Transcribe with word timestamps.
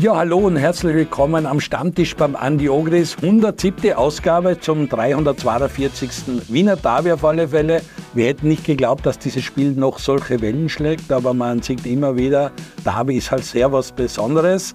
Ja, 0.00 0.16
hallo 0.16 0.38
und 0.38 0.56
herzlich 0.56 0.92
willkommen 0.96 1.46
am 1.46 1.60
Stammtisch 1.60 2.16
beim 2.16 2.34
Andi 2.34 2.68
Ogris. 2.68 3.16
107. 3.16 3.92
Ausgabe 3.92 4.58
zum 4.58 4.88
342. 4.88 6.48
Wiener 6.48 6.74
Derby 6.74 7.12
auf 7.12 7.24
alle 7.24 7.46
Fälle. 7.46 7.80
Wir 8.12 8.26
hätten 8.26 8.48
nicht 8.48 8.64
geglaubt, 8.64 9.06
dass 9.06 9.20
dieses 9.20 9.44
Spiel 9.44 9.70
noch 9.70 10.00
solche 10.00 10.40
Wellen 10.40 10.68
schlägt, 10.68 11.12
aber 11.12 11.32
man 11.32 11.62
sieht 11.62 11.86
immer 11.86 12.16
wieder, 12.16 12.50
Derby 12.84 13.18
ist 13.18 13.30
halt 13.30 13.44
sehr 13.44 13.72
was 13.72 13.92
Besonderes. 13.92 14.74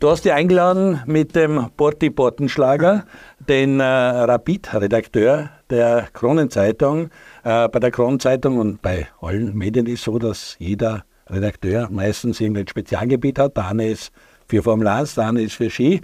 Du 0.00 0.10
hast 0.10 0.24
dich 0.24 0.32
eingeladen 0.32 1.00
mit 1.06 1.36
dem 1.36 1.70
Porti 1.76 2.10
Portenschlager, 2.10 3.04
den 3.48 3.78
äh, 3.78 3.84
Rapid-Redakteur 3.84 5.48
der 5.70 6.08
Kronenzeitung. 6.12 7.10
Äh, 7.44 7.68
bei 7.68 7.78
der 7.78 7.92
Kronenzeitung 7.92 8.58
und 8.58 8.82
bei 8.82 9.06
allen 9.20 9.56
Medien 9.56 9.86
ist 9.86 10.00
es 10.00 10.04
so, 10.06 10.18
dass 10.18 10.56
jeder 10.58 11.04
Redakteur 11.28 11.88
meistens 11.90 12.40
irgendein 12.40 12.66
Spezialgebiet 12.66 13.38
hat. 13.38 13.56
Eine 13.58 13.88
ist 13.88 14.12
für 14.48 14.62
Formel 14.62 14.86
1, 14.86 15.14
der 15.14 15.28
eine 15.28 15.42
ist 15.42 15.54
für 15.54 15.70
Ski. 15.70 16.00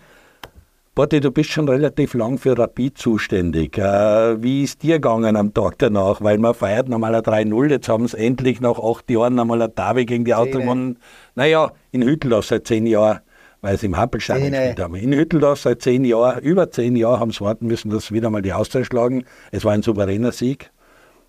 Botti, 0.95 1.21
du 1.21 1.31
bist 1.31 1.49
schon 1.49 1.67
relativ 1.71 2.13
lang 2.13 2.37
für 2.37 2.59
Rapid 2.59 2.99
zuständig. 2.99 3.79
Äh, 3.79 4.43
wie 4.43 4.63
ist 4.63 4.83
dir 4.83 4.97
gegangen 4.97 5.37
am 5.37 5.55
Tag 5.55 5.79
danach? 5.79 6.21
Weil 6.21 6.37
man 6.37 6.53
feiert 6.53 6.91
nochmal 6.91 7.15
ein 7.15 7.23
3-0, 7.23 7.71
jetzt 7.71 7.89
haben 7.89 8.07
sie 8.07 8.19
endlich 8.19 8.61
nach 8.61 8.79
acht 8.79 9.11
Jahren 9.11 9.35
nochmal 9.35 9.63
ein 9.63 9.75
Derby 9.75 10.05
gegen 10.05 10.27
die 10.27 10.35
Auto 10.35 10.59
gewonnen. 10.59 10.99
Naja, 11.35 11.73
in 11.93 12.03
Hütteldorf 12.03 12.45
seit 12.45 12.67
zehn 12.67 12.85
Jahren, 12.85 13.21
weil 13.63 13.79
sie 13.79 13.87
im 13.87 13.97
Happelstadion 13.97 14.51
gespielt 14.51 14.81
haben. 14.81 14.95
In 14.97 15.15
Hütteldorf 15.15 15.61
seit 15.61 15.81
zehn 15.81 16.05
Jahren, 16.05 16.43
über 16.43 16.71
zehn 16.71 16.95
Jahre 16.95 17.21
haben 17.21 17.31
sie 17.31 17.41
warten 17.41 17.69
müssen, 17.69 17.91
dass 17.91 18.13
wieder 18.13 18.29
mal 18.29 18.43
die 18.43 18.53
Austria 18.53 18.85
schlagen. 18.85 19.25
Es 19.51 19.65
war 19.65 19.73
ein 19.73 19.83
souveräner 19.83 20.33
Sieg. 20.33 20.73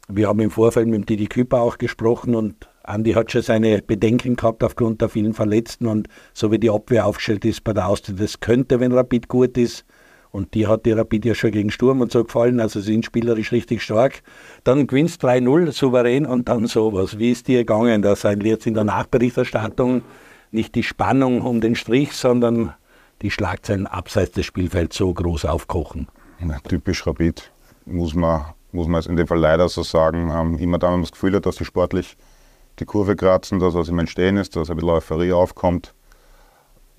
Wir 0.09 0.27
haben 0.27 0.41
im 0.41 0.51
Vorfeld 0.51 0.87
mit 0.87 0.95
dem 0.95 1.05
Didi 1.05 1.27
Küper 1.27 1.61
auch 1.61 1.77
gesprochen 1.77 2.35
und 2.35 2.67
Andi 2.83 3.13
hat 3.13 3.31
schon 3.31 3.41
seine 3.41 3.81
Bedenken 3.81 4.35
gehabt 4.35 4.63
aufgrund 4.63 5.01
der 5.01 5.09
vielen 5.09 5.33
Verletzten 5.33 5.87
und 5.87 6.09
so 6.33 6.51
wie 6.51 6.59
die 6.59 6.69
Abwehr 6.69 7.05
aufgestellt 7.05 7.45
ist 7.45 7.63
bei 7.63 7.73
der 7.73 7.87
Austria, 7.87 8.15
das 8.17 8.41
könnte, 8.41 8.79
wenn 8.79 8.91
Rapid 8.91 9.27
gut 9.27 9.57
ist. 9.57 9.85
Und 10.31 10.55
die 10.55 10.65
hat 10.65 10.87
die 10.87 10.91
Rapid 10.91 11.25
ja 11.25 11.35
schon 11.35 11.51
gegen 11.51 11.69
Sturm 11.69 12.01
und 12.01 12.11
so 12.11 12.23
gefallen, 12.23 12.59
also 12.59 12.81
sind 12.81 13.05
spielerisch 13.05 13.51
richtig 13.51 13.83
stark. 13.83 14.23
Dann 14.63 14.87
gewinnst 14.87 15.23
3-0 15.23 15.71
souverän 15.71 16.25
und 16.25 16.49
dann 16.49 16.65
sowas. 16.65 17.19
Wie 17.19 17.31
ist 17.31 17.47
dir 17.47 17.59
gegangen? 17.59 18.01
Da 18.01 18.15
sind 18.15 18.43
jetzt 18.43 18.65
in 18.65 18.73
der 18.73 18.83
Nachberichterstattung 18.83 20.01
nicht 20.51 20.73
die 20.73 20.83
Spannung 20.83 21.41
um 21.41 21.61
den 21.61 21.75
Strich, 21.75 22.13
sondern 22.13 22.73
die 23.21 23.29
Schlagzeilen 23.29 23.85
abseits 23.85 24.31
des 24.31 24.47
Spielfelds 24.47 24.97
so 24.97 25.13
groß 25.13 25.45
aufkochen. 25.45 26.07
Ja, 26.39 26.57
typisch 26.67 27.05
Rapid, 27.05 27.51
muss 27.85 28.15
man, 28.15 28.45
muss 28.71 28.87
man 28.87 29.03
in 29.03 29.15
dem 29.15 29.27
Fall 29.27 29.39
leider 29.39 29.69
so 29.69 29.83
sagen. 29.83 30.29
Immer 30.57 30.79
dann, 30.79 30.89
wenn 30.89 30.99
man 30.99 31.01
das 31.01 31.11
Gefühl 31.11 31.39
dass 31.39 31.57
die 31.57 31.65
sportlich 31.65 32.17
die 32.79 32.85
Kurve 32.85 33.15
kratzen, 33.15 33.59
dass 33.59 33.73
was 33.73 33.89
im 33.89 33.99
Entstehen 33.99 34.37
ist, 34.37 34.55
dass 34.55 34.69
ein 34.69 34.75
bisschen 34.75 34.89
Euphorie 34.91 35.33
aufkommt. 35.33 35.93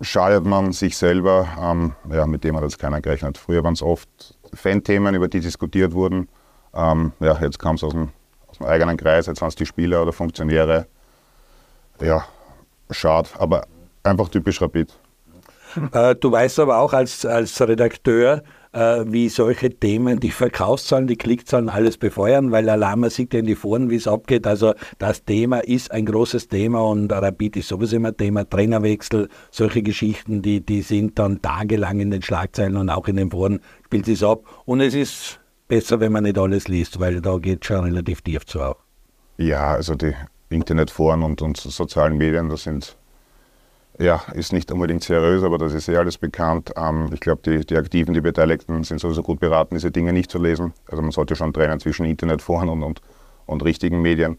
Schadet 0.01 0.45
man 0.45 0.73
sich 0.73 0.97
selber, 0.97 1.49
ähm, 1.61 1.95
ja, 2.11 2.27
mit 2.27 2.43
dem 2.45 2.57
hat 2.57 2.65
jetzt 2.65 2.79
keiner 2.79 3.01
gerechnet. 3.01 3.39
Früher 3.39 3.63
waren 3.63 3.75
es 3.75 3.83
oft 3.83 4.09
Fan-Themen, 4.53 5.15
über 5.15 5.29
die 5.29 5.41
diskutiert 5.41 5.93
wurden. 5.93 6.29
Ähm, 6.75 7.13
ja, 7.21 7.39
jetzt 7.41 7.59
kam 7.59 7.77
es 7.77 7.85
aus 7.85 7.93
dem, 7.93 8.11
aus 8.49 8.59
dem 8.59 8.67
eigenen 8.67 8.97
Kreis, 8.97 9.27
jetzt 9.27 9.41
waren 9.41 9.49
es 9.49 9.55
die 9.55 9.67
Spieler 9.67 10.03
oder 10.03 10.13
Funktionäre. 10.13 10.87
Ja, 12.01 12.25
schade, 12.91 13.29
aber 13.39 13.67
einfach 14.03 14.29
typisch 14.29 14.61
Rapid. 14.61 14.93
Äh, 15.93 16.15
du 16.17 16.31
weißt 16.31 16.61
aber 16.61 16.79
auch 16.79 16.93
als, 16.93 17.25
als 17.25 17.61
Redakteur, 17.61 18.43
äh, 18.75 19.05
wie 19.07 19.29
solche 19.29 19.71
Themen 19.71 20.21
die 20.21 20.31
Verkaufszahlen, 20.31 21.07
die 21.07 21.17
Klickzahlen 21.17 21.69
alles 21.69 21.97
befeuern, 21.97 22.51
weil 22.51 22.69
Alama 22.69 23.09
sieht 23.09 23.33
ja 23.33 23.41
in 23.41 23.47
die 23.47 23.55
Foren, 23.55 23.89
wie 23.89 23.97
es 23.97 24.09
abgeht. 24.09 24.47
Also 24.47 24.75
das 24.99 25.25
Thema 25.25 25.61
ist 25.61 25.93
ein 25.93 26.07
großes 26.07 26.49
Thema 26.49 26.81
und 26.83 27.13
Rapid 27.13 27.57
ist 27.57 27.69
sowieso 27.69 27.97
immer 27.97 28.17
Thema. 28.17 28.49
Trainerwechsel, 28.49 29.29
solche 29.51 29.83
Geschichten, 29.83 30.43
die, 30.43 30.61
die 30.61 30.83
sind 30.83 31.19
dann 31.19 31.41
tagelang 31.41 32.01
in 32.01 32.11
den 32.11 32.23
Schlagzeilen 32.23 32.77
und 32.77 32.91
auch 32.91 33.07
in 33.09 33.17
den 33.17 33.31
Foren 33.31 33.61
spielt 33.85 34.09
es 34.09 34.23
ab. 34.23 34.43
Und 34.65 34.81
es 34.81 34.95
ist 34.95 35.41
besser, 35.69 36.01
wenn 36.01 36.13
man 36.13 36.25
nicht 36.25 36.39
alles 36.39 36.69
liest, 36.69 36.99
weil 37.01 37.21
da 37.21 37.39
geht 37.39 37.65
schon 37.65 37.85
relativ 37.85 38.23
tief 38.23 38.45
zu 38.45 38.61
auch. 38.61 38.77
Ja, 39.37 39.73
also 39.75 39.95
die 39.95 40.15
Internetforen 40.49 41.23
und, 41.23 41.43
und 41.43 41.57
sozialen 41.57 42.17
Medien, 42.17 42.49
das 42.49 42.65
sind 42.65 42.97
ja, 43.99 44.23
ist 44.33 44.53
nicht 44.53 44.73
unbedingt 44.73 45.05
seriös, 45.05 45.43
aber 45.45 45.59
das 45.59 45.73
ist 45.73 45.87
ja 45.87 46.01
alles 46.01 46.19
bekannt. 46.19 46.73
Ähm, 46.77 47.11
ich 47.13 47.21
glaube, 47.21 47.43
die, 47.45 47.65
die 47.65 47.77
Aktiven, 47.77 48.15
die 48.15 48.21
Beteiligten 48.21 48.83
sind 48.83 49.01
sowieso 49.01 49.23
gut 49.23 49.41
beraten, 49.41 49.77
diese 49.77 49.91
Dinge 49.91 50.13
nicht 50.13 50.31
zu 50.31 50.39
lesen. 50.39 50.73
Also 50.89 51.03
man 51.03 51.13
sollte 51.13 51.37
schon 51.37 51.53
trennen 51.53 51.79
zwischen 51.81 52.05
Internetforen 52.05 52.69
und, 52.69 52.83
und, 52.83 53.01
und 53.47 53.65
richtigen 53.65 54.03
Medien. 54.03 54.39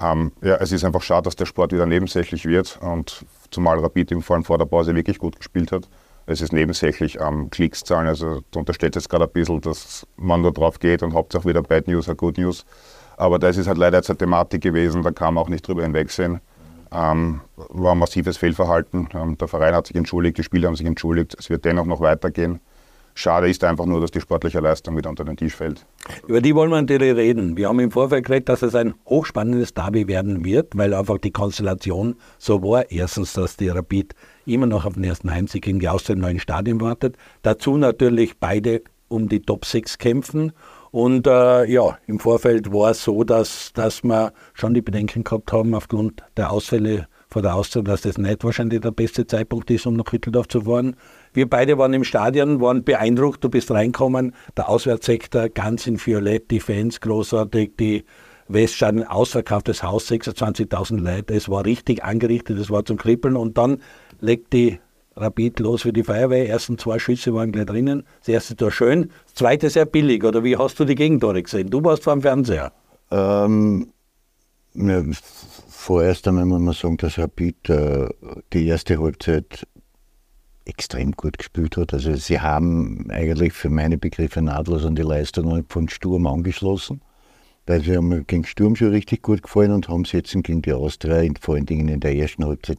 Ähm, 0.00 0.32
ja, 0.42 0.56
es 0.56 0.72
ist 0.72 0.84
einfach 0.84 1.02
schade, 1.02 1.22
dass 1.22 1.36
der 1.36 1.46
Sport 1.46 1.72
wieder 1.72 1.86
nebensächlich 1.86 2.44
wird 2.44 2.78
und 2.82 3.24
zumal 3.50 3.78
Rapid 3.78 4.12
im 4.12 4.22
allem 4.28 4.44
vor 4.44 4.58
der 4.58 4.66
Pause 4.66 4.94
wirklich 4.94 5.18
gut 5.18 5.36
gespielt 5.36 5.72
hat. 5.72 5.88
Es 6.26 6.40
ist 6.40 6.52
nebensächlich 6.52 7.20
am 7.20 7.42
ähm, 7.42 7.50
Klickszahlen, 7.50 8.08
also 8.08 8.42
da 8.50 8.60
unterstellt 8.60 8.96
es 8.96 9.08
gerade 9.08 9.24
ein 9.24 9.30
bisschen, 9.30 9.60
dass 9.60 10.06
man 10.16 10.42
nur 10.42 10.52
drauf 10.52 10.78
geht 10.80 11.02
und 11.02 11.14
hauptsächlich 11.14 11.50
wieder 11.50 11.62
Bad 11.62 11.88
News 11.88 12.08
oder 12.08 12.16
Good 12.16 12.38
News. 12.38 12.66
Aber 13.16 13.38
das 13.38 13.56
ist 13.56 13.66
halt 13.66 13.78
leider 13.78 13.98
jetzt 13.98 14.10
eine 14.10 14.18
Thematik 14.18 14.62
gewesen, 14.62 15.02
da 15.02 15.10
kann 15.12 15.34
man 15.34 15.44
auch 15.44 15.48
nicht 15.48 15.66
drüber 15.66 15.82
hinwegsehen. 15.82 16.40
Ähm, 16.92 17.40
war 17.56 17.92
ein 17.92 17.98
massives 17.98 18.36
Fehlverhalten. 18.36 19.08
Ähm, 19.14 19.36
der 19.38 19.48
Verein 19.48 19.74
hat 19.74 19.86
sich 19.86 19.96
entschuldigt, 19.96 20.38
die 20.38 20.42
Spieler 20.42 20.68
haben 20.68 20.76
sich 20.76 20.86
entschuldigt. 20.86 21.36
Es 21.38 21.50
wird 21.50 21.64
dennoch 21.64 21.86
noch 21.86 22.00
weitergehen. 22.00 22.60
Schade 23.18 23.48
ist 23.48 23.64
einfach 23.64 23.86
nur, 23.86 24.02
dass 24.02 24.10
die 24.10 24.20
sportliche 24.20 24.60
Leistung 24.60 24.94
wieder 24.94 25.08
unter 25.08 25.24
den 25.24 25.38
Tisch 25.38 25.56
fällt. 25.56 25.86
Über 26.26 26.42
die 26.42 26.54
wollen 26.54 26.70
wir 26.70 26.78
natürlich 26.82 27.16
reden. 27.16 27.56
Wir 27.56 27.68
haben 27.68 27.80
im 27.80 27.90
Vorfeld 27.90 28.26
geredet, 28.26 28.50
dass 28.50 28.60
es 28.60 28.74
ein 28.74 28.92
hochspannendes 29.08 29.72
Derby 29.72 30.06
werden 30.06 30.44
wird, 30.44 30.76
weil 30.76 30.92
einfach 30.92 31.16
die 31.16 31.30
Konstellation 31.30 32.16
so 32.36 32.62
war. 32.62 32.90
Erstens, 32.90 33.32
dass 33.32 33.56
die 33.56 33.70
Rapid 33.70 34.14
immer 34.44 34.66
noch 34.66 34.84
auf 34.84 34.94
den 34.94 35.04
ersten 35.04 35.30
Heimsieg 35.30 35.64
die 35.64 35.88
Austria 35.88 36.14
im 36.14 36.20
neuen 36.20 36.38
Stadion 36.38 36.78
wartet. 36.82 37.16
Dazu 37.40 37.78
natürlich 37.78 38.38
beide 38.38 38.82
um 39.08 39.30
die 39.30 39.40
Top 39.40 39.64
6 39.64 39.96
kämpfen 39.96 40.52
und 40.96 41.26
äh, 41.26 41.66
ja, 41.70 41.98
im 42.06 42.18
Vorfeld 42.18 42.72
war 42.72 42.92
es 42.92 43.04
so, 43.04 43.22
dass, 43.22 43.70
dass 43.74 44.02
wir 44.02 44.32
schon 44.54 44.72
die 44.72 44.80
Bedenken 44.80 45.24
gehabt 45.24 45.52
haben, 45.52 45.74
aufgrund 45.74 46.22
der 46.38 46.50
Ausfälle 46.50 47.06
vor 47.28 47.42
der 47.42 47.54
Austria, 47.54 47.82
dass 47.82 48.00
das 48.00 48.16
nicht 48.16 48.42
wahrscheinlich 48.42 48.80
der 48.80 48.92
beste 48.92 49.26
Zeitpunkt 49.26 49.70
ist, 49.70 49.84
um 49.84 49.92
nach 49.92 50.10
Hütteldorf 50.10 50.48
zu 50.48 50.62
fahren. 50.62 50.96
Wir 51.34 51.50
beide 51.50 51.76
waren 51.76 51.92
im 51.92 52.02
Stadion, 52.02 52.62
waren 52.62 52.82
beeindruckt, 52.82 53.44
du 53.44 53.50
bist 53.50 53.70
reinkommen, 53.70 54.34
der 54.56 54.70
Auswärtssektor 54.70 55.50
ganz 55.50 55.86
in 55.86 56.00
Violett, 56.00 56.50
die 56.50 56.60
Fans 56.60 56.98
großartig, 57.02 57.72
die 57.78 58.06
Weststadion 58.48 59.04
ausverkauftes 59.04 59.82
Haus, 59.82 60.10
26.000 60.10 60.96
Leute, 60.96 61.34
es 61.34 61.50
war 61.50 61.66
richtig 61.66 62.04
angerichtet, 62.04 62.58
es 62.58 62.70
war 62.70 62.86
zum 62.86 62.96
Kribbeln. 62.96 63.36
Und 63.36 63.58
dann 63.58 63.82
legt 64.20 64.54
die 64.54 64.80
Rapid 65.16 65.60
los 65.60 65.82
für 65.82 65.92
die 65.92 66.02
Feuerwehr. 66.02 66.48
Ersten 66.48 66.78
zwei 66.78 66.98
Schüsse 66.98 67.32
waren 67.34 67.52
gleich 67.52 67.66
drinnen. 67.66 68.04
Das 68.20 68.28
erste 68.28 68.56
Tor 68.56 68.70
schön, 68.70 69.10
das 69.24 69.34
zweite 69.34 69.70
sehr 69.70 69.86
billig. 69.86 70.22
Oder 70.24 70.44
wie 70.44 70.56
hast 70.56 70.78
du 70.78 70.84
die 70.84 70.94
Gegentore 70.94 71.42
gesehen? 71.42 71.70
Du 71.70 71.82
warst 71.82 72.04
vor 72.04 72.14
dem 72.14 72.22
Fernseher. 72.22 72.72
Ähm, 73.10 73.88
ja, 74.74 75.02
vorerst 75.68 76.28
einmal 76.28 76.44
muss 76.44 76.60
man 76.60 76.74
sagen, 76.74 76.96
dass 76.98 77.18
Rapid 77.18 77.70
äh, 77.70 78.08
die 78.52 78.66
erste 78.66 79.00
Halbzeit 79.00 79.66
extrem 80.66 81.12
gut 81.12 81.38
gespielt 81.38 81.76
hat. 81.76 81.94
Also 81.94 82.14
sie 82.14 82.40
haben 82.40 83.06
eigentlich 83.10 83.52
für 83.52 83.70
meine 83.70 83.96
Begriffe 83.96 84.42
nahtlos 84.42 84.84
an 84.84 84.96
die 84.96 85.02
Leistungen 85.02 85.64
von 85.68 85.88
Sturm 85.88 86.26
angeschlossen. 86.26 87.00
Weil 87.66 87.82
sie 87.82 87.96
haben 87.96 88.26
gegen 88.26 88.44
Sturm 88.44 88.76
schon 88.76 88.90
richtig 88.90 89.22
gut 89.22 89.42
gefallen 89.42 89.72
und 89.72 89.88
haben 89.88 90.04
sie 90.04 90.18
jetzt 90.18 90.32
gegen 90.32 90.62
die 90.62 90.72
Austria, 90.72 91.28
vor 91.40 91.54
allen 91.54 91.66
Dingen 91.66 91.88
in 91.88 92.00
der 92.00 92.14
ersten 92.14 92.44
Halbzeit, 92.44 92.78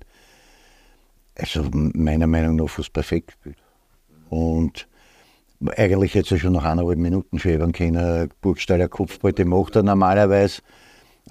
also 1.37 1.63
meiner 1.71 2.27
Meinung 2.27 2.55
nach 2.55 2.69
fast 2.69 2.93
perfekt 2.93 3.27
gespielt. 3.27 3.57
Und 4.29 4.87
eigentlich 5.75 6.13
hätte 6.13 6.35
er 6.35 6.39
schon 6.39 6.53
nach 6.53 6.65
eineinhalb 6.65 6.97
Minuten 6.97 7.39
schwebern 7.39 7.71
können. 7.71 8.29
Burgstaller 8.41 8.87
Kopfball, 8.87 9.33
den 9.33 9.49
macht 9.49 9.75
er 9.75 9.83
normalerweise. 9.83 10.61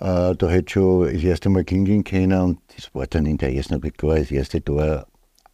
Äh, 0.00 0.34
da 0.36 0.48
hätte 0.48 0.72
schon 0.72 1.12
das 1.12 1.22
erste 1.22 1.48
Mal 1.48 1.64
klingeln 1.64 2.04
können 2.04 2.40
und 2.40 2.58
das 2.76 2.94
war 2.94 3.06
dann 3.06 3.24
in 3.24 3.38
der 3.38 3.54
ersten 3.54 3.74
Halbzeit 3.74 3.96
klar, 3.96 4.16
das 4.16 4.30
erste 4.30 4.62
Tor 4.62 5.06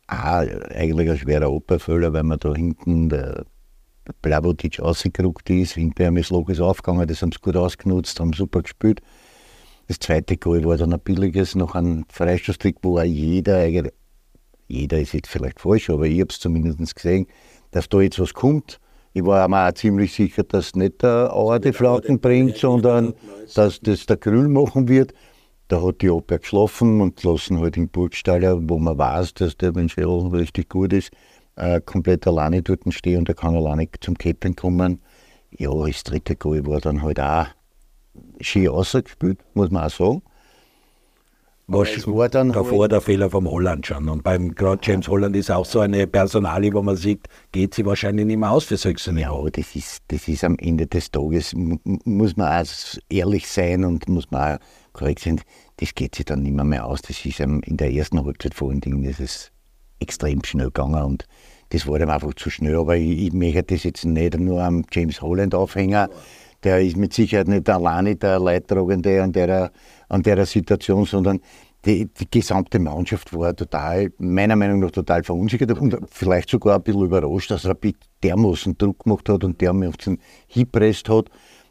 auch 0.08 0.44
eigentlich 0.74 1.10
ein 1.10 1.16
schwerer 1.16 1.50
Opferfehler, 1.50 2.12
weil 2.12 2.24
man 2.24 2.40
da 2.40 2.52
hinten 2.52 3.08
der, 3.08 3.44
der 4.06 4.14
Blavotic 4.20 4.80
rausgerückt 4.80 5.48
ist, 5.50 5.74
hinterher 5.74 6.14
ist 6.16 6.30
Logos 6.30 6.58
aufgegangen, 6.60 7.06
das 7.06 7.22
haben 7.22 7.30
sie 7.30 7.38
gut 7.40 7.56
ausgenutzt, 7.56 8.18
haben 8.18 8.32
super 8.32 8.62
gespielt. 8.62 9.00
Das 9.86 10.00
zweite 10.00 10.36
Goal 10.36 10.64
war 10.64 10.76
dann 10.76 10.92
ein 10.92 11.00
billiges, 11.00 11.54
noch 11.54 11.76
ein 11.76 12.04
Freistoßtrick, 12.08 12.78
wo 12.82 12.98
auch 12.98 13.04
jeder 13.04 13.58
eigentlich 13.58 13.92
jeder 14.72 14.98
ist 15.00 15.12
jetzt 15.12 15.28
vielleicht 15.28 15.60
falsch, 15.60 15.90
aber 15.90 16.06
ich 16.06 16.20
habe 16.20 16.30
es 16.30 16.40
zumindest 16.40 16.96
gesehen, 16.96 17.26
dass 17.70 17.88
da 17.88 18.00
jetzt 18.00 18.18
was 18.18 18.32
kommt. 18.32 18.80
Ich 19.12 19.24
war 19.24 19.46
mir 19.46 19.68
auch 19.68 19.72
ziemlich 19.72 20.14
sicher, 20.14 20.42
dass 20.42 20.74
nicht 20.74 21.02
der 21.02 21.34
Auer 21.34 21.60
die 21.60 21.72
Flanken 21.72 22.18
bringt, 22.18 22.56
sondern 22.56 23.12
dass 23.54 23.80
das 23.80 24.06
der 24.06 24.16
Grün 24.16 24.52
machen 24.52 24.88
wird. 24.88 25.12
Da 25.68 25.82
hat 25.82 26.00
die 26.00 26.10
Abwehr 26.10 26.38
geschlafen 26.38 27.02
und 27.02 27.22
lassen 27.22 27.60
halt 27.60 27.76
den 27.76 27.88
Burgstaller, 27.88 28.58
wo 28.62 28.78
man 28.78 28.96
weiß, 28.96 29.34
dass 29.34 29.56
der 29.56 29.72
Mensch 29.72 29.96
richtig 29.98 30.70
gut 30.70 30.92
ist, 30.94 31.10
äh, 31.56 31.80
komplett 31.82 32.26
alleine 32.26 32.62
dort 32.62 32.80
stehen 32.94 33.18
und 33.18 33.28
er 33.28 33.34
kann 33.34 33.54
alleine 33.54 33.88
zum 34.00 34.16
Ketten 34.16 34.56
kommen. 34.56 35.02
Ja, 35.50 35.70
das 35.86 36.02
dritte 36.04 36.34
Goal 36.34 36.66
war 36.66 36.80
dann 36.80 37.02
halt 37.02 37.20
auch 37.20 37.46
schön 38.40 38.68
ausgespielt, 38.68 39.38
muss 39.52 39.70
man 39.70 39.84
auch 39.84 39.90
sagen. 39.90 40.22
Was 41.68 42.06
war 42.06 42.28
dann 42.28 42.52
davor 42.52 42.82
halt 42.82 42.92
der 42.92 43.00
Fehler 43.00 43.30
vom 43.30 43.48
Holland 43.48 43.86
schon. 43.86 44.08
Und 44.08 44.24
beim 44.24 44.54
gerade 44.54 44.80
James 44.82 45.08
Holland 45.08 45.36
ist 45.36 45.50
auch 45.50 45.64
so 45.64 45.80
eine 45.80 46.06
Personalie, 46.06 46.72
wo 46.74 46.82
man 46.82 46.96
sieht, 46.96 47.28
geht 47.52 47.74
sie 47.74 47.86
wahrscheinlich 47.86 48.26
nicht 48.26 48.38
mehr 48.38 48.50
aus 48.50 48.64
für 48.64 48.76
solche 48.76 49.12
Ja, 49.12 49.32
das 49.50 49.76
ist, 49.76 50.02
das 50.08 50.26
ist 50.28 50.44
am 50.44 50.56
Ende 50.58 50.86
des 50.86 51.10
Tages, 51.10 51.54
muss 51.54 52.36
man 52.36 52.64
auch 52.64 52.98
ehrlich 53.08 53.48
sein 53.48 53.84
und 53.84 54.08
muss 54.08 54.30
man 54.30 54.56
auch 54.56 54.58
korrekt 54.92 55.20
sein, 55.20 55.40
das 55.76 55.94
geht 55.94 56.16
sich 56.16 56.24
dann 56.24 56.42
nicht 56.42 56.54
mehr, 56.54 56.64
mehr 56.64 56.84
aus. 56.84 57.00
Das 57.02 57.24
ist 57.24 57.40
in 57.40 57.62
der 57.64 57.92
ersten 57.92 58.22
Halbzeit 58.24 58.54
vor 58.54 58.70
allen 58.70 58.80
Dingen 58.80 59.04
das 59.04 59.20
ist 59.20 59.52
extrem 60.00 60.42
schnell 60.44 60.66
gegangen 60.66 61.02
und 61.02 61.26
das 61.70 61.86
war 61.86 61.98
dann 61.98 62.10
einfach 62.10 62.34
zu 62.34 62.50
schnell. 62.50 62.76
Aber 62.76 62.96
ich, 62.96 63.26
ich 63.26 63.32
möchte 63.32 63.62
das 63.62 63.84
jetzt 63.84 64.04
nicht 64.04 64.38
nur 64.38 64.62
am 64.62 64.84
James 64.92 65.22
Holland 65.22 65.54
aufhängen. 65.54 66.08
Der 66.64 66.80
ist 66.80 66.96
mit 66.96 67.12
Sicherheit 67.12 67.48
nicht 67.48 67.68
alleine 67.68 68.16
der 68.16 68.38
Leidtragende 68.38 69.22
an 69.22 69.32
der, 69.32 69.72
an 70.08 70.22
der 70.22 70.46
Situation, 70.46 71.04
sondern 71.04 71.40
die, 71.84 72.06
die, 72.06 72.30
gesamte 72.30 72.78
Mannschaft 72.78 73.34
war 73.36 73.56
total, 73.56 74.12
meiner 74.18 74.54
Meinung 74.54 74.78
nach 74.78 74.92
total 74.92 75.24
verunsichert 75.24 75.76
und 75.80 75.98
vielleicht 76.10 76.48
sogar 76.48 76.76
ein 76.76 76.82
bisschen 76.82 77.02
überrascht, 77.02 77.50
dass 77.50 77.66
Rapid 77.66 77.96
dermaßen 78.22 78.78
Druck 78.78 79.00
gemacht 79.00 79.28
hat 79.28 79.42
und 79.42 79.60
dermaßen 79.60 80.18
hinpresst 80.46 81.08
hat. 81.08 81.28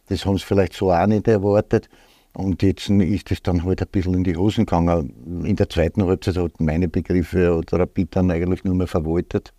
Das 0.09 0.25
haben 0.25 0.37
sie 0.37 0.45
vielleicht 0.45 0.73
so 0.73 0.91
auch 0.91 1.07
nicht 1.07 1.27
erwartet. 1.29 1.87
Und 2.33 2.61
jetzt 2.61 2.89
ist 2.89 3.31
es 3.31 3.41
dann 3.41 3.63
halt 3.63 3.81
ein 3.81 3.87
bisschen 3.89 4.13
in 4.13 4.23
die 4.23 4.35
Hosen 4.35 4.65
gegangen. 4.65 5.43
In 5.45 5.55
der 5.55 5.69
zweiten 5.69 6.03
Halbzeit 6.05 6.37
hat 6.37 6.59
meine 6.59 6.87
Begriffe 6.87 7.55
oder 7.55 7.79
Rapid 7.79 8.15
dann 8.15 8.31
eigentlich 8.31 8.63
nur 8.63 8.75
mehr 8.75 8.87
verwaltet. 8.87 9.53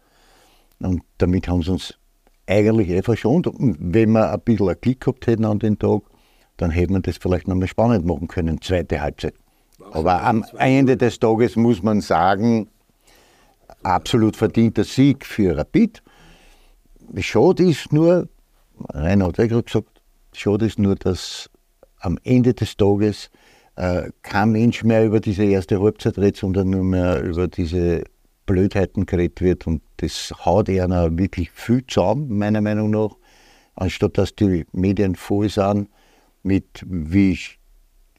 Und 0.78 1.02
damit 1.18 1.48
haben 1.48 1.62
sie 1.62 1.70
uns 1.70 1.94
eigentlich 2.46 2.88
eh 2.90 3.02
verschont. 3.02 3.46
Und 3.46 3.76
wenn 3.78 4.12
wir 4.12 4.32
ein 4.32 4.40
bisschen 4.40 4.68
einen 4.68 4.80
Klick 4.80 5.00
gehabt 5.00 5.26
hätten 5.26 5.44
an 5.44 5.58
den 5.58 5.78
Tag, 5.78 6.02
dann 6.56 6.70
hätten 6.70 6.94
wir 6.94 7.00
das 7.00 7.16
vielleicht 7.16 7.48
noch 7.48 7.54
mal 7.54 7.66
spannend 7.66 8.06
machen 8.06 8.28
können, 8.28 8.60
zweite 8.60 9.00
Halbzeit. 9.00 9.34
Aber 9.90 10.22
am 10.22 10.44
Ende 10.58 10.96
des 10.96 11.18
Tages 11.18 11.56
muss 11.56 11.82
man 11.82 12.00
sagen, 12.00 12.68
absolut 13.82 14.36
verdienter 14.36 14.84
Sieg 14.84 15.26
für 15.26 15.56
Rapid. 15.56 16.02
Schade 17.18 17.64
ist 17.64 17.92
nur, 17.92 18.28
Rainer 18.90 19.26
hat 19.26 19.38
ja 19.38 19.46
gerade 19.46 19.64
gesagt, 19.64 20.00
schade 20.32 20.66
ist 20.66 20.78
nur, 20.78 20.94
dass 20.94 21.50
am 22.00 22.18
Ende 22.24 22.54
des 22.54 22.76
Tages 22.76 23.30
äh, 23.76 24.10
kein 24.22 24.52
Mensch 24.52 24.84
mehr 24.84 25.04
über 25.04 25.20
diese 25.20 25.44
erste 25.44 25.80
Halbzeit 25.80 26.18
redet, 26.18 26.36
sondern 26.36 26.70
nur 26.70 26.84
mehr 26.84 27.22
über 27.22 27.48
diese 27.48 28.04
Blödheiten 28.52 29.06
geredet 29.06 29.40
wird. 29.40 29.66
Und 29.66 29.82
das 29.98 30.32
haut 30.44 30.68
einer 30.68 31.16
wirklich 31.18 31.50
viel 31.50 31.86
zusammen, 31.86 32.36
meiner 32.36 32.60
Meinung 32.60 32.90
nach. 32.90 33.16
Anstatt 33.74 34.18
dass 34.18 34.34
die 34.34 34.66
Medien 34.72 35.16
voll 35.16 35.48
sind 35.48 35.88
mit, 36.42 36.84
wie 36.86 37.38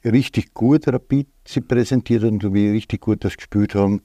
richtig 0.04 0.54
gut 0.54 0.88
Rapid 0.88 1.28
sie 1.46 1.62
präsentiert 1.62 2.24
und 2.24 2.54
wie 2.54 2.70
richtig 2.70 3.02
gut 3.02 3.24
das 3.24 3.38
gespielt 3.38 3.76
haben, 3.76 4.02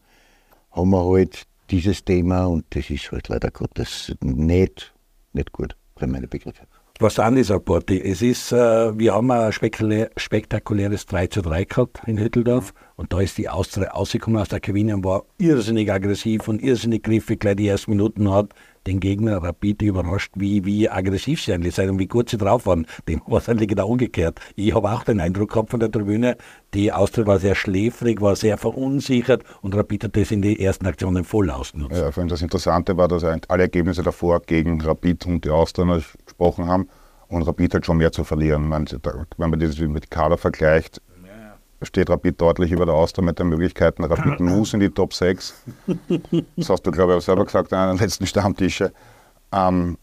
haben 0.70 0.90
wir 0.90 1.04
halt 1.04 1.44
dieses 1.70 2.04
Thema 2.04 2.46
und 2.46 2.66
das 2.70 2.90
ist 2.90 3.10
halt 3.10 3.28
leider 3.28 3.50
Gottes 3.50 4.14
nicht, 4.20 4.92
nicht 5.32 5.52
gut 5.52 5.76
für 5.96 6.06
meine 6.06 6.28
Begriffe. 6.28 6.66
Was 7.00 7.20
an 7.20 7.36
ist, 7.36 7.52
Porti, 7.64 8.00
es 8.00 8.22
ist, 8.22 8.50
äh, 8.50 8.98
wir 8.98 9.14
haben 9.14 9.30
ein 9.30 9.52
spektakuläres 9.52 11.06
3 11.06 11.28
zu 11.28 11.42
3 11.42 11.62
gehabt 11.62 12.00
in 12.06 12.18
Hütteldorf 12.18 12.74
und 12.96 13.12
da 13.12 13.20
ist 13.20 13.38
die 13.38 13.48
Austria 13.48 13.92
ausgekommen 13.92 14.40
aus 14.40 14.48
der 14.48 14.58
Kabine 14.58 14.96
und 14.96 15.04
war 15.04 15.22
irrsinnig 15.38 15.92
aggressiv 15.92 16.48
und 16.48 16.60
irrsinnig 16.60 17.04
griffig, 17.04 17.38
gleich 17.38 17.54
die 17.54 17.68
ersten 17.68 17.92
Minuten 17.92 18.28
hat 18.32 18.52
den 18.88 19.00
Gegner 19.00 19.42
rapid 19.42 19.82
überrascht, 19.82 20.32
wie, 20.34 20.64
wie 20.64 20.88
aggressiv 20.88 21.42
sie 21.42 21.52
eigentlich 21.52 21.74
sind 21.74 21.90
und 21.90 21.98
wie 21.98 22.06
gut 22.06 22.30
sie 22.30 22.38
drauf 22.38 22.66
waren. 22.66 22.86
Dem 23.06 23.20
war 23.26 23.38
es 23.38 23.48
eigentlich 23.48 23.68
genau 23.68 23.88
umgekehrt. 23.88 24.40
Ich 24.56 24.74
habe 24.74 24.90
auch 24.90 25.04
den 25.04 25.20
Eindruck 25.20 25.50
gehabt 25.52 25.70
von 25.70 25.78
der 25.78 25.90
Tribüne, 25.90 26.36
die 26.74 26.90
Austria 26.90 27.26
war 27.26 27.38
sehr 27.38 27.54
schläfrig, 27.54 28.20
war 28.20 28.34
sehr 28.34 28.56
verunsichert 28.56 29.44
und 29.62 29.76
Rapid 29.76 30.04
hat 30.04 30.16
das 30.16 30.30
in 30.30 30.42
den 30.42 30.58
ersten 30.58 30.86
Aktionen 30.86 31.24
voll 31.24 31.50
ausgenutzt. 31.50 31.96
Ja, 31.96 32.10
vor 32.10 32.22
allem 32.22 32.28
das 32.28 32.42
Interessante 32.42 32.96
war, 32.96 33.08
dass 33.08 33.22
alle 33.22 33.62
Ergebnisse 33.62 34.02
davor 34.02 34.40
gegen 34.40 34.80
Rapid 34.80 35.26
und 35.26 35.44
die 35.44 35.50
Austria 35.50 36.00
gesprochen 36.38 36.66
haben 36.66 36.88
und 37.28 37.42
Rapid 37.42 37.74
hat 37.74 37.86
schon 37.86 37.98
mehr 37.98 38.12
zu 38.12 38.24
verlieren. 38.24 38.70
Wenn 38.70 39.50
man 39.50 39.60
das 39.60 39.78
mit 39.78 40.10
Kader 40.10 40.38
vergleicht, 40.38 41.02
steht 41.82 42.10
Rapid 42.10 42.40
deutlich 42.40 42.72
über 42.72 42.86
der 42.86 42.94
Austria 42.94 43.24
mit 43.24 43.38
den 43.38 43.48
Möglichkeiten. 43.48 44.04
Rapid 44.04 44.40
muss 44.40 44.74
in 44.74 44.80
die 44.80 44.90
Top 44.90 45.14
6. 45.14 45.54
Das 46.56 46.70
hast 46.70 46.82
du, 46.86 46.90
glaube 46.90 47.12
ich, 47.12 47.18
auch 47.18 47.22
selber 47.22 47.44
gesagt 47.44 47.72
an 47.72 47.96
den 47.96 47.98
letzten 47.98 48.26
Stammtische. 48.26 48.92
Ähm, 49.52 49.98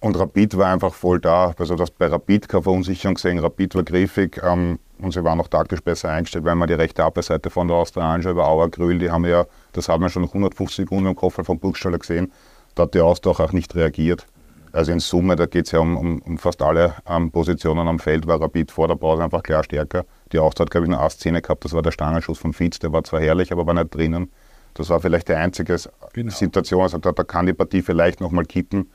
und 0.00 0.18
Rapid 0.18 0.56
war 0.56 0.72
einfach 0.72 0.94
voll 0.94 1.20
da. 1.20 1.54
Also 1.58 1.76
das 1.76 1.90
bei 1.90 2.06
Rapid 2.06 2.48
keine 2.48 2.62
Verunsicherung 2.62 3.14
gesehen. 3.14 3.38
Rapid 3.38 3.74
war 3.74 3.82
griffig 3.82 4.40
ähm, 4.42 4.78
und 4.98 5.12
sie 5.12 5.22
waren 5.22 5.38
auch 5.40 5.48
taktisch 5.48 5.82
besser 5.82 6.08
eingestellt, 6.08 6.44
wenn 6.44 6.58
man 6.58 6.68
die 6.68 6.74
rechte 6.74 7.04
Abwehrseite 7.04 7.50
von 7.50 7.68
der 7.68 7.76
Austria 7.76 8.12
anschaut, 8.12 8.32
über 8.32 8.48
Auer, 8.48 8.68
Grül, 8.70 8.98
die 8.98 9.10
haben 9.10 9.24
ja, 9.24 9.46
das 9.72 9.88
hat 9.88 10.00
man 10.00 10.10
schon 10.10 10.24
150 10.24 10.76
Sekunden 10.76 11.06
im 11.06 11.16
Koffer 11.16 11.44
von 11.44 11.58
Burgstaller 11.58 11.98
gesehen, 11.98 12.32
da 12.74 12.84
hat 12.84 12.94
die 12.94 13.00
Austria 13.00 13.32
auch 13.32 13.52
nicht 13.52 13.74
reagiert. 13.74 14.26
Also 14.72 14.92
in 14.92 15.00
Summe, 15.00 15.36
da 15.36 15.46
geht 15.46 15.66
es 15.66 15.72
ja 15.72 15.80
um, 15.80 15.96
um, 15.96 16.22
um, 16.22 16.38
fast 16.38 16.62
alle 16.62 16.94
ähm, 17.08 17.30
Positionen 17.30 17.88
am 17.88 17.98
Feld, 17.98 18.26
war 18.26 18.40
Rapid 18.40 18.70
vor 18.70 18.88
der 18.88 18.94
Pause 18.94 19.24
einfach 19.24 19.42
klar 19.42 19.64
stärker. 19.64 20.04
Die 20.32 20.38
Austria 20.38 20.64
hat, 20.64 20.70
glaube 20.70 20.86
ich, 20.86 20.92
eine 20.92 21.02
A-Szene 21.02 21.42
gehabt, 21.42 21.64
das 21.64 21.72
war 21.72 21.82
der 21.82 21.90
Stangenschuss 21.90 22.38
von 22.38 22.52
Fitz, 22.52 22.78
der 22.78 22.92
war 22.92 23.02
zwar 23.02 23.20
herrlich, 23.20 23.50
aber 23.52 23.66
war 23.66 23.74
nicht 23.74 23.94
drinnen. 23.94 24.30
Das 24.74 24.88
war 24.88 25.00
vielleicht 25.00 25.28
die 25.28 25.34
einzige 25.34 25.76
genau. 26.12 26.32
Situation, 26.32 26.82
also 26.82 26.98
da, 26.98 27.12
da 27.12 27.24
kann 27.24 27.46
die 27.46 27.52
Partie 27.52 27.82
vielleicht 27.82 28.20
nochmal 28.20 28.44
kippen. 28.44 28.90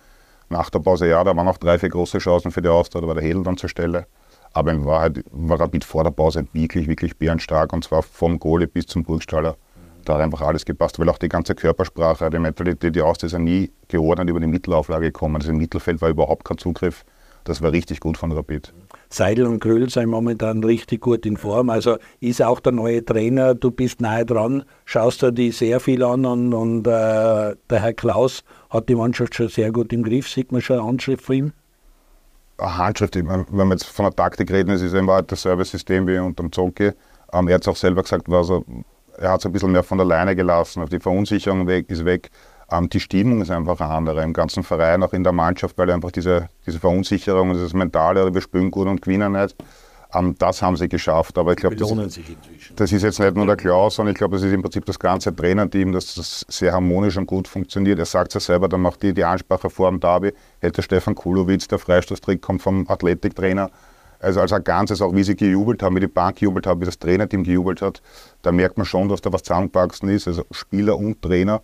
Nach 0.48 0.70
der 0.70 0.80
Pause, 0.80 1.08
ja, 1.08 1.24
da 1.24 1.36
waren 1.36 1.48
auch 1.48 1.58
drei, 1.58 1.78
vier 1.78 1.90
große 1.90 2.20
Chancen 2.20 2.52
für 2.52 2.62
die 2.62 2.70
Austria, 2.70 3.02
da 3.02 3.08
war 3.08 3.16
der 3.16 3.24
Hedel 3.24 3.44
dann 3.44 3.58
zur 3.58 3.70
Stelle. 3.70 4.08
Aber 4.54 4.72
in 4.72 4.86
Wahrheit 4.86 5.24
war 5.32 5.60
Rapid 5.60 5.84
vor 5.84 6.04
der 6.04 6.12
Pause 6.12 6.48
wirklich, 6.54 6.88
wirklich 6.88 7.18
bärenstark 7.18 7.74
und 7.74 7.84
zwar 7.84 8.04
vom 8.04 8.40
Goalie 8.40 8.68
bis 8.68 8.86
zum 8.86 9.04
Burgstaller 9.04 9.58
da 10.06 10.16
hat 10.16 10.22
einfach 10.22 10.42
alles 10.42 10.66
gepasst, 10.66 11.00
weil 11.00 11.10
auch 11.10 11.18
die 11.18 11.30
ganze 11.30 11.56
Körpersprache, 11.56 12.30
die 12.30 12.40
Mentalität, 12.40 12.96
die 12.96 13.02
aus 13.02 13.22
ist 13.24 13.34
ja 13.34 13.40
nie 13.40 13.72
geordnet 13.88 14.30
über 14.30 14.40
die 14.40 14.48
Mittelauflage 14.48 15.08
gekommen. 15.08 15.36
Also 15.36 15.50
im 15.50 15.58
Mittelfeld 15.58 16.02
war 16.02 16.10
überhaupt 16.10 16.46
kein 16.46 16.58
Zugriff. 16.58 17.04
Das 17.46 17.62
war 17.62 17.72
richtig 17.72 18.00
gut 18.00 18.18
von 18.18 18.32
Rapid. 18.32 18.74
Seidel 19.10 19.46
und 19.46 19.60
Kröll 19.60 19.88
sind 19.90 20.10
momentan 20.10 20.64
richtig 20.64 21.02
gut 21.02 21.26
in 21.28 21.38
Form. 21.38 21.70
Also 21.70 21.98
ist 22.20 22.42
auch 22.42 22.60
der 22.60 22.72
neue 22.72 23.06
Trainer, 23.06 23.54
du 23.54 23.70
bist 23.70 24.02
nahe 24.02 24.26
dran, 24.26 24.64
schaust 24.86 25.22
dir 25.22 25.32
die 25.32 25.52
sehr 25.52 25.80
viel 25.80 26.04
an 26.04 26.26
und, 26.26 26.54
und 26.54 26.88
äh, 26.88 26.92
der 26.92 27.56
Herr 27.70 27.94
Klaus 27.94 28.44
hat 28.72 28.90
die 28.90 28.96
Mannschaft 28.96 29.36
schon 29.36 29.48
sehr 29.48 29.72
gut 29.72 29.94
im 29.94 30.04
Griff. 30.04 30.28
Sieht 30.28 30.52
man 30.52 30.62
schon 30.62 30.80
eine 30.80 30.88
Handschrift 30.88 31.24
von 31.24 31.36
ihm? 31.36 31.54
Eine 32.58 32.78
Handschrift, 32.78 33.16
wenn 33.16 33.28
wir 33.52 33.70
jetzt 33.70 33.86
von 33.86 34.06
der 34.06 34.16
Taktik 34.16 34.52
reden, 34.52 34.72
es 34.72 34.82
ist 34.82 34.94
immer 34.94 35.22
dasselbe 35.22 35.66
System 35.66 36.08
wie 36.08 36.18
unter 36.18 36.42
dem 36.42 36.52
Zonke. 36.52 36.96
Ähm, 37.32 37.48
er 37.48 37.56
hat 37.56 37.62
es 37.62 37.68
auch 37.68 37.76
selber 37.76 38.02
gesagt, 38.02 38.26
was 38.28 38.50
er 38.50 38.64
er 39.18 39.32
hat 39.32 39.40
es 39.40 39.46
ein 39.46 39.52
bisschen 39.52 39.72
mehr 39.72 39.84
von 39.84 39.98
der 39.98 40.08
Leine 40.08 40.36
gelassen. 40.36 40.86
Die 40.88 41.00
Verunsicherung 41.00 41.68
weg, 41.68 41.90
ist 41.90 42.06
weg. 42.06 42.30
Ähm, 42.72 42.90
die 42.90 43.00
Stimmung 43.00 43.42
ist 43.42 43.52
einfach 43.52 43.80
eine 43.80 43.92
andere 43.92 44.24
im 44.24 44.34
ganzen 44.34 44.64
Verein, 44.64 45.04
auch 45.04 45.14
in 45.14 45.24
der 45.24 45.34
Mannschaft, 45.34 45.78
weil 45.78 45.90
einfach 45.92 46.12
diese, 46.12 46.50
diese 46.66 46.80
Verunsicherung, 46.80 47.54
dieses 47.54 47.74
Mentale, 47.74 48.34
wir 48.34 48.42
spielen 48.42 48.72
gut 48.72 48.88
und 48.88 49.02
gewinnen 49.02 49.34
nicht, 49.34 49.56
ähm, 50.14 50.36
das 50.40 50.62
haben 50.62 50.76
sie 50.76 50.90
geschafft. 50.90 51.38
Aber 51.38 51.52
ich 51.52 51.58
glaube, 51.58 51.76
das, 51.76 51.90
das, 52.76 52.92
ist 52.92 53.04
jetzt 53.04 53.20
nicht 53.20 53.36
nur 53.36 53.46
der 53.46 53.56
Klaus, 53.56 53.96
sondern 53.96 54.14
ich 54.14 54.18
glaube, 54.18 54.36
das 54.36 54.44
ist 54.44 54.54
im 54.54 54.62
Prinzip 54.62 54.86
das 54.86 54.98
ganze 54.98 55.36
Trainerteam, 55.36 55.92
das, 55.92 56.16
das 56.16 56.46
sehr 56.50 56.74
harmonisch 56.74 57.18
und 57.18 57.28
gut 57.28 57.48
funktioniert. 57.48 58.00
Er 58.00 58.06
sagt 58.06 58.30
es 58.30 58.34
ja 58.34 58.54
selber, 58.54 58.68
dann 58.68 58.82
macht 58.82 59.04
die, 59.04 59.14
die 59.14 59.24
Ansprache 59.24 59.70
vor 59.70 59.90
dem 59.90 60.00
Derby, 60.00 60.34
hätte 60.60 60.82
Stefan 60.82 61.14
Kulowitz, 61.14 61.68
der 61.68 61.80
Freistoßtrick 61.80 62.42
kommt 62.42 62.62
vom 62.62 62.90
Athletiktrainer, 62.90 63.70
also 64.26 64.42
als 64.42 64.52
ein 64.52 64.64
Ganzes, 64.64 65.02
auch 65.02 65.14
wie 65.14 65.24
sie 65.24 65.36
gejubelt 65.36 65.84
haben, 65.84 65.96
wie 65.96 66.00
die 66.00 66.08
Bank 66.08 66.38
gejubelt 66.38 66.66
hat, 66.66 66.82
wie 66.82 66.86
das 66.86 66.98
Trainerteam 66.98 67.44
gejubelt 67.44 67.82
hat, 67.82 68.02
da 68.42 68.52
merkt 68.52 68.78
man 68.78 68.86
schon, 68.86 69.08
dass 69.08 69.22
da 69.22 69.32
was 69.32 69.44
zusammengewachsen 69.44 70.10
ist, 70.10 70.28
also 70.28 70.44
Spieler 70.52 70.98
und 70.98 71.22
Trainer. 71.22 71.62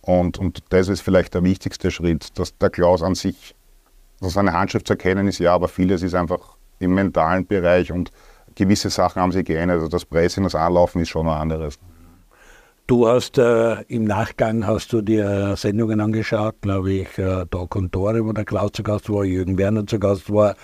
Und, 0.00 0.38
und 0.38 0.62
das 0.68 0.88
ist 0.88 1.00
vielleicht 1.00 1.34
der 1.34 1.42
wichtigste 1.42 1.90
Schritt, 1.90 2.38
dass 2.38 2.56
der 2.56 2.70
Klaus 2.70 3.02
an 3.02 3.14
sich, 3.14 3.54
dass 4.20 4.34
seine 4.34 4.52
Handschrift 4.52 4.86
zu 4.86 4.92
erkennen 4.92 5.26
ist, 5.26 5.38
ja, 5.38 5.54
aber 5.54 5.68
vieles 5.68 6.02
ist 6.02 6.14
einfach 6.14 6.56
im 6.78 6.94
mentalen 6.94 7.46
Bereich 7.46 7.90
und 7.90 8.10
gewisse 8.54 8.90
Sachen 8.90 9.20
haben 9.20 9.32
sich 9.32 9.44
geändert. 9.44 9.76
Also 9.76 9.88
das 9.88 10.04
Pressing, 10.04 10.44
das 10.44 10.54
Anlaufen 10.54 11.02
ist 11.02 11.08
schon 11.08 11.26
ein 11.26 11.34
anderes. 11.34 11.78
Du 12.86 13.08
hast 13.08 13.38
äh, 13.38 13.80
im 13.88 14.04
Nachgang 14.04 14.66
hast 14.66 14.92
du 14.92 15.00
dir 15.00 15.56
Sendungen 15.56 16.02
angeschaut, 16.02 16.56
glaube 16.60 16.92
ich, 16.92 17.18
äh, 17.18 17.46
Talk 17.46 17.76
und 17.76 17.92
Tore, 17.92 18.22
wo 18.26 18.32
der 18.34 18.44
Klaus 18.44 18.72
zu 18.72 18.82
Gast 18.82 19.08
war, 19.08 19.24
Jürgen 19.24 19.56
Werner 19.56 19.86
zu 19.86 19.98
Gast 19.98 20.30
war. 20.30 20.54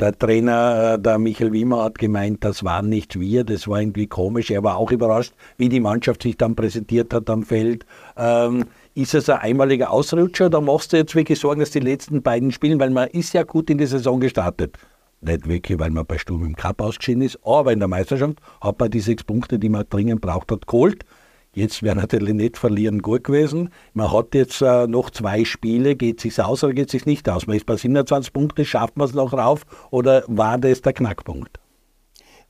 Der 0.00 0.18
Trainer, 0.18 0.94
äh, 0.94 0.98
der 0.98 1.18
Michael 1.18 1.52
Wiemer, 1.52 1.84
hat 1.84 1.98
gemeint, 1.98 2.42
das 2.42 2.64
waren 2.64 2.88
nicht 2.88 3.20
wir, 3.20 3.44
das 3.44 3.68
war 3.68 3.82
irgendwie 3.82 4.06
komisch. 4.06 4.50
Er 4.50 4.64
war 4.64 4.78
auch 4.78 4.90
überrascht, 4.90 5.34
wie 5.58 5.68
die 5.68 5.78
Mannschaft 5.78 6.22
sich 6.22 6.38
dann 6.38 6.56
präsentiert 6.56 7.12
hat 7.12 7.28
am 7.28 7.42
Feld. 7.42 7.84
Ähm, 8.16 8.64
ist 8.94 9.12
es 9.12 9.28
ein 9.28 9.40
einmaliger 9.40 9.90
Ausrutscher 9.90 10.46
oder 10.46 10.62
machst 10.62 10.94
du 10.94 10.96
jetzt 10.96 11.14
wirklich 11.14 11.38
Sorgen, 11.38 11.60
dass 11.60 11.70
die 11.70 11.80
letzten 11.80 12.22
beiden 12.22 12.50
spielen, 12.50 12.80
weil 12.80 12.88
man 12.88 13.08
ist 13.08 13.34
ja 13.34 13.42
gut 13.42 13.68
in 13.68 13.76
die 13.76 13.84
Saison 13.84 14.20
gestartet? 14.20 14.78
Nicht 15.20 15.46
wirklich, 15.46 15.78
weil 15.78 15.90
man 15.90 16.06
bei 16.06 16.16
Sturm 16.16 16.46
im 16.46 16.56
Cup 16.56 16.80
ausgeschieden 16.80 17.22
ist, 17.22 17.38
aber 17.44 17.70
in 17.70 17.78
der 17.78 17.88
Meisterschaft 17.88 18.38
hat 18.62 18.80
man 18.80 18.90
die 18.90 19.00
sechs 19.00 19.22
Punkte, 19.22 19.58
die 19.58 19.68
man 19.68 19.84
dringend 19.90 20.22
braucht 20.22 20.50
hat, 20.50 20.66
geholt. 20.66 21.04
Jetzt 21.52 21.82
wäre 21.82 21.96
natürlich 21.96 22.34
nicht 22.34 22.56
verlieren 22.56 23.02
gut 23.02 23.24
gewesen. 23.24 23.70
Man 23.92 24.12
hat 24.12 24.34
jetzt 24.34 24.62
äh, 24.62 24.86
noch 24.86 25.10
zwei 25.10 25.44
Spiele. 25.44 25.96
Geht 25.96 26.18
es 26.18 26.22
sich 26.22 26.44
aus 26.44 26.62
oder 26.62 26.74
geht 26.74 26.86
es 26.86 26.92
sich 26.92 27.06
nicht 27.06 27.28
aus? 27.28 27.48
Man 27.48 27.56
ist 27.56 27.66
bei 27.66 27.76
27 27.76 28.32
Punkten, 28.32 28.64
schafft 28.64 28.96
man 28.96 29.08
es 29.08 29.14
noch 29.14 29.32
rauf 29.32 29.62
oder 29.90 30.22
war 30.28 30.58
das 30.58 30.80
der 30.80 30.92
Knackpunkt? 30.92 31.58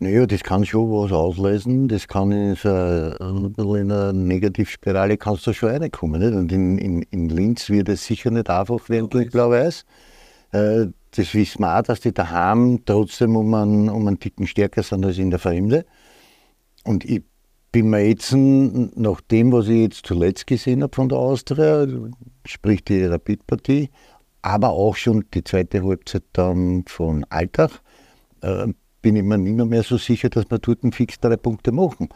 Naja, 0.02 0.26
das 0.26 0.42
kann 0.42 0.64
schon 0.64 0.90
was 0.90 1.12
auslösen. 1.12 1.88
Das 1.88 2.08
kann 2.08 2.32
in, 2.32 2.56
so 2.56 3.74
in 3.74 3.92
eine 3.92 4.12
Negativspirale 4.12 5.16
kannst 5.16 5.46
du 5.46 5.52
schon 5.52 5.70
reinkommen. 5.70 6.20
Nicht? 6.20 6.34
Und 6.34 6.52
in, 6.52 6.78
in, 6.78 7.02
in 7.10 7.28
Linz 7.28 7.70
wird 7.70 7.88
es 7.88 8.04
sicher 8.04 8.30
nicht 8.30 8.50
einfach 8.50 8.88
werden 8.88 9.08
gegen 9.08 9.30
Blau-Weiß. 9.30 9.84
Äh, 10.52 10.86
das 11.12 11.34
wissen 11.34 11.62
wir 11.62 11.78
auch, 11.78 11.82
dass 11.82 12.00
die 12.00 12.12
daheim 12.12 12.80
trotzdem 12.84 13.36
um 13.36 13.52
einen, 13.52 13.88
um 13.88 14.06
einen 14.06 14.18
Ticken 14.18 14.46
stärker 14.46 14.82
sind 14.82 15.04
als 15.04 15.18
in 15.18 15.30
der 15.30 15.38
Fremde. 15.38 15.84
Und 16.84 17.04
ich 17.04 17.22
bin 17.72 17.90
mir 17.90 18.06
jetzt, 18.06 18.32
nach 18.32 19.20
dem, 19.20 19.52
was 19.52 19.68
ich 19.68 19.82
jetzt 19.82 20.06
zuletzt 20.06 20.46
gesehen 20.46 20.82
habe 20.82 20.94
von 20.94 21.08
der 21.08 21.18
Austria, 21.18 21.86
sprich 22.44 22.84
die 22.84 23.04
Rapid-Partie, 23.04 23.90
aber 24.42 24.70
auch 24.70 24.96
schon 24.96 25.24
die 25.34 25.44
zweite 25.44 25.84
Halbzeit 25.84 26.24
dann 26.32 26.84
von 26.86 27.24
Alltag, 27.28 27.70
äh, 28.42 28.68
bin 29.02 29.16
ich 29.16 29.22
mir 29.22 29.38
nicht 29.38 29.56
mehr, 29.56 29.82
so 29.82 29.96
sicher, 29.96 30.28
dass 30.28 30.50
wir 30.50 30.58
dort 30.58 30.94
fix 30.94 31.18
drei 31.20 31.36
Punkte 31.36 31.72
machen. 31.72 32.08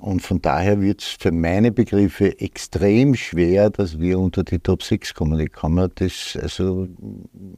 Und 0.00 0.22
von 0.22 0.40
daher 0.40 0.80
wird 0.80 1.02
es 1.02 1.08
für 1.08 1.32
meine 1.32 1.72
Begriffe 1.72 2.38
extrem 2.38 3.16
schwer, 3.16 3.70
dass 3.70 3.98
wir 3.98 4.20
unter 4.20 4.44
die 4.44 4.60
Top 4.60 4.84
6 4.84 5.14
kommen. 5.14 5.40
Ich 5.40 5.50
kann 5.50 5.74
mir 5.74 5.88
das, 5.88 6.38
also 6.40 6.86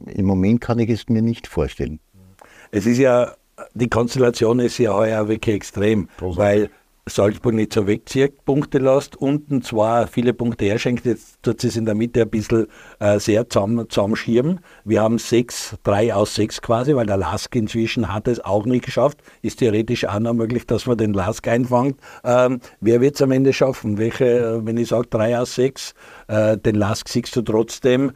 im 0.07 0.25
Moment 0.25 0.61
kann 0.61 0.79
ich 0.79 0.89
es 0.89 1.07
mir 1.07 1.21
nicht 1.21 1.45
vorstellen. 1.45 1.99
Es 2.71 2.87
ist 2.87 2.97
ja, 2.97 3.35
die 3.75 3.89
Konstellation 3.89 4.59
ist 4.59 4.79
ja 4.79 4.93
heuer 4.93 5.27
wirklich 5.27 5.55
extrem, 5.55 6.07
Prost. 6.17 6.39
weil 6.39 6.71
Salzburg 7.07 7.55
nicht 7.55 7.73
so 7.73 7.87
wegzieht, 7.87 8.45
Punkte 8.45 8.77
lässt, 8.77 9.15
unten 9.15 9.63
zwar 9.63 10.05
viele 10.07 10.33
Punkte 10.33 10.65
herschenkt, 10.65 11.05
jetzt 11.05 11.41
tut 11.41 11.63
es 11.63 11.75
in 11.75 11.85
der 11.85 11.95
Mitte 11.95 12.21
ein 12.21 12.29
bisschen 12.29 12.67
äh, 12.99 13.19
sehr 13.19 13.49
zusammen, 13.49 13.89
zusammenschirmen. 13.89 14.59
Wir 14.85 15.01
haben 15.01 15.17
sechs, 15.17 15.75
drei 15.83 16.13
aus 16.13 16.35
sechs 16.35 16.61
quasi, 16.61 16.95
weil 16.95 17.07
der 17.07 17.17
Lask 17.17 17.55
inzwischen 17.55 18.13
hat 18.13 18.27
es 18.27 18.39
auch 18.39 18.65
nicht 18.65 18.85
geschafft. 18.85 19.17
Ist 19.41 19.59
theoretisch 19.59 20.05
auch 20.05 20.19
noch 20.19 20.33
möglich, 20.33 20.67
dass 20.67 20.85
man 20.85 20.97
den 20.97 21.13
Lask 21.13 21.47
einfangt. 21.47 21.99
Ähm, 22.23 22.59
wer 22.81 23.01
wird 23.01 23.15
es 23.15 23.21
am 23.23 23.31
Ende 23.31 23.51
schaffen? 23.51 23.97
Welche, 23.97 24.25
äh, 24.25 24.65
wenn 24.65 24.77
ich 24.77 24.89
sage 24.89 25.07
drei 25.09 25.39
aus 25.39 25.55
sechs, 25.55 25.95
äh, 26.27 26.55
den 26.57 26.75
Lask 26.75 27.09
siehst 27.09 27.35
du 27.35 27.41
trotzdem 27.41 28.11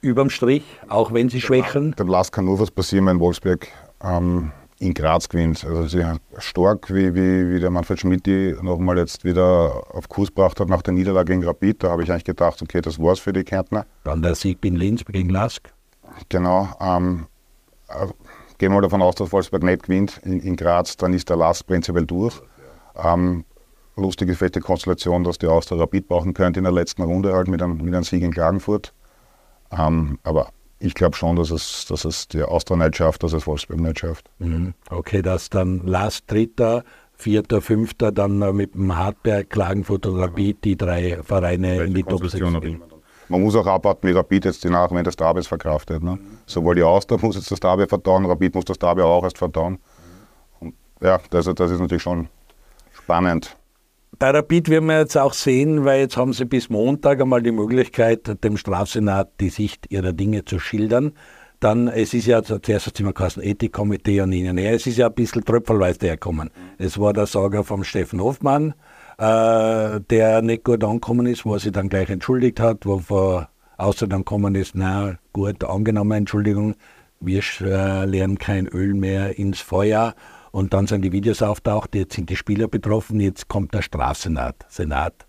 überm 0.00 0.30
Strich, 0.30 0.64
auch 0.88 1.12
wenn 1.12 1.28
sie 1.28 1.40
schwächen? 1.40 1.94
Dem 1.98 2.08
Lask 2.08 2.32
kann 2.32 2.46
nur 2.46 2.58
was 2.58 2.70
passieren, 2.70 3.06
wenn 3.06 3.20
Wolfsberg 3.20 3.68
ähm 4.02 4.52
in 4.82 4.94
Graz 4.94 5.28
gewinnt. 5.28 5.64
Also 5.64 5.86
sie 5.86 6.04
stark, 6.38 6.92
wie, 6.92 7.14
wie, 7.14 7.50
wie 7.50 7.60
der 7.60 7.70
Manfred 7.70 8.00
Schmidt 8.00 8.26
die 8.26 8.54
nochmal 8.62 8.98
jetzt 8.98 9.24
wieder 9.24 9.84
auf 9.94 10.08
Kurs 10.08 10.28
gebracht 10.28 10.58
hat 10.58 10.68
nach 10.68 10.82
der 10.82 10.92
Niederlage 10.92 11.32
gegen 11.32 11.44
Rapid. 11.44 11.84
Da 11.84 11.90
habe 11.90 12.02
ich 12.02 12.10
eigentlich 12.10 12.24
gedacht, 12.24 12.60
okay, 12.60 12.80
das 12.80 12.98
war's 12.98 13.20
für 13.20 13.32
die 13.32 13.44
Kärntner. 13.44 13.86
Dann 14.04 14.22
der 14.22 14.34
Sieg 14.34 14.64
in 14.64 14.76
Linz 14.76 15.04
gegen 15.04 15.28
Lask. 15.28 15.72
Genau. 16.28 16.68
Ähm, 16.80 17.26
äh, 17.88 18.06
gehen 18.58 18.70
wir 18.70 18.76
mal 18.76 18.80
davon 18.80 19.02
aus, 19.02 19.14
dass 19.14 19.32
Wolfsburg 19.32 19.62
nicht 19.62 19.84
gewinnt 19.84 20.20
in, 20.24 20.40
in 20.40 20.56
Graz, 20.56 20.96
dann 20.96 21.14
ist 21.14 21.28
der 21.28 21.36
Lask 21.36 21.64
prinzipiell 21.66 22.06
durch. 22.06 22.40
Ähm, 22.96 23.44
lustige, 23.96 24.34
fette 24.34 24.60
Konstellation, 24.60 25.22
dass 25.22 25.38
die 25.38 25.46
Austria 25.46 25.78
Rapid 25.78 26.08
brauchen 26.08 26.34
könnte 26.34 26.58
in 26.58 26.64
der 26.64 26.72
letzten 26.72 27.02
Runde 27.02 27.32
halt 27.34 27.46
mit 27.46 27.62
einem, 27.62 27.76
mit 27.76 27.94
einem 27.94 28.04
Sieg 28.04 28.22
in 28.22 28.32
Klagenfurt. 28.32 28.92
Ähm, 29.70 30.18
aber 30.24 30.48
ich 30.82 30.94
glaube 30.94 31.16
schon, 31.16 31.36
dass 31.36 31.50
es, 31.50 31.86
dass 31.86 32.04
es 32.04 32.28
die 32.28 32.42
Austria 32.42 32.76
nicht 32.76 32.96
schafft, 32.96 33.22
dass 33.22 33.32
es 33.32 33.46
Wolfsburg 33.46 33.80
nicht 33.80 34.00
schafft. 34.00 34.28
Mhm. 34.38 34.74
Okay, 34.90 35.22
dass 35.22 35.48
dann 35.48 35.86
Last 35.86 36.30
Dritter, 36.30 36.84
Vierter, 37.14 37.60
Fünfter, 37.60 38.10
dann 38.10 38.38
mit 38.56 38.74
dem 38.74 38.96
Hartberg, 38.96 39.48
Klagenfurt 39.48 40.06
und 40.06 40.18
Rapid 40.18 40.64
die 40.64 40.76
drei 40.76 41.22
Vereine 41.22 41.84
in 41.84 41.94
die 41.94 42.02
Top 42.02 42.26
6 42.26 42.40
Man 43.28 43.40
muss 43.40 43.54
auch 43.54 43.66
abwarten, 43.66 44.08
wie 44.08 44.12
Rapid 44.12 44.46
jetzt 44.46 44.64
die 44.64 44.70
Nachwehen 44.70 45.04
des 45.04 45.14
Derbys 45.14 45.46
verkraftet. 45.46 46.02
Ne? 46.02 46.18
Sowohl 46.46 46.74
die 46.74 46.82
Austria 46.82 47.18
muss 47.22 47.36
jetzt 47.36 47.50
das 47.50 47.60
Derby 47.60 47.86
verdauen, 47.86 48.26
Rapid 48.26 48.56
muss 48.56 48.64
das 48.64 48.78
Derby 48.78 49.02
auch 49.02 49.22
erst 49.22 49.38
verdauen. 49.38 49.78
Und 50.58 50.74
ja, 51.00 51.20
das, 51.30 51.46
das 51.54 51.70
ist 51.70 51.80
natürlich 51.80 52.02
schon 52.02 52.28
spannend. 52.92 53.56
Bei 54.18 54.30
Rapid 54.30 54.68
werden 54.68 54.86
wir 54.86 55.00
jetzt 55.00 55.16
auch 55.16 55.32
sehen, 55.32 55.84
weil 55.84 56.00
jetzt 56.00 56.16
haben 56.16 56.32
sie 56.32 56.44
bis 56.44 56.68
Montag 56.68 57.20
einmal 57.20 57.42
die 57.42 57.50
Möglichkeit, 57.50 58.44
dem 58.44 58.56
Strafsenat 58.56 59.30
die 59.40 59.48
Sicht 59.48 59.90
ihrer 59.90 60.12
Dinge 60.12 60.44
zu 60.44 60.58
schildern. 60.58 61.12
Dann, 61.60 61.88
es 61.88 62.12
ist 62.12 62.26
ja 62.26 62.42
zuerst 62.42 62.86
hat 62.86 63.00
immer 63.00 63.12
geheißen 63.12 63.42
Ethikkomitee 63.42 64.20
und 64.20 64.32
ihnen 64.32 64.58
her. 64.58 64.74
Es 64.74 64.86
ist 64.86 64.98
ja 64.98 65.06
ein 65.06 65.14
bisschen 65.14 65.44
tröpfelweise 65.44 66.00
hergekommen. 66.02 66.50
Es 66.76 66.98
war 66.98 67.12
der 67.12 67.26
Sager 67.26 67.64
vom 67.64 67.84
Steffen 67.84 68.20
Hofmann, 68.20 68.74
äh, 69.18 70.00
der 70.10 70.42
nicht 70.42 70.64
gut 70.64 70.82
angekommen 70.82 71.26
ist, 71.26 71.44
wo 71.44 71.54
er 71.54 71.60
sich 71.60 71.72
dann 71.72 71.88
gleich 71.88 72.10
entschuldigt 72.10 72.60
hat, 72.60 72.84
wo 72.84 72.98
vor 72.98 73.48
außer 73.76 74.06
dann 74.06 74.20
gekommen 74.20 74.54
ist, 74.54 74.74
na 74.74 75.16
gut, 75.32 75.64
angenommen, 75.64 76.12
Entschuldigung, 76.12 76.74
wir 77.20 77.42
äh, 77.60 78.04
lernen 78.04 78.38
kein 78.38 78.66
Öl 78.66 78.94
mehr 78.94 79.38
ins 79.38 79.60
Feuer. 79.60 80.14
Und 80.52 80.74
dann 80.74 80.86
sind 80.86 81.02
die 81.02 81.12
Videos 81.12 81.42
auftaucht, 81.42 81.94
jetzt 81.94 82.14
sind 82.14 82.30
die 82.30 82.36
Spieler 82.36 82.68
betroffen, 82.68 83.18
jetzt 83.20 83.48
kommt 83.48 83.74
der 83.74 83.82
Strafsenat 83.82 84.66
Senat, 84.68 85.26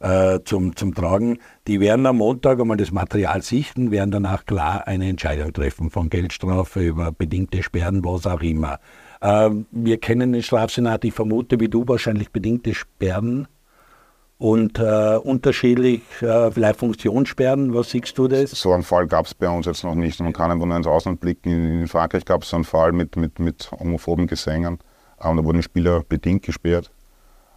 äh, 0.00 0.40
zum, 0.44 0.74
zum 0.74 0.94
Tragen. 0.94 1.38
Die 1.68 1.78
werden 1.78 2.04
am 2.06 2.18
Montag 2.18 2.60
einmal 2.60 2.76
das 2.76 2.90
Material 2.90 3.40
sichten, 3.40 3.92
werden 3.92 4.10
danach 4.10 4.44
klar 4.44 4.86
eine 4.86 5.08
Entscheidung 5.08 5.52
treffen, 5.52 5.90
von 5.90 6.10
Geldstrafe 6.10 6.80
über 6.88 7.12
bedingte 7.12 7.62
Sperren, 7.62 8.04
was 8.04 8.26
auch 8.26 8.42
immer. 8.42 8.80
Äh, 9.20 9.50
wir 9.70 9.98
kennen 9.98 10.32
den 10.32 10.42
Strafsenat, 10.42 11.04
ich 11.04 11.14
vermute 11.14 11.60
wie 11.60 11.68
du 11.68 11.86
wahrscheinlich 11.86 12.30
bedingte 12.30 12.74
Sperren 12.74 13.46
und 14.44 14.78
äh, 14.78 15.16
unterschiedlich 15.16 16.02
äh, 16.20 16.50
vielleicht 16.50 16.78
Funktionssperren. 16.78 17.72
Was 17.72 17.88
siehst 17.88 18.18
du 18.18 18.28
das? 18.28 18.50
So 18.50 18.74
einen 18.74 18.82
Fall 18.82 19.06
gab 19.06 19.24
es 19.24 19.32
bei 19.32 19.48
uns 19.48 19.64
jetzt 19.64 19.84
noch 19.84 19.94
nicht. 19.94 20.20
Man 20.20 20.34
kann 20.34 20.50
einfach 20.50 20.66
nur 20.66 20.76
ins 20.76 20.86
Ausland 20.86 21.18
blicken. 21.18 21.80
In 21.80 21.88
Frankreich 21.88 22.26
gab 22.26 22.42
es 22.42 22.50
so 22.50 22.56
einen 22.56 22.66
Fall 22.66 22.92
mit, 22.92 23.16
mit, 23.16 23.38
mit 23.38 23.70
homophoben 23.72 24.26
Gesängen. 24.26 24.80
Ähm, 25.22 25.38
da 25.38 25.44
wurden 25.44 25.62
Spieler 25.62 26.02
bedingt 26.06 26.42
gesperrt. 26.42 26.90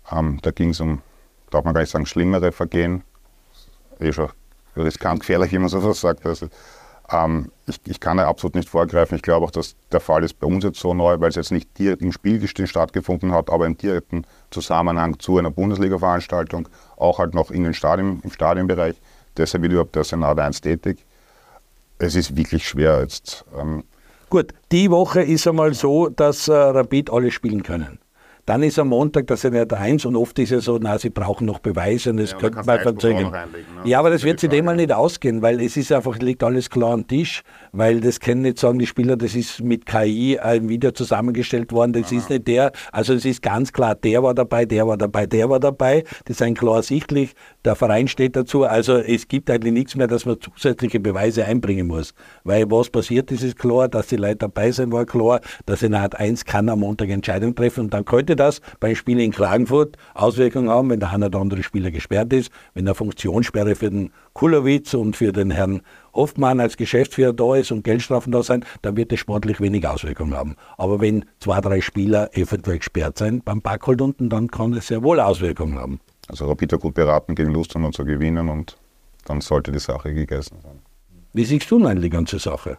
Ähm, 0.10 0.40
da 0.44 0.52
ging 0.52 0.70
es 0.70 0.80
um, 0.80 1.02
darf 1.50 1.66
man 1.66 1.74
gar 1.74 1.82
nicht 1.82 1.90
sagen, 1.90 2.06
schlimmere 2.06 2.54
Vergehen. 2.54 3.04
Eh 4.00 4.14
schon 4.14 4.30
riskant, 4.78 5.20
gefährlich, 5.20 5.52
wie 5.52 5.60
man 5.60 5.68
so 5.68 5.92
sagt. 5.92 6.26
Also, 6.26 6.48
ähm, 7.12 7.52
ich, 7.68 7.80
ich, 7.86 8.00
kann 8.00 8.18
da 8.18 8.28
absolut 8.28 8.56
nicht 8.56 8.70
vorgreifen. 8.70 9.16
Ich 9.16 9.22
glaube 9.22 9.46
auch, 9.46 9.52
dass 9.52 9.76
der 9.92 10.00
Fall 10.00 10.24
ist 10.24 10.40
bei 10.40 10.48
uns 10.48 10.64
jetzt 10.64 10.80
so 10.80 10.94
neu, 10.94 11.20
weil 11.20 11.30
es 11.30 11.36
jetzt 11.36 11.52
nicht 11.52 11.78
direkt 11.78 12.02
im 12.02 12.12
Spielgestehen 12.12 12.68
stattgefunden 12.68 13.32
hat, 13.32 13.50
aber 13.50 13.66
im 13.66 13.78
direkten 13.78 14.26
Zusammenhang 14.52 15.20
zu 15.20 15.38
einer 15.38 15.52
Bundesliga-Veranstaltung, 15.52 16.68
auch 16.98 17.20
halt 17.20 17.34
noch 17.34 17.52
in 17.52 17.64
den 17.64 17.74
Stadion, 17.74 18.20
im 18.24 18.32
Stadionbereich. 18.32 18.96
Deshalb 19.38 19.64
wird 19.64 19.74
überhaupt 19.74 19.96
der 19.96 20.04
Senat 20.04 20.40
1 20.40 20.62
tätig. 20.62 21.06
Es 22.00 22.16
ist 22.16 22.36
wirklich 22.36 22.68
schwer 22.68 23.02
jetzt. 23.02 23.46
Ähm 23.58 23.84
Gut, 24.30 24.54
die 24.72 24.92
Woche 24.92 25.22
ist 25.22 25.48
einmal 25.48 25.74
so, 25.74 26.10
dass 26.10 26.48
äh, 26.48 26.54
Rapid 26.54 27.12
alle 27.12 27.32
spielen 27.32 27.64
können. 27.64 28.00
Dann 28.48 28.64
ist 28.64 28.80
am 28.80 28.88
Montag 28.88 29.28
das 29.28 29.42
Senat 29.42 29.74
1 29.74 30.06
und 30.06 30.16
oft 30.16 30.40
ist 30.40 30.52
ja 30.52 30.62
so, 30.62 30.80
na, 30.82 30.98
sie 30.98 31.10
brauchen 31.10 31.46
noch 31.46 31.60
Beweise 31.60 32.12
und 32.12 32.18
das 32.18 32.32
ja, 32.32 32.38
könnte 32.38 32.64
man 32.66 32.80
verzögern. 32.80 33.30
Ne? 33.30 33.46
Ja, 33.84 34.00
aber 34.00 34.10
das 34.10 34.24
wird 34.24 34.40
sich 34.40 34.50
dem 34.50 34.64
mal 34.64 34.78
nicht 34.78 34.94
ausgehen, 34.94 35.42
weil 35.42 35.60
es 35.60 35.76
ist 35.76 35.92
einfach, 35.92 36.18
liegt 36.20 36.42
alles 36.42 36.70
klar 36.70 36.94
am 36.94 37.06
Tisch, 37.06 37.44
weil 37.74 38.00
das 38.00 38.22
können 38.22 38.44
nicht 38.44 38.58
sagen 38.58 38.80
die 38.80 38.88
Spieler, 38.88 39.18
das 39.18 39.36
ist 39.36 39.62
mit 39.62 39.86
KI 39.86 40.40
ein 40.40 40.70
Video 40.70 40.92
zusammengestellt 40.92 41.74
worden, 41.74 41.92
das 41.92 42.06
Aha. 42.06 42.16
ist 42.16 42.30
nicht 42.30 42.48
der, 42.48 42.72
also 42.94 43.14
es 43.14 43.26
ist 43.26 43.42
ganz 43.42 43.74
klar, 43.74 43.96
der 43.96 44.24
war 44.24 44.34
dabei, 44.34 44.64
der 44.64 44.88
war 44.88 44.96
dabei, 44.96 45.26
der 45.26 45.50
war 45.50 45.60
dabei, 45.60 46.06
das 46.24 46.38
ist 46.38 46.42
ein 46.42 46.54
klar 46.54 46.82
sichtlich, 46.84 47.34
der 47.66 47.76
Verein 47.76 48.08
steht 48.08 48.38
dazu, 48.38 48.64
also 48.64 48.96
es 48.96 49.28
gibt 49.28 49.50
eigentlich 49.50 49.74
nichts 49.74 49.98
mehr, 49.98 50.08
dass 50.08 50.26
man 50.26 50.40
zusätzliche 50.40 51.02
Beweise 51.02 51.44
einbringen 51.44 51.88
muss, 51.88 52.14
weil 52.46 52.72
was 52.72 52.90
passiert 52.90 53.30
ist, 53.30 53.44
ist 53.44 53.60
klar, 53.60 53.90
dass 53.90 54.08
die 54.08 54.16
Leute 54.16 54.38
dabei 54.38 54.72
sind, 54.72 54.94
war 54.94 55.06
klar, 55.06 55.42
der 55.68 55.76
Senat 55.76 56.16
1 56.16 56.46
kann 56.46 56.70
am 56.70 56.80
Montag 56.80 57.10
Entscheidung 57.10 57.54
treffen 57.54 57.82
und 57.82 57.94
dann 57.94 58.06
könnte 58.06 58.37
das 58.38 58.62
beim 58.80 58.96
Spiel 58.96 59.20
in 59.20 59.32
Klagenfurt 59.32 59.98
Auswirkungen 60.14 60.70
haben, 60.70 60.90
wenn 60.90 61.00
der 61.00 61.12
ein 61.12 61.24
oder 61.24 61.40
andere 61.40 61.64
Spieler 61.64 61.92
gesperrt 61.92 62.32
ist, 62.34 62.52
wenn 62.74 62.88
eine 62.88 62.96
Funktionssperre 62.96 63.76
für 63.76 63.90
den 63.90 64.12
Kulowitz 64.34 64.94
und 64.94 65.18
für 65.18 65.32
den 65.32 65.52
Herrn 65.52 65.82
Hoffmann 66.14 66.60
als 66.60 66.78
Geschäftsführer 66.78 67.34
da 67.34 67.56
ist 67.56 67.72
und 67.72 67.84
Geldstrafen 67.84 68.32
da 68.32 68.44
sind, 68.44 68.66
dann 68.82 68.98
wird 68.98 69.12
das 69.12 69.20
sportlich 69.20 69.60
wenig 69.60 69.88
Auswirkungen 69.88 70.36
haben. 70.36 70.56
Aber 70.78 71.02
wenn 71.02 71.26
zwei, 71.40 71.60
drei 71.62 71.82
Spieler 71.82 72.30
eventuell 72.36 72.78
gesperrt 72.78 73.18
sind 73.18 73.46
beim 73.46 73.62
Backhold 73.62 74.02
unten, 74.02 74.30
dann 74.30 74.50
kann 74.50 74.74
es 74.74 74.88
sehr 74.88 75.04
wohl 75.04 75.20
Auswirkungen 75.20 75.78
haben. 75.78 76.00
Also 76.28 76.48
Rapid 76.48 76.80
gut 76.80 76.94
beraten, 76.94 77.36
gegen 77.36 77.52
Lustenau 77.52 77.92
zu 77.92 78.04
gewinnen 78.04 78.50
und 78.50 78.78
dann 79.26 79.42
sollte 79.42 79.72
die 79.72 79.80
Sache 79.80 80.14
gegessen 80.14 80.58
sein. 80.62 80.80
Wie 81.34 81.46
siehst 81.46 81.70
du 81.70 81.80
denn 81.80 82.02
die 82.02 82.10
ganze 82.10 82.40
Sache? 82.40 82.78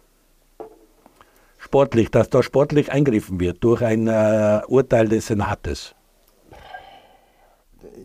Sportlich, 1.59 2.09
dass 2.09 2.29
da 2.29 2.41
sportlich 2.41 2.91
eingriffen 2.91 3.39
wird 3.39 3.63
durch 3.63 3.83
ein 3.83 4.07
äh, 4.07 4.61
Urteil 4.67 5.07
des 5.07 5.27
Senates? 5.27 5.93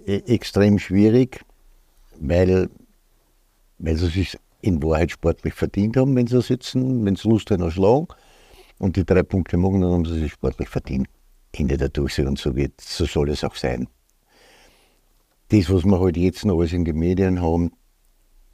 E 0.06 0.16
extrem 0.26 0.78
schwierig, 0.78 1.40
weil, 2.20 2.68
weil 3.78 3.96
sie 3.96 4.08
sich 4.08 4.38
in 4.60 4.82
Wahrheit 4.82 5.12
sportlich 5.12 5.54
verdient 5.54 5.96
haben, 5.96 6.14
wenn 6.16 6.26
sie 6.26 6.42
sitzen, 6.42 7.04
wenn 7.04 7.16
sie 7.16 7.28
Lust 7.28 7.50
haben, 7.50 7.70
schlagen 7.70 8.08
und 8.78 8.96
die 8.96 9.04
drei 9.04 9.22
Punkte 9.22 9.56
machen, 9.56 9.80
dann 9.80 9.92
haben 9.92 10.04
sie 10.04 10.18
sich 10.18 10.32
sportlich 10.32 10.68
verdient. 10.68 11.06
Ende 11.52 11.76
der 11.76 11.88
Durchsicht 11.88 12.26
und 12.26 12.38
so, 12.38 12.52
so 12.80 13.04
soll 13.04 13.30
es 13.30 13.44
auch 13.44 13.54
sein. 13.54 13.88
Das, 15.48 15.70
was 15.70 15.84
wir 15.84 16.00
halt 16.00 16.16
jetzt 16.16 16.44
noch 16.44 16.58
alles 16.58 16.72
in 16.72 16.84
den 16.84 16.98
Medien 16.98 17.40
haben, 17.40 17.72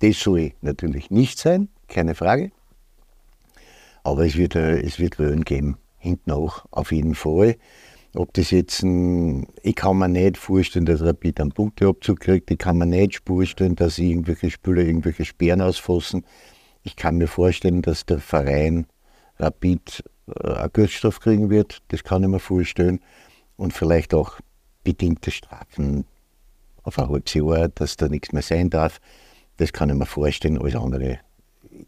das 0.01 0.21
soll 0.21 0.53
natürlich 0.61 1.11
nicht 1.11 1.39
sein, 1.39 1.69
keine 1.89 2.15
Frage. 2.15 2.53
Aber 4.03 4.25
es 4.25 4.37
wird, 4.37 4.55
äh, 4.55 4.81
es 4.81 4.99
wird 4.99 5.19
Wellen 5.19 5.45
geben, 5.45 5.77
hinten 5.99 6.31
auch, 6.31 6.65
auf 6.71 6.93
jeden 6.93 7.15
Fall. 7.15 7.57
Ob 8.15 8.33
das 8.35 8.51
jetzt, 8.51 8.83
ein, 8.83 9.47
ich 9.63 9.77
kann 9.77 9.99
mir 9.99 10.09
nicht 10.09 10.37
vorstellen, 10.37 10.85
dass 10.85 11.01
Rapid 11.01 11.41
einen 11.41 11.53
Punkteabzug 11.53 12.19
kriegt, 12.19 12.51
ich 12.51 12.59
kann 12.59 12.79
mir 12.79 12.87
nicht 12.87 13.23
vorstellen, 13.25 13.77
dass 13.77 13.99
irgendwelche 13.99 14.51
Spieler 14.51 14.83
irgendwelche 14.83 15.25
Sperren 15.25 15.61
ausfassen. 15.61 16.25
Ich 16.83 16.97
kann 16.97 17.19
mir 17.19 17.29
vorstellen, 17.29 17.83
dass 17.83 18.07
der 18.07 18.19
Verein 18.19 18.87
Rapid 19.39 20.03
äh, 20.27 20.49
eine 20.55 20.71
Geldstrafe 20.71 21.21
kriegen 21.21 21.51
wird, 21.51 21.83
das 21.89 22.03
kann 22.03 22.23
ich 22.23 22.29
mir 22.29 22.41
vorstellen. 22.41 23.01
Und 23.57 23.73
vielleicht 23.75 24.15
auch 24.15 24.41
bedingte 24.83 25.31
Strafen 25.31 26.05
auf 26.83 26.99
ein 26.99 27.09
halbes 27.09 27.35
Jahr, 27.35 27.69
dass 27.69 27.97
da 27.97 28.09
nichts 28.09 28.33
mehr 28.33 28.43
sein 28.43 28.71
darf. 28.71 29.01
Das 29.59 29.73
kann 29.73 29.91
ich 29.91 29.97
mir 29.97 30.07
vorstellen. 30.07 30.59
Alles 30.59 30.75
andere 30.75 31.19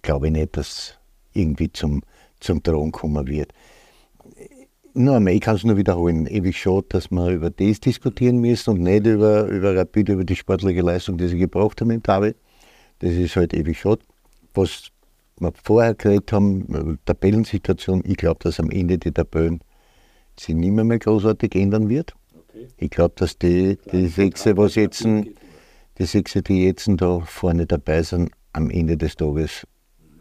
glaube 0.03 0.27
ich 0.27 0.33
nicht, 0.33 0.57
dass 0.57 0.99
irgendwie 1.35 1.73
zum, 1.73 2.03
zum 2.41 2.63
Drohen 2.63 2.93
kommen 2.93 3.27
wird. 3.27 3.53
Nur 4.95 5.17
einmal, 5.17 5.33
ich 5.33 5.41
kann 5.41 5.57
es 5.57 5.65
nur 5.65 5.79
wiederholen. 5.79 6.27
Ewig 6.27 6.59
schade, 6.59 6.85
dass 6.91 7.11
wir 7.11 7.31
über 7.31 7.51
das 7.51 7.81
diskutieren 7.81 8.39
müssen 8.39 8.71
und 8.71 8.83
nicht 8.83 9.07
über, 9.07 9.47
über 9.47 9.75
Rapid, 9.75 10.11
über 10.11 10.25
die 10.25 10.37
sportliche 10.37 10.83
Leistung, 10.83 11.17
die 11.17 11.29
sie 11.29 11.39
gebraucht 11.39 11.81
haben 11.81 11.91
im 11.91 12.03
Tabe. 12.03 12.35
Das 12.99 13.13
ist 13.13 13.37
halt 13.37 13.55
ewig 13.55 13.79
schade. 13.79 14.03
Was 14.53 14.91
wir 15.41 15.53
vorher 15.65 15.95
geredet 15.95 16.31
haben, 16.33 16.99
Tabellensituation, 17.07 18.03
ich 18.05 18.17
glaube, 18.17 18.41
dass 18.43 18.61
am 18.61 18.71
Ende 18.71 18.99
die 18.99 19.13
Tabellen 19.13 19.61
sich 20.39 20.55
nicht 20.55 20.73
mehr, 20.73 20.85
mehr 20.85 20.99
großartig 20.99 21.55
ändern 21.55 21.89
wird. 21.89 22.15
Okay. 22.35 22.69
Ich 22.77 22.91
glaube, 22.91 23.15
dass 23.17 23.39
die, 23.39 23.79
die 23.91 24.09
Sechse, 24.09 24.57
was 24.59 24.75
jetzt, 24.75 25.05
die 25.05 26.05
Sechse, 26.05 26.43
die 26.43 26.67
jetzt 26.67 26.89
da 26.97 27.21
vorne 27.21 27.67
dabei 27.67 28.03
sind, 28.03 28.31
am 28.53 28.69
Ende 28.69 28.99
des 28.99 29.17
Tages 29.17 29.67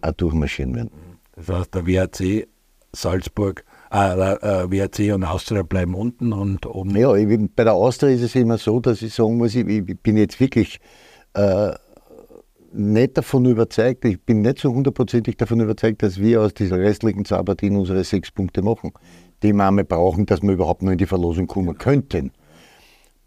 auch 0.01 0.12
durchmarschieren 0.12 0.75
werden. 0.75 0.91
Das 1.36 1.50
heißt, 1.50 1.75
der 1.75 1.88
WRC 1.88 2.48
Salzburg, 2.93 3.63
äh, 3.91 3.98
äh, 3.98 4.70
WRC 4.70 5.13
und 5.13 5.24
Austria 5.24 5.63
bleiben 5.63 5.96
unten 5.96 6.34
und 6.34 6.65
oben. 6.65 6.96
Ja, 6.96 7.15
ich, 7.15 7.27
bei 7.55 7.63
der 7.63 7.74
Austria 7.74 8.12
ist 8.12 8.22
es 8.22 8.36
immer 8.36 8.58
so, 8.58 8.79
dass 8.79 9.01
ich 9.01 9.13
sagen 9.13 9.38
muss, 9.38 9.55
ich, 9.55 9.67
ich 9.67 10.00
bin 10.00 10.17
jetzt 10.17 10.39
wirklich 10.39 10.79
äh, 11.34 11.72
nicht 12.74 13.17
davon 13.17 13.46
überzeugt, 13.46 14.05
ich 14.05 14.22
bin 14.22 14.41
nicht 14.41 14.60
so 14.60 14.74
hundertprozentig 14.74 15.38
davon 15.38 15.60
überzeugt, 15.60 16.03
dass 16.03 16.20
wir 16.20 16.41
aus 16.41 16.53
dieser 16.53 16.79
restlichen 16.79 17.24
Partien 17.24 17.75
unsere 17.75 18.03
sechs 18.03 18.31
Punkte 18.31 18.62
machen, 18.62 18.91
die 19.43 19.53
wir 19.53 19.67
einmal 19.67 19.86
brauchen, 19.86 20.25
dass 20.25 20.41
wir 20.41 20.51
überhaupt 20.51 20.81
nur 20.81 20.93
in 20.93 20.98
die 20.98 21.05
Verlosung 21.05 21.48
kommen 21.48 21.77
könnten. 21.77 22.31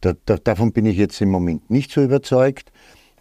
Da, 0.00 0.14
da, 0.26 0.37
davon 0.37 0.73
bin 0.73 0.87
ich 0.87 0.97
jetzt 0.97 1.21
im 1.21 1.31
Moment 1.31 1.71
nicht 1.71 1.90
so 1.90 2.02
überzeugt. 2.02 2.71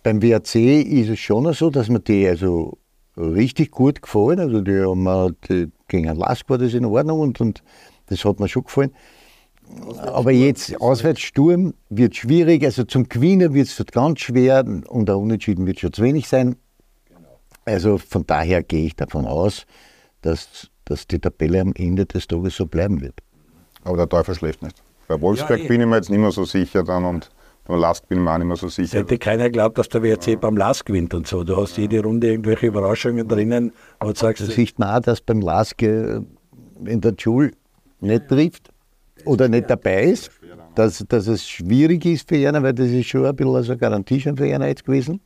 Beim 0.02 0.22
WRC 0.22 0.56
ist 0.56 1.10
es 1.10 1.20
schon 1.20 1.52
so, 1.54 1.70
dass 1.70 1.88
mir 1.88 2.02
die 2.02 2.28
also 2.28 2.78
richtig 3.18 3.72
gut 3.72 4.02
gefallen. 4.02 4.40
Also 4.40 4.62
die 4.62 4.80
haben 4.80 5.04
mir, 5.04 5.34
die, 5.50 5.72
gegen 5.88 6.10
einen 6.10 6.20
Lask 6.20 6.50
war 6.50 6.58
das 6.58 6.74
in 6.74 6.86
Ordnung 6.86 7.20
und, 7.20 7.42
und 7.42 7.64
das 8.08 8.24
hat 8.26 8.40
mir 8.40 8.48
schon 8.48 8.64
gefallen. 8.64 8.92
Aber 9.98 10.32
jetzt 10.32 10.80
Auswärtssturm 10.82 11.74
wird 11.90 12.16
schwierig, 12.16 12.64
also 12.66 12.84
zum 12.84 13.08
Gewinnen 13.08 13.54
wird 13.54 13.68
es 13.68 13.84
ganz 13.92 14.20
schwer 14.20 14.66
und 14.88 15.08
der 15.08 15.18
Unentschieden 15.18 15.66
wird 15.66 15.80
schon 15.80 15.94
zu 15.94 16.04
wenig 16.04 16.28
sein. 16.28 16.58
Also 17.66 17.98
von 17.98 18.28
daher 18.28 18.62
gehe 18.62 18.88
ich 18.88 18.96
davon 18.96 19.26
aus, 19.26 19.66
dass, 20.22 20.70
dass 20.86 21.08
die 21.08 21.20
Tabelle 21.20 21.62
am 21.62 21.74
Ende 21.76 22.06
des 22.06 22.28
Tages 22.28 22.58
so 22.58 22.66
bleiben 22.66 23.02
wird. 23.02 23.16
Aber 23.84 23.98
der 23.98 24.10
Teufel 24.10 24.36
schläft 24.36 24.62
nicht. 24.62 24.76
Bei 25.08 25.20
Wolfsberg 25.20 25.62
ja, 25.62 25.68
bin 25.68 25.82
ich 25.82 25.88
mir 25.88 25.96
jetzt 25.96 26.10
nicht 26.10 26.20
mehr 26.20 26.32
so 26.32 26.46
sicher 26.46 26.84
dann 26.84 27.06
und 27.06 27.30
beim 27.66 27.80
Last 27.80 28.08
bin 28.10 28.18
ich 28.18 28.24
mir 28.24 28.34
auch 28.34 28.38
nicht 28.38 28.48
mehr 28.48 28.56
so 28.58 28.68
sicher. 28.68 28.88
Es 28.88 28.94
hätte 28.94 29.18
keiner 29.18 29.46
geglaubt, 29.46 29.78
dass 29.78 29.88
der 29.90 30.04
WRC 30.04 30.28
ja. 30.28 30.36
beim 30.36 30.58
Last 30.58 30.86
gewinnt 30.86 31.14
und 31.14 31.28
so. 31.28 31.44
Du 31.44 31.56
hast 31.56 31.78
jede 31.78 32.02
Runde 32.02 32.28
irgendwelche 32.28 32.68
Überraschungen 32.68 33.28
drinnen. 33.28 33.72
du 34.00 34.16
sagst, 34.16 34.42
das 34.42 34.56
sieht 34.56 34.78
man 34.80 34.90
auch, 34.90 35.00
dass 35.00 35.22
beim 35.22 35.40
Last 35.40 35.82
in 35.82 36.28
der 36.84 37.16
Schule 37.18 37.52
nicht 38.02 38.28
trifft 38.28 38.70
oder 39.26 39.48
nicht 39.48 39.70
dabei 39.70 40.04
ist, 40.06 40.30
dass, 40.76 41.06
dass 41.08 41.28
es 41.28 41.48
schwierig 41.48 42.06
ist 42.06 42.28
für 42.28 42.36
ihn, 42.36 42.62
weil 42.62 42.74
das 42.74 42.90
ist 42.90 43.08
schon 43.08 43.26
ein 43.26 43.36
bisschen 43.36 43.56
also 43.56 43.78
Garantie 43.78 44.20
schon 44.20 44.36
für 44.36 44.48
ihn 44.48 44.62
jetzt 44.62 44.84
gewesen. 44.84 45.22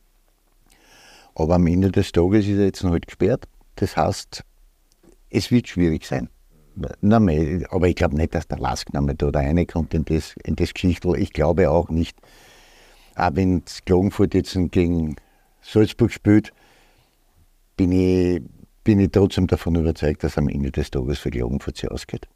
Aber 1.34 1.56
am 1.56 1.66
Ende 1.66 1.90
des 1.90 2.12
Tages 2.12 2.46
ist 2.46 2.58
er 2.58 2.66
jetzt 2.66 2.84
noch 2.84 2.92
halt 2.92 3.06
gesperrt. 3.06 3.44
Das 3.76 3.96
heißt, 3.96 4.44
es 5.30 5.50
wird 5.50 5.68
schwierig 5.68 6.04
sein. 6.04 6.28
Nein, 7.00 7.66
aber 7.70 7.88
ich 7.88 7.96
glaube 7.96 8.16
nicht, 8.16 8.34
dass 8.34 8.48
der 8.48 8.58
Lask 8.58 8.88
da 8.92 9.00
reinkommt 9.40 9.94
in 9.94 10.04
das, 10.04 10.34
in 10.44 10.56
das 10.56 10.74
Geschichtel. 10.74 11.16
Ich 11.16 11.32
glaube 11.32 11.70
auch 11.70 11.88
nicht, 11.88 12.16
auch 13.16 13.30
wenn 13.34 13.62
Klagenfurt 13.84 14.34
jetzt 14.34 14.56
gegen 14.70 15.16
Salzburg 15.60 16.12
spielt, 16.12 16.52
bin 17.76 17.92
ich, 17.92 18.42
bin 18.84 19.00
ich 19.00 19.10
trotzdem 19.10 19.46
davon 19.46 19.74
überzeugt, 19.74 20.24
dass 20.24 20.38
am 20.38 20.48
Ende 20.48 20.70
des 20.70 20.90
Tages 20.90 21.18
für 21.18 21.30
Klagenfurt 21.30 21.76
sie 21.76 21.88
ausgeht. 21.88 22.28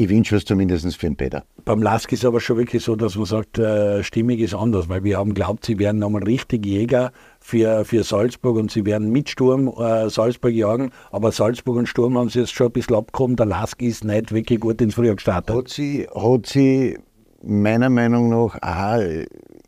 Ich 0.00 0.08
wünsche 0.08 0.36
es 0.36 0.44
zumindest 0.44 0.96
für 0.96 1.06
den 1.08 1.16
Peter. 1.16 1.42
Beim 1.64 1.82
Lask 1.82 2.12
ist 2.12 2.24
aber 2.24 2.38
schon 2.38 2.56
wirklich 2.56 2.84
so, 2.84 2.94
dass 2.94 3.16
man 3.16 3.24
sagt, 3.24 3.58
äh, 3.58 4.04
stimmig 4.04 4.38
ist 4.38 4.54
anders, 4.54 4.88
weil 4.88 5.02
wir 5.02 5.18
haben 5.18 5.34
glaubt, 5.34 5.66
sie 5.66 5.76
werden 5.80 5.98
nochmal 5.98 6.22
richtig 6.22 6.64
Jäger 6.64 7.10
für, 7.40 7.84
für 7.84 8.04
Salzburg 8.04 8.58
und 8.58 8.70
sie 8.70 8.86
werden 8.86 9.10
mit 9.10 9.28
Sturm 9.28 9.66
äh, 9.66 10.08
Salzburg 10.08 10.52
jagen, 10.52 10.92
aber 11.10 11.32
Salzburg 11.32 11.78
und 11.78 11.88
Sturm 11.88 12.16
haben 12.16 12.28
sie 12.28 12.38
jetzt 12.38 12.52
schon 12.52 12.68
ein 12.68 12.72
bisschen 12.74 12.94
abgehoben. 12.94 13.34
Der 13.34 13.46
Lask 13.46 13.82
ist 13.82 14.04
nicht 14.04 14.30
wirklich 14.30 14.60
gut 14.60 14.80
ins 14.80 14.94
Frühjahr 14.94 15.16
gestartet. 15.16 15.56
Hat 15.56 15.68
sie, 15.68 16.06
hat 16.14 16.46
sie 16.46 16.96
meiner 17.42 17.90
Meinung 17.90 18.28
nach 18.28 18.56
auch 18.62 19.02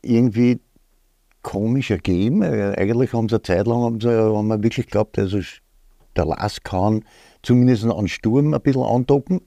irgendwie 0.01 0.61
komisch 1.43 1.90
ergeben. 1.90 2.45
Eigentlich 2.45 3.12
haben 3.14 3.29
sie 3.29 3.35
eine 3.35 3.43
Zeit 3.43 3.66
lang 3.66 3.83
haben 3.83 4.01
sie, 4.01 4.09
haben 4.09 4.47
wir 4.47 4.62
wirklich 4.62 4.87
geglaubt, 4.87 5.19
also 5.19 5.40
der 6.14 6.25
Lask 6.25 6.62
kann 6.62 7.03
zumindest 7.43 7.85
an 7.85 8.07
Sturm 8.07 8.55
ein 8.55 8.61
bisschen 8.61 8.85
andocken. 8.85 9.40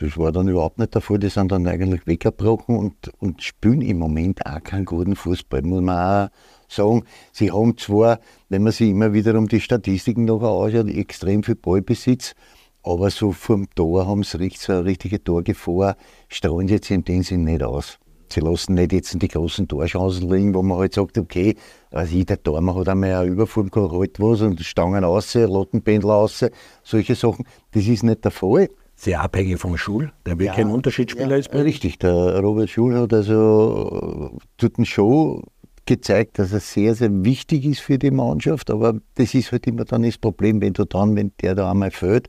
Das 0.00 0.16
war 0.16 0.32
dann 0.32 0.48
überhaupt 0.48 0.78
nicht 0.78 0.94
der 0.94 1.02
Fall. 1.02 1.18
Die 1.18 1.28
sind 1.28 1.52
dann 1.52 1.66
eigentlich 1.66 2.06
weggebrochen 2.06 2.74
und, 2.74 2.94
und 3.18 3.42
spielen 3.42 3.82
im 3.82 3.98
Moment 3.98 4.46
auch 4.46 4.62
keinen 4.62 4.86
guten 4.86 5.14
Fußball. 5.14 5.60
Muss 5.60 5.82
man 5.82 6.28
auch 6.28 6.30
sagen, 6.68 7.04
sie 7.32 7.52
haben 7.52 7.76
zwar, 7.76 8.18
wenn 8.48 8.62
man 8.62 8.72
sich 8.72 8.88
immer 8.88 9.12
wieder 9.12 9.34
um 9.36 9.46
die 9.46 9.60
Statistiken 9.60 10.24
noch 10.24 10.40
anschaut, 10.40 10.88
extrem 10.88 11.42
viel 11.42 11.54
Ballbesitz, 11.54 12.34
aber 12.82 13.10
so 13.10 13.32
vom 13.32 13.68
Tor 13.74 14.06
haben 14.06 14.22
sie 14.22 14.38
richtig, 14.38 14.62
so 14.62 14.72
eine 14.72 14.86
richtige 14.86 15.22
Torgefahr, 15.22 15.96
strahlen 16.30 16.68
sie 16.68 16.74
jetzt 16.74 16.90
in 16.90 17.04
dem 17.04 17.22
Sinn 17.22 17.44
nicht 17.44 17.62
aus. 17.62 17.98
Sie 18.32 18.40
lassen 18.40 18.74
nicht 18.74 18.92
jetzt 18.92 19.20
die 19.20 19.28
großen 19.28 19.68
Torchancen 19.68 20.30
liegen, 20.30 20.54
wo 20.54 20.62
man 20.62 20.78
halt 20.78 20.94
sagt, 20.94 21.18
okay, 21.18 21.56
also 21.90 22.14
jeder 22.14 22.42
Tormann 22.42 22.76
hat 22.76 22.88
einmal 22.88 23.12
eine 23.12 23.30
Überform 23.30 23.70
gehabt, 23.70 23.92
halt 23.92 24.18
was 24.18 24.40
und 24.40 24.60
Stangen 24.60 25.04
raus, 25.04 25.34
Lottenpendler 25.34 26.14
raus, 26.14 26.46
solche 26.84 27.16
Sachen. 27.16 27.44
Das 27.72 27.86
ist 27.86 28.02
nicht 28.02 28.24
der 28.24 28.30
Fall 28.30 28.68
sehr 29.00 29.22
abhängig 29.22 29.58
vom 29.58 29.78
Schul, 29.78 30.12
der 30.26 30.38
wirklich 30.38 30.58
ja, 30.58 30.64
ein 30.64 30.70
Unterschiedsspieler 30.70 31.30
ja, 31.30 31.36
ist. 31.36 31.54
Richtig, 31.54 31.98
der 31.98 32.40
Robert 32.40 32.68
Schul 32.68 32.94
hat 32.96 33.14
also 33.14 34.38
dort 34.58 34.86
schon 34.86 35.42
gezeigt, 35.86 36.38
dass 36.38 36.52
er 36.52 36.60
sehr, 36.60 36.94
sehr 36.94 37.24
wichtig 37.24 37.64
ist 37.64 37.80
für 37.80 37.98
die 37.98 38.10
Mannschaft, 38.10 38.70
aber 38.70 39.00
das 39.14 39.34
ist 39.34 39.52
halt 39.52 39.66
immer 39.66 39.86
dann 39.86 40.02
das 40.02 40.18
Problem, 40.18 40.60
wenn 40.60 40.74
du 40.74 40.84
dann, 40.84 41.16
wenn 41.16 41.32
der 41.40 41.54
da 41.54 41.70
einmal 41.70 41.90
fällt, 41.90 42.28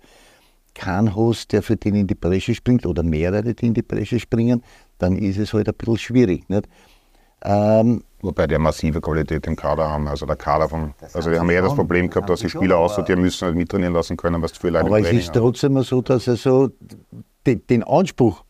keinen 0.74 1.14
hast, 1.14 1.52
der 1.52 1.62
für 1.62 1.76
den 1.76 1.96
in 1.96 2.08
die 2.08 2.16
Bresche 2.16 2.56
springt 2.56 2.86
oder 2.86 3.04
mehrere, 3.04 3.54
die 3.54 3.68
in 3.68 3.74
die 3.74 3.82
Bresche 3.82 4.20
springen, 4.20 4.64
dann 4.98 5.18
ist 5.18 5.38
es 5.38 5.52
halt 5.52 5.68
ein 5.68 5.76
bisschen 5.76 5.98
schwierig. 5.98 6.48
Nicht? 6.48 6.70
Ähm, 7.44 8.04
Wobei 8.22 8.46
die 8.46 8.56
eine 8.56 8.64
massive 8.64 9.02
Qualität 9.02 9.48
im 9.48 9.56
Kader 9.56 9.90
haben. 9.90 10.08
Also 10.08 10.26
der 10.28 10.36
Kader 10.36 10.70
von, 10.70 10.94
also 11.14 11.32
wir 11.32 11.40
haben 11.40 11.50
eher 11.50 11.64
das 11.64 11.74
Problem 11.74 12.10
gehabt, 12.10 12.30
dass 12.30 12.42
die 12.42 12.50
Spieler 12.50 12.78
aussortieren 12.78 13.22
müssen 13.22 13.48
und 13.48 13.56
mittrainieren 13.56 13.96
lassen 13.96 14.16
können, 14.16 14.42
was 14.42 14.54
zu 14.54 14.62
viel 14.62 14.76
Aber 14.78 15.00
es 15.00 15.12
ist 15.12 15.34
trotzdem 15.34 15.82
so, 15.82 16.02
dass 16.02 16.28
er 16.28 16.36
so 16.36 16.70
den, 17.48 17.66
den 17.68 17.84
Anspruch, 17.84 18.44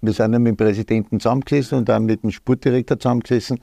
wir 0.00 0.14
sind 0.14 0.32
ja 0.32 0.38
mit 0.38 0.48
dem 0.48 0.56
Präsidenten 0.56 1.20
zusammengesessen 1.20 1.78
und 1.78 1.88
dann 1.90 2.06
mit 2.06 2.22
dem 2.22 2.30
Sportdirektor 2.30 2.98
zusammengesessen, 2.98 3.60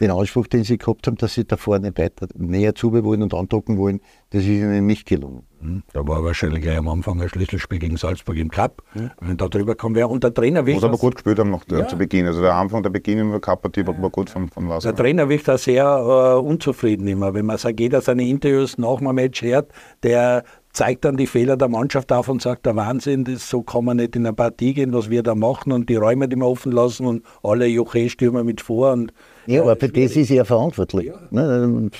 den 0.00 0.10
Anspruch, 0.10 0.46
den 0.46 0.64
sie 0.64 0.78
gehabt 0.78 1.06
haben, 1.06 1.16
dass 1.16 1.34
sie 1.34 1.44
da 1.44 1.56
vorne 1.56 1.92
weiter 1.96 2.26
näher 2.34 2.74
zu 2.74 2.92
wollen 2.92 3.22
und 3.22 3.34
andocken 3.34 3.78
wollen, 3.78 4.00
das 4.30 4.42
ist 4.42 4.48
ihnen 4.48 4.86
nicht 4.86 5.06
gelungen. 5.06 5.44
Hm, 5.60 5.82
da 5.92 6.06
war 6.06 6.24
wahrscheinlich 6.24 6.62
gleich 6.62 6.78
am 6.78 6.88
Anfang 6.88 7.20
ein 7.20 7.28
Schlüsselspiel 7.28 7.78
gegen 7.78 7.96
Salzburg 7.98 8.36
im 8.36 8.50
Cup. 8.50 8.82
Ja. 8.94 9.10
Wenn 9.20 9.36
da 9.36 9.48
drüber 9.48 9.74
kommen 9.74 9.94
wäre. 9.94 10.08
Und 10.08 10.24
der 10.24 10.32
Trainer 10.32 10.62
Muss 10.62 10.82
aber 10.82 10.96
gut 10.96 11.16
gespielt 11.16 11.38
haben 11.38 11.50
noch 11.50 11.64
ja. 11.70 11.86
zu 11.86 11.98
Beginn. 11.98 12.26
Also 12.26 12.40
der 12.40 12.54
Anfang, 12.54 12.82
der 12.82 12.90
Beginn 12.90 13.18
in 13.18 13.30
der 13.30 13.40
Cup-Partie 13.40 13.86
war, 13.86 14.00
war 14.00 14.08
gut 14.08 14.30
von, 14.30 14.48
von 14.48 14.68
Lars. 14.68 14.84
Der 14.84 14.94
Trainer 14.94 15.28
wirkt 15.28 15.48
da 15.48 15.58
sehr 15.58 15.84
uh, 15.84 16.40
unzufrieden 16.40 17.06
immer. 17.08 17.34
Wenn 17.34 17.44
man 17.44 17.58
sagt, 17.58 17.78
jeder 17.78 18.00
seine 18.00 18.26
Interviews 18.26 18.78
nach 18.78 18.98
dem 18.98 19.14
Match 19.14 19.42
hört, 19.42 19.70
der 20.02 20.44
zeigt 20.72 21.04
dann 21.04 21.16
die 21.16 21.26
Fehler 21.26 21.56
der 21.56 21.68
Mannschaft 21.68 22.12
auf 22.12 22.28
und 22.28 22.40
sagt, 22.40 22.64
der 22.64 22.76
Wahnsinn, 22.76 23.24
das, 23.24 23.50
so 23.50 23.62
kann 23.62 23.84
man 23.84 23.96
nicht 23.98 24.16
in 24.16 24.26
eine 24.26 24.34
Partie 24.34 24.72
gehen, 24.72 24.92
was 24.92 25.10
wir 25.10 25.22
da 25.22 25.34
machen 25.34 25.72
und 25.72 25.88
die 25.88 25.96
Räume, 25.96 26.28
die 26.28 26.36
wir 26.36 26.46
offen 26.46 26.72
lassen 26.72 27.06
und 27.06 27.24
alle 27.42 27.66
Joche-Stürmer 27.66 28.44
mit 28.44 28.60
vor. 28.60 28.92
Und, 28.92 29.12
ja, 29.50 29.62
aber 29.62 29.76
für 29.76 29.88
das 29.88 30.16
ist 30.16 30.30
er 30.30 30.44
verantwortlich. 30.44 31.06
Ja. 31.06 31.18
Ne? 31.30 31.90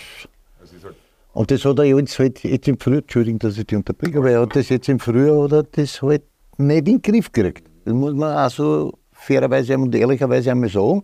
Und 1.33 1.51
das 1.51 1.65
hat 1.65 1.79
er 1.79 1.85
jetzt 1.85 2.19
halt 2.19 2.43
jetzt 2.43 2.67
im 2.69 2.79
Frühjahr, 2.79 3.03
Entschuldigung, 3.03 3.39
dass 3.39 3.57
ich 3.57 3.67
die 3.67 3.77
unterbringe, 3.77 4.19
aber 4.19 4.31
er 4.31 4.41
hat 4.41 4.57
das 4.57 4.69
jetzt 4.69 4.89
im 4.89 4.99
Frühjahr 4.99 5.37
oder 5.37 5.63
das 5.63 6.03
halt 6.03 6.23
nicht 6.59 6.79
in 6.79 6.85
den 6.85 7.03
Griff 7.03 7.31
gekriegt. 7.31 7.69
Das 7.85 7.95
muss 7.95 8.15
man 8.15 8.37
auch 8.37 8.51
so 8.51 8.99
fairerweise 9.13 9.79
und 9.79 9.95
ehrlicherweise 9.95 10.51
einmal 10.51 10.69
sagen. 10.69 11.03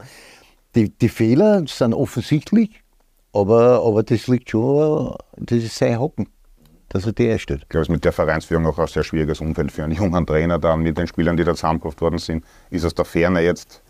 Die, 0.74 0.90
die 0.90 1.08
Fehler 1.08 1.62
sind 1.66 1.94
offensichtlich, 1.94 2.70
aber, 3.32 3.82
aber 3.84 4.02
das 4.02 4.26
liegt 4.26 4.50
schon, 4.50 5.14
das 5.36 5.58
ist 5.58 5.76
sein 5.76 5.98
Hocken. 5.98 6.26
dass 6.88 7.06
er 7.06 7.12
die 7.12 7.30
einstellt. 7.30 7.62
Ich 7.62 7.68
glaube, 7.68 7.82
es 7.82 7.88
ist 7.88 7.92
mit 7.92 8.04
der 8.04 8.12
Vereinsführung 8.12 8.66
auch 8.66 8.78
ein 8.78 8.86
sehr 8.86 9.04
schwieriges 9.04 9.40
Umfeld 9.40 9.72
für 9.72 9.84
einen 9.84 9.94
jungen 9.94 10.26
Trainer 10.26 10.58
dann 10.58 10.80
mit 10.80 10.96
den 10.96 11.06
Spielern, 11.06 11.36
die 11.36 11.44
da 11.44 11.54
zusammengebracht 11.54 12.00
worden 12.00 12.18
sind. 12.18 12.44
Ist 12.70 12.84
aus 12.84 12.94
der 12.94 13.04
Ferne 13.04 13.40
jetzt 13.40 13.82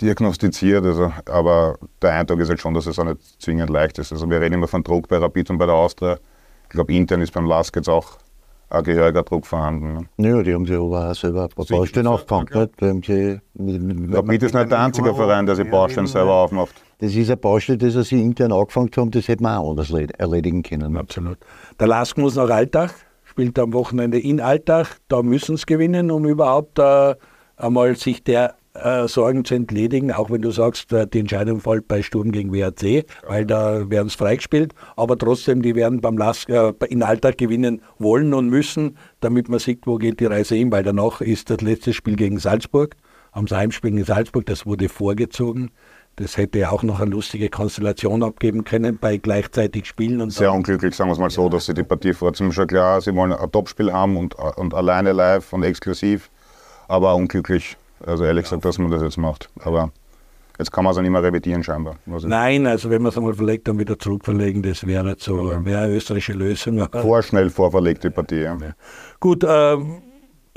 diagnostiziert, 0.00 0.84
also, 0.84 1.12
aber 1.26 1.78
der 2.02 2.12
Eindruck 2.12 2.40
ist 2.40 2.48
halt 2.48 2.60
schon, 2.60 2.74
dass 2.74 2.86
es 2.86 2.98
auch 2.98 3.04
nicht 3.04 3.20
zwingend 3.40 3.70
leicht 3.70 3.98
ist. 3.98 4.12
Also 4.12 4.28
wir 4.28 4.40
reden 4.40 4.54
immer 4.54 4.68
von 4.68 4.82
Druck 4.82 5.08
bei 5.08 5.18
Rapid 5.18 5.50
und 5.50 5.58
bei 5.58 5.66
der 5.66 5.74
Austria. 5.74 6.18
Ich 6.64 6.70
glaube, 6.70 6.92
intern 6.94 7.20
ist 7.20 7.32
beim 7.32 7.46
LASK 7.46 7.76
jetzt 7.76 7.88
auch 7.88 8.18
ein 8.68 8.82
gehöriger 8.82 9.22
Druck 9.22 9.46
vorhanden. 9.46 10.08
Ne? 10.16 10.28
Ja, 10.28 10.42
die 10.42 10.52
haben 10.52 10.66
sich 10.66 10.76
aber 10.76 11.10
auch 11.10 11.14
selber 11.14 11.44
ein 11.44 11.48
paar 11.50 11.64
Baustellen 11.64 12.06
aufgefangen. 12.06 12.48
Okay. 12.52 12.78
Haben 12.88 13.02
sie, 13.02 14.14
Rapid 14.14 14.42
ist 14.42 14.54
nicht 14.54 14.70
der 14.70 14.80
einzige 14.80 15.14
Verein, 15.14 15.46
der 15.46 15.56
sich 15.56 15.70
Baustellen 15.70 16.06
selber 16.06 16.34
aufmacht. 16.34 16.74
Das 16.98 17.14
ist 17.14 17.28
eine 17.28 17.36
Baustelle, 17.36 17.78
die 17.78 17.90
sie 17.90 18.20
intern 18.20 18.52
angefangen 18.52 18.90
haben, 18.96 19.10
das 19.10 19.28
hätte 19.28 19.42
man 19.42 19.58
auch 19.58 19.70
anders 19.70 19.90
erledigen 19.90 20.62
können. 20.62 20.96
Absolut. 20.96 21.38
Der 21.78 21.86
Lask 21.86 22.16
muss 22.16 22.36
nach 22.36 22.48
Alltag, 22.48 22.94
spielt 23.24 23.58
am 23.58 23.72
Wochenende 23.72 24.18
in 24.18 24.40
Alltag. 24.40 24.96
Da 25.08 25.22
müssen 25.22 25.56
sie 25.56 25.66
gewinnen, 25.66 26.10
um 26.10 26.24
überhaupt 26.24 26.78
äh, 26.78 27.14
einmal 27.56 27.94
sich 27.96 28.24
der 28.24 28.54
äh, 28.82 29.08
Sorgen 29.08 29.44
zu 29.44 29.54
entledigen, 29.54 30.12
auch 30.12 30.30
wenn 30.30 30.42
du 30.42 30.50
sagst, 30.50 30.92
äh, 30.92 31.06
die 31.06 31.20
Entscheidung 31.20 31.60
fällt 31.60 31.88
bei 31.88 32.02
Sturm 32.02 32.32
gegen 32.32 32.52
WRC, 32.52 33.04
weil 33.26 33.46
da 33.46 33.88
werden 33.90 34.08
es 34.08 34.14
freigespielt, 34.14 34.74
aber 34.96 35.18
trotzdem, 35.18 35.62
die 35.62 35.74
werden 35.74 36.00
beim 36.00 36.18
Lask 36.18 36.48
äh, 36.48 36.72
in 36.88 37.02
Alltag 37.02 37.38
gewinnen 37.38 37.82
wollen 37.98 38.34
und 38.34 38.48
müssen, 38.48 38.96
damit 39.20 39.48
man 39.48 39.58
sieht, 39.58 39.86
wo 39.86 39.96
geht 39.96 40.20
die 40.20 40.26
Reise 40.26 40.54
hin, 40.54 40.70
weil 40.70 40.82
danach 40.82 41.20
ist 41.20 41.50
das 41.50 41.60
letzte 41.60 41.92
Spiel 41.92 42.16
gegen 42.16 42.38
Salzburg, 42.38 42.96
am 43.32 43.46
Heimspiel 43.46 43.90
gegen 43.90 44.04
Salzburg, 44.04 44.46
das 44.46 44.64
wurde 44.64 44.88
vorgezogen. 44.88 45.70
Das 46.16 46.38
hätte 46.38 46.58
ja 46.58 46.70
auch 46.70 46.82
noch 46.82 47.00
eine 47.00 47.10
lustige 47.10 47.50
Konstellation 47.50 48.22
abgeben 48.22 48.64
können 48.64 48.96
bei 48.98 49.18
gleichzeitig 49.18 49.84
Spielen. 49.84 50.22
Und 50.22 50.30
Sehr 50.30 50.50
unglücklich, 50.50 50.94
sagen 50.94 51.10
wir 51.10 51.12
es 51.12 51.18
mal 51.18 51.28
so, 51.28 51.50
dass 51.50 51.66
sie 51.66 51.74
die 51.74 51.82
Partie 51.82 52.14
vorziehen. 52.14 52.50
Schon 52.52 52.66
klar, 52.66 53.02
sie 53.02 53.14
wollen 53.14 53.34
ein 53.34 53.52
Topspiel 53.52 53.92
haben 53.92 54.16
und, 54.16 54.34
und 54.34 54.72
alleine 54.72 55.12
live 55.12 55.52
und 55.52 55.62
exklusiv, 55.62 56.30
aber 56.88 57.14
unglücklich, 57.14 57.76
also 58.04 58.24
ehrlich 58.24 58.44
gesagt, 58.44 58.64
dass 58.64 58.78
man 58.78 58.90
das 58.90 59.02
jetzt 59.02 59.16
macht. 59.16 59.48
Aber 59.60 59.90
jetzt 60.58 60.72
kann 60.72 60.84
man 60.84 60.92
es 60.92 60.98
auch 60.98 61.02
nicht 61.02 61.10
mehr 61.10 61.22
revidieren 61.22 61.62
scheinbar. 61.62 61.96
Nein, 62.06 62.66
also 62.66 62.90
wenn 62.90 63.02
man 63.02 63.10
es 63.10 63.16
einmal 63.16 63.34
verlegt, 63.34 63.68
dann 63.68 63.78
wieder 63.78 63.98
zurückverlegen, 63.98 64.62
das 64.62 64.86
wäre 64.86 65.04
nicht 65.04 65.20
so, 65.20 65.64
wäre 65.64 65.82
eine 65.82 65.94
österreichische 65.94 66.32
Lösung. 66.32 66.86
Vorschnell 66.90 67.50
vorverlegte 67.50 68.10
Partie, 68.10 68.42
ja. 68.42 68.56
Gut, 69.20 69.44
ähm, 69.48 70.02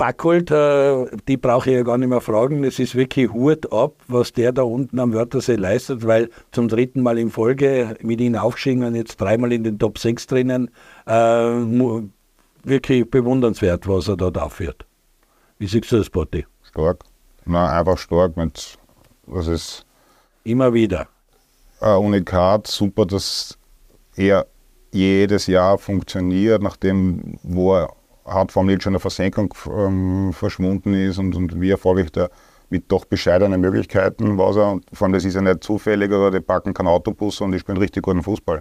Backholt, 0.00 0.50
äh, 0.50 1.04
die 1.28 1.36
brauche 1.36 1.68
ich 1.68 1.76
ja 1.76 1.82
gar 1.82 1.98
nicht 1.98 2.08
mehr 2.08 2.22
fragen. 2.22 2.64
Es 2.64 2.78
ist 2.78 2.94
wirklich 2.94 3.30
Hut 3.34 3.70
ab, 3.70 3.96
was 4.08 4.32
der 4.32 4.50
da 4.52 4.62
unten 4.62 4.98
am 4.98 5.12
Wörthersee 5.12 5.56
leistet, 5.56 6.06
weil 6.06 6.30
zum 6.52 6.68
dritten 6.68 7.02
Mal 7.02 7.18
in 7.18 7.28
Folge 7.28 7.96
mit 8.00 8.18
ihm 8.22 8.34
aufgestiegen 8.34 8.82
und 8.82 8.94
jetzt 8.94 9.20
dreimal 9.20 9.52
in 9.52 9.62
den 9.62 9.78
Top 9.78 9.98
6 9.98 10.26
drinnen. 10.26 10.70
Äh, 11.04 11.12
wirklich 12.64 13.10
bewundernswert, 13.10 13.86
was 13.88 14.08
er 14.08 14.16
da 14.16 14.28
aufführt. 14.28 14.86
Wie 15.58 15.66
siehst 15.66 15.92
du 15.92 15.98
das, 15.98 16.08
Botti? 16.08 16.46
Stark. 16.62 17.04
Nein, 17.44 17.70
einfach 17.70 17.98
stark 17.98 18.36
mit, 18.36 18.78
was 19.26 19.46
ist. 19.46 19.84
Immer 20.44 20.72
wieder. 20.72 21.08
Ein 21.80 21.96
Unikat, 21.96 22.66
super, 22.66 23.06
dass 23.06 23.58
er 24.16 24.46
jedes 24.92 25.46
Jahr 25.46 25.78
funktioniert, 25.78 26.62
nachdem, 26.62 27.38
wo 27.42 27.76
er 27.76 27.92
Hauptformel 28.26 28.80
schon 28.80 28.90
in 28.90 28.94
der 28.94 29.00
Versenkung 29.00 29.54
ähm, 29.66 30.32
verschwunden 30.32 30.94
ist 30.94 31.18
und, 31.18 31.34
und 31.34 31.60
wie 31.60 31.70
erfolgreich 31.70 32.12
der 32.12 32.30
mit 32.70 32.90
doch 32.90 33.04
bescheidenen 33.04 33.60
Möglichkeiten 33.60 34.38
war 34.38 34.56
er. 34.56 34.72
Und 34.72 34.86
vor 34.92 35.06
allem, 35.06 35.12
das 35.12 35.24
ist 35.24 35.34
ja 35.34 35.40
nicht 35.40 35.64
zufällig, 35.64 36.10
oder 36.10 36.30
die 36.30 36.40
packen 36.40 36.72
keinen 36.72 36.86
Autobus 36.86 37.40
und 37.40 37.52
die 37.52 37.58
spielen 37.58 37.78
richtig 37.78 38.02
guten 38.02 38.22
Fußball. 38.22 38.60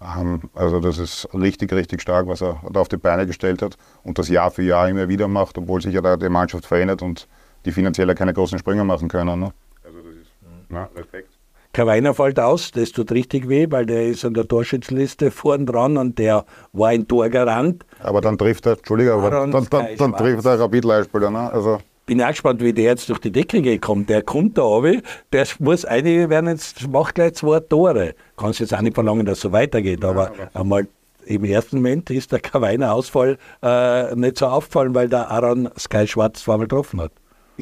Mhm. 0.00 0.40
also 0.54 0.80
das 0.80 0.98
ist 0.98 1.28
richtig, 1.32 1.72
richtig 1.72 2.02
stark, 2.02 2.26
was 2.26 2.42
er 2.42 2.60
da 2.70 2.80
auf 2.80 2.88
die 2.88 2.96
Beine 2.96 3.26
gestellt 3.26 3.62
hat 3.62 3.76
und 4.02 4.18
das 4.18 4.28
Jahr 4.28 4.50
für 4.50 4.62
Jahr 4.62 4.88
immer 4.88 5.08
wieder 5.08 5.28
macht, 5.28 5.58
obwohl 5.58 5.80
sich 5.80 5.94
ja 5.94 6.00
da 6.00 6.16
die 6.16 6.28
Mannschaft 6.28 6.66
verändert 6.66 7.02
und 7.02 7.28
die 7.64 7.72
finanziell 7.72 8.14
keine 8.14 8.32
großen 8.32 8.58
Sprünge 8.58 8.84
machen 8.84 9.08
können. 9.08 9.40
Ne? 9.40 9.52
Also 9.84 9.98
das 9.98 10.14
ist 10.14 10.30
na, 10.68 10.88
Respekt. 10.96 11.30
Kavainer 11.72 12.14
fällt 12.14 12.40
aus, 12.40 12.72
das 12.72 12.90
tut 12.90 13.12
richtig 13.12 13.48
weh, 13.48 13.66
weil 13.70 13.86
der 13.86 14.08
ist 14.08 14.24
an 14.24 14.34
der 14.34 14.46
Torschützenliste 14.48 15.30
vorn 15.30 15.66
dran 15.66 15.96
und 15.96 16.18
der 16.18 16.44
war 16.72 16.88
ein 16.88 17.06
Torgarant. 17.06 17.84
Aber 18.00 18.20
dann 18.20 18.36
trifft 18.36 18.66
er, 18.66 18.72
Entschuldige, 18.72 19.12
aber 19.12 19.30
dann, 19.30 19.52
dann, 19.52 19.66
dann, 19.70 19.86
dann 19.96 20.12
trifft 20.16 20.44
er 20.44 20.58
Rapid-Leihspieler. 20.58 21.30
Ne? 21.30 21.52
Also 21.52 21.78
bin 22.10 22.20
auch 22.22 22.28
gespannt, 22.28 22.60
wie 22.60 22.72
der 22.72 22.86
jetzt 22.86 23.08
durch 23.08 23.20
die 23.20 23.30
Decke 23.30 23.62
gekommen. 23.62 24.04
Der 24.04 24.22
kommt 24.22 24.58
da 24.58 24.62
runter, 24.62 25.00
der 25.32 25.46
muss 25.60 25.84
einige 25.84 26.28
werden 26.28 26.48
jetzt, 26.50 26.88
macht 26.88 27.14
gleich 27.14 27.34
zwei 27.34 27.60
Tore. 27.60 28.16
Kannst 28.36 28.58
jetzt 28.58 28.74
auch 28.74 28.80
nicht 28.80 28.94
verlangen, 28.94 29.24
dass 29.24 29.38
es 29.38 29.42
so 29.42 29.52
weitergeht, 29.52 30.04
aber, 30.04 30.32
ja, 30.36 30.50
aber 30.52 30.60
einmal 30.60 30.88
im 31.26 31.44
ersten 31.44 31.76
Moment 31.76 32.10
ist 32.10 32.32
der 32.32 32.40
Kavainer 32.40 32.92
Ausfall 32.92 33.38
äh, 33.62 34.12
nicht 34.16 34.38
so 34.38 34.46
aufgefallen, 34.46 34.92
weil 34.92 35.08
der 35.08 35.30
Aaron 35.30 35.70
Sky 35.78 36.08
Schwarz 36.08 36.42
zweimal 36.42 36.66
getroffen 36.66 37.00
hat. 37.00 37.12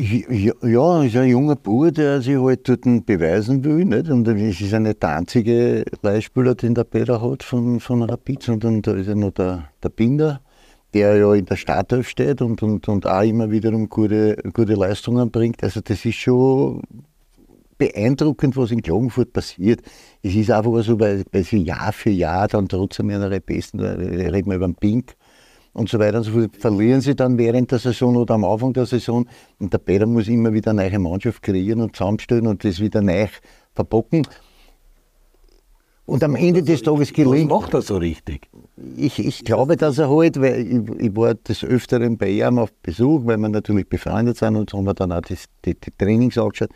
Ja, 0.01 1.03
ist 1.03 1.17
ein 1.17 1.29
junger 1.29 1.57
Bub, 1.57 1.93
der 1.93 2.23
sich 2.23 2.37
halt 2.37 2.69
dort 2.69 2.83
beweisen 3.05 3.65
will. 3.65 3.85
Nicht? 3.85 4.09
Und 4.09 4.29
es 4.29 4.61
ist 4.61 4.73
der 4.73 5.09
einzige 5.17 5.85
Leihspieler, 6.03 6.55
den 6.55 6.77
der 6.77 6.85
Peter 6.85 7.21
hat 7.21 7.43
von, 7.43 7.81
von 7.81 8.05
Rapid, 8.05 8.45
sondern 8.45 8.81
da 8.81 8.93
ist 8.93 9.09
ja 9.09 9.17
noch 9.17 9.33
der, 9.33 9.71
der 9.83 9.89
Binder, 9.89 10.41
der 10.95 11.17
ja 11.17 11.35
in 11.35 11.47
der 11.47 11.57
Startelf 11.57 12.09
steht 12.09 12.41
und, 12.43 12.63
und, 12.63 12.89
und 12.89 13.07
auch 13.07 13.23
immer 13.23 13.51
wiederum 13.51 13.89
gute, 13.89 14.37
gute 14.53 14.75
Leistungen 14.75 15.33
bringt. 15.33 15.65
Also 15.65 15.81
das 15.81 16.05
ist 16.05 16.15
schon 16.15 16.81
beeindruckend, 17.77 18.57
was 18.57 18.71
in 18.71 18.83
Klagenfurt 18.83 19.33
passiert. 19.33 19.81
Es 20.23 20.37
ist 20.37 20.51
einfach 20.53 20.81
so, 20.85 21.01
weil, 21.01 21.25
weil 21.33 21.43
sie 21.43 21.59
Jahr 21.59 21.93
für 21.93 22.11
Jahr 22.11 22.47
dann 22.47 22.69
trotzdem 22.69 23.11
einer 23.11 23.31
der 23.31 23.41
Besten, 23.41 23.81
reden 23.81 24.49
wir 24.49 24.57
über 24.57 24.69
den 24.69 24.77
Pink, 24.77 25.17
und 25.79 25.89
so 25.89 25.99
weiter 25.99 26.19
und 26.19 26.25
so 26.25 26.33
fort, 26.33 26.57
verlieren 26.57 27.01
sie 27.01 27.15
dann 27.15 27.39
während 27.39 27.71
der 27.71 27.79
Saison 27.79 28.17
oder 28.17 28.35
am 28.35 28.45
Anfang 28.45 28.73
der 28.73 28.87
Saison. 28.87 29.27
Und 29.59 29.73
der 29.73 29.79
Peter 29.79 30.07
muss 30.07 30.29
immer 30.29 30.53
wieder 30.53 30.73
eine 30.73 30.89
neue 30.89 30.99
Mannschaft 30.99 31.43
kreieren 31.43 31.81
und 31.81 31.95
zusammenstellen 31.95 32.47
und 32.47 32.65
das 32.65 32.81
wieder 32.81 33.01
neu 33.01 33.29
verbocken. 33.75 34.27
Und 36.05 36.25
am 36.25 36.37
Ende 36.37 36.63
des 36.63 36.83
Tages 36.83 37.13
gelingt. 37.13 37.51
Was 37.51 37.61
macht 37.61 37.75
er 37.75 37.83
so 37.83 37.99
richtig? 37.99 38.49
Ich, 38.97 39.19
ich 39.19 39.45
glaube, 39.45 39.77
dass 39.77 39.99
er 39.99 40.09
halt, 40.09 40.41
weil 40.41 40.67
ich, 40.67 41.01
ich, 41.01 41.17
war 41.17 41.35
des 41.35 41.63
Öfteren 41.63 42.17
bei 42.17 42.31
ihm 42.31 42.59
auf 42.59 42.73
Besuch, 42.83 43.27
weil 43.27 43.37
wir 43.37 43.49
natürlich 43.49 43.89
befreundet 43.89 44.39
sind 44.39 44.57
und 44.57 44.73
haben 44.73 44.85
wir 44.85 44.95
dann 44.95 45.13
auch 45.13 45.21
das, 45.21 45.45
die, 45.65 45.75
die 45.75 45.91
Trainings 45.97 46.39
angeschaut. 46.39 46.71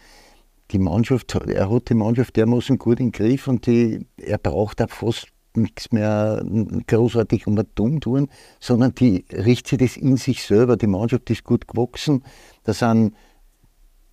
Die 0.70 0.78
Mannschaft, 0.78 1.34
er 1.34 1.70
hat 1.70 1.88
die 1.88 1.94
Mannschaft 1.94 2.36
dermaßen 2.36 2.78
gut 2.78 3.00
im 3.00 3.10
Griff 3.10 3.48
und 3.48 3.66
die, 3.66 4.06
er 4.18 4.38
braucht 4.38 4.80
auch 4.82 4.90
fast 4.90 5.28
nichts 5.56 5.92
mehr 5.92 6.44
großartig 6.86 7.46
um 7.46 7.60
dumm 7.74 8.00
tun, 8.00 8.28
sondern 8.60 8.94
die 8.94 9.24
richtet 9.32 9.82
es 9.82 9.96
in 9.96 10.16
sich 10.16 10.42
selber. 10.44 10.76
Die 10.76 10.86
Mannschaft 10.86 11.30
ist 11.30 11.44
gut 11.44 11.68
gewachsen. 11.68 12.22
Da 12.64 12.72
sind 12.72 13.14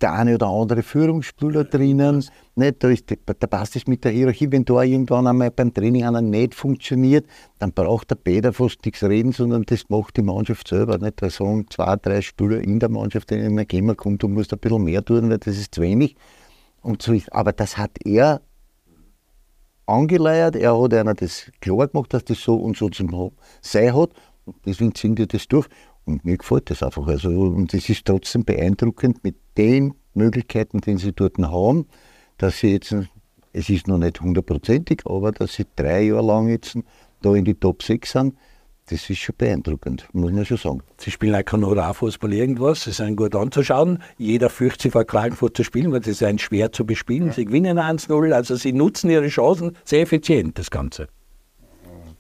der 0.02 0.14
eine 0.14 0.36
oder 0.36 0.48
andere 0.48 0.84
Führungsspieler 0.84 1.66
drinnen. 1.66 2.24
Nicht? 2.56 2.84
Da, 2.84 2.90
ist, 2.90 3.06
da 3.26 3.48
passt 3.48 3.76
es 3.76 3.88
mit 3.88 4.04
der 4.04 4.12
Hierarchie. 4.12 4.52
Wenn 4.52 4.66
da 4.66 4.82
irgendwann 4.82 5.28
einmal 5.28 5.52
beim 5.52 5.74
Training 5.74 6.06
einer 6.06 6.22
nicht 6.22 6.56
funktioniert, 6.56 7.26
dann 7.60 7.74
braucht 7.74 8.10
der 8.12 8.16
Peter 8.16 8.54
fast 8.54 8.86
nichts 8.86 9.04
reden, 9.04 9.32
sondern 9.32 9.64
das 9.64 9.90
macht 9.90 10.18
die 10.18 10.22
Mannschaft 10.22 10.68
selber. 10.68 10.98
Nicht? 10.98 11.22
Da 11.22 11.30
sagen 11.30 11.66
zwei, 11.70 11.96
drei 11.98 12.22
Spieler 12.22 12.60
in 12.60 12.80
der 12.80 12.90
Mannschaft, 12.90 13.30
denen 13.30 13.68
gehen 13.68 13.96
kommt, 13.98 14.24
du 14.24 14.28
musst 14.28 14.54
ein 14.54 14.60
bisschen 14.60 14.84
mehr 14.84 15.04
tun, 15.04 15.30
weil 15.30 15.38
das 15.38 15.58
ist 15.58 15.76
zu 15.76 15.82
wenig. 15.82 16.16
Und 16.82 17.02
so 17.02 17.14
ist, 17.14 17.32
aber 17.34 17.52
das 17.52 17.78
hat 17.78 17.92
er 18.06 18.42
angeleiert, 19.90 20.56
er 20.56 20.80
hat 20.82 20.94
einer 20.94 21.14
das 21.14 21.52
klar 21.62 21.88
gemacht, 21.88 22.14
dass 22.14 22.26
das 22.26 22.40
so 22.40 22.56
und 22.56 22.78
so 22.78 22.90
zu 22.90 23.32
sein 23.62 23.96
hat. 23.96 24.12
Deswegen 24.66 24.96
ziehen 24.96 25.16
die 25.16 25.28
das 25.28 25.48
durch. 25.48 25.68
Und 26.06 26.26
mir 26.26 26.38
gefällt 26.38 26.70
das 26.70 26.82
einfach. 26.82 27.08
Also, 27.08 27.30
und 27.30 27.74
es 27.74 27.90
ist 27.90 28.06
trotzdem 28.06 28.44
beeindruckend 28.44 29.24
mit 29.24 29.36
den 29.58 29.94
Möglichkeiten, 30.14 30.82
die 30.82 30.98
sie 30.98 31.14
dort 31.14 31.38
haben, 31.38 31.86
dass 32.38 32.60
sie 32.60 32.72
jetzt, 32.72 32.96
es 33.54 33.70
ist 33.70 33.88
noch 33.88 33.98
nicht 33.98 34.22
hundertprozentig, 34.22 35.02
aber 35.06 35.32
dass 35.32 35.54
sie 35.54 35.66
drei 35.76 36.02
Jahre 36.04 36.26
lang 36.26 36.50
jetzt 36.50 36.78
da 37.22 37.36
in 37.36 37.46
die 37.46 37.56
Top 37.56 37.84
6 37.84 38.12
sind, 38.12 38.36
das 38.90 39.10
ist 39.10 39.20
schon 39.20 39.36
beeindruckend, 39.38 40.08
muss 40.14 40.32
man 40.32 40.46
schon 40.46 40.58
sagen. 40.58 40.82
Sie 40.98 41.12
spielen 41.12 41.36
auch 41.36 41.46
kein 41.46 41.64
Honorarfußball 41.64 42.34
irgendwas, 42.34 42.84
sie 42.84 42.92
sind 42.92 43.16
gut 43.16 43.36
anzuschauen. 43.36 44.02
Jeder 44.18 44.50
fürchtet 44.50 44.82
sich 44.82 44.92
vor 44.92 45.06
Klagenfurt 45.06 45.56
zu 45.56 45.64
spielen, 45.64 45.92
weil 45.92 46.04
sie 46.04 46.14
sind 46.14 46.42
schwer 46.42 46.72
zu 46.72 46.86
bespielen. 46.86 47.28
Ja. 47.28 47.34
Sie 47.34 47.46
gewinnen 47.46 47.78
1-0, 47.78 48.32
also 48.32 48.56
sie 48.56 48.74
nutzen 48.74 49.10
ihre 49.10 49.28
Chancen 49.28 49.78
sehr 49.84 50.02
effizient, 50.02 50.58
das 50.58 50.72
Ganze. 50.72 51.08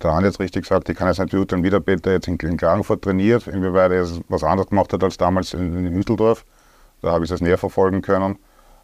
Der 0.01 0.13
Hand 0.13 0.25
jetzt 0.25 0.39
richtig 0.39 0.63
gesagt, 0.63 0.87
ich 0.87 0.95
kann 0.95 1.07
jetzt 1.07 1.19
nicht 1.19 1.31
beurteilen, 1.31 1.63
wie 1.63 1.69
der 1.69 1.81
Peter 1.81 2.11
jetzt 2.11 2.27
in 2.27 2.37
Klagenfurt 2.37 3.01
trainiert, 3.01 3.47
inwieweit 3.47 3.91
er 3.91 4.07
was 4.29 4.43
anderes 4.43 4.69
gemacht 4.69 4.93
hat 4.93 5.03
als 5.03 5.17
damals 5.17 5.53
in, 5.53 5.85
in 5.85 5.93
Hütteldorf. 5.93 6.45
Da 7.01 7.11
habe 7.11 7.25
ich 7.25 7.29
das 7.29 7.41
näher 7.41 7.57
verfolgen 7.57 8.01
können. 8.01 8.37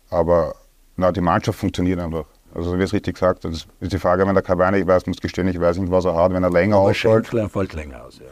Aber 0.09 0.55
na, 0.97 1.11
die 1.11 1.21
Mannschaft 1.21 1.59
funktioniert 1.59 1.99
einfach. 1.99 2.25
Also 2.55 2.79
wie 2.79 2.83
es 2.83 2.93
richtig 2.93 3.15
gesagt, 3.15 3.43
das 3.43 3.67
ist 3.81 3.91
die 3.91 3.99
Frage, 3.99 4.25
wenn 4.25 4.33
der 4.33 4.43
Cavani, 4.43 4.79
ich 4.79 4.87
weiß, 4.87 5.05
muss 5.07 5.17
gestehen, 5.17 5.47
ich 5.49 5.59
weiß 5.59 5.77
nicht, 5.77 5.91
was 5.91 6.05
er 6.05 6.15
hat, 6.15 6.33
wenn 6.33 6.43
er 6.43 6.49
länger 6.49 6.77
ausschaut. 6.77 7.33
Er 7.33 7.49
fällt 7.49 7.73
länger 7.73 8.05
aus, 8.05 8.19
ja. 8.19 8.25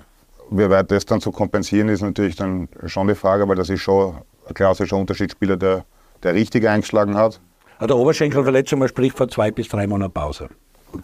Wie 0.49 0.69
weit 0.69 0.91
das 0.91 1.05
dann 1.05 1.19
zu 1.19 1.31
kompensieren 1.31 1.89
ist, 1.89 2.01
natürlich 2.01 2.35
dann 2.35 2.69
schon 2.85 3.07
die 3.07 3.15
Frage, 3.15 3.47
weil 3.47 3.55
das 3.55 3.69
ist 3.69 3.81
schon 3.81 4.15
ein 4.47 4.53
klassischer 4.53 4.95
Unterschiedsspieler, 4.97 5.57
der, 5.57 5.83
der 6.21 6.33
richtig 6.35 6.67
eingeschlagen 6.67 7.15
hat. 7.15 7.41
Der 7.81 7.97
Oberschenkelverletzung, 7.97 8.79
man 8.79 8.87
spricht 8.87 9.17
von 9.17 9.29
zwei 9.29 9.51
bis 9.51 9.67
drei 9.67 9.87
Monaten 9.87 10.13
Pause. 10.13 10.47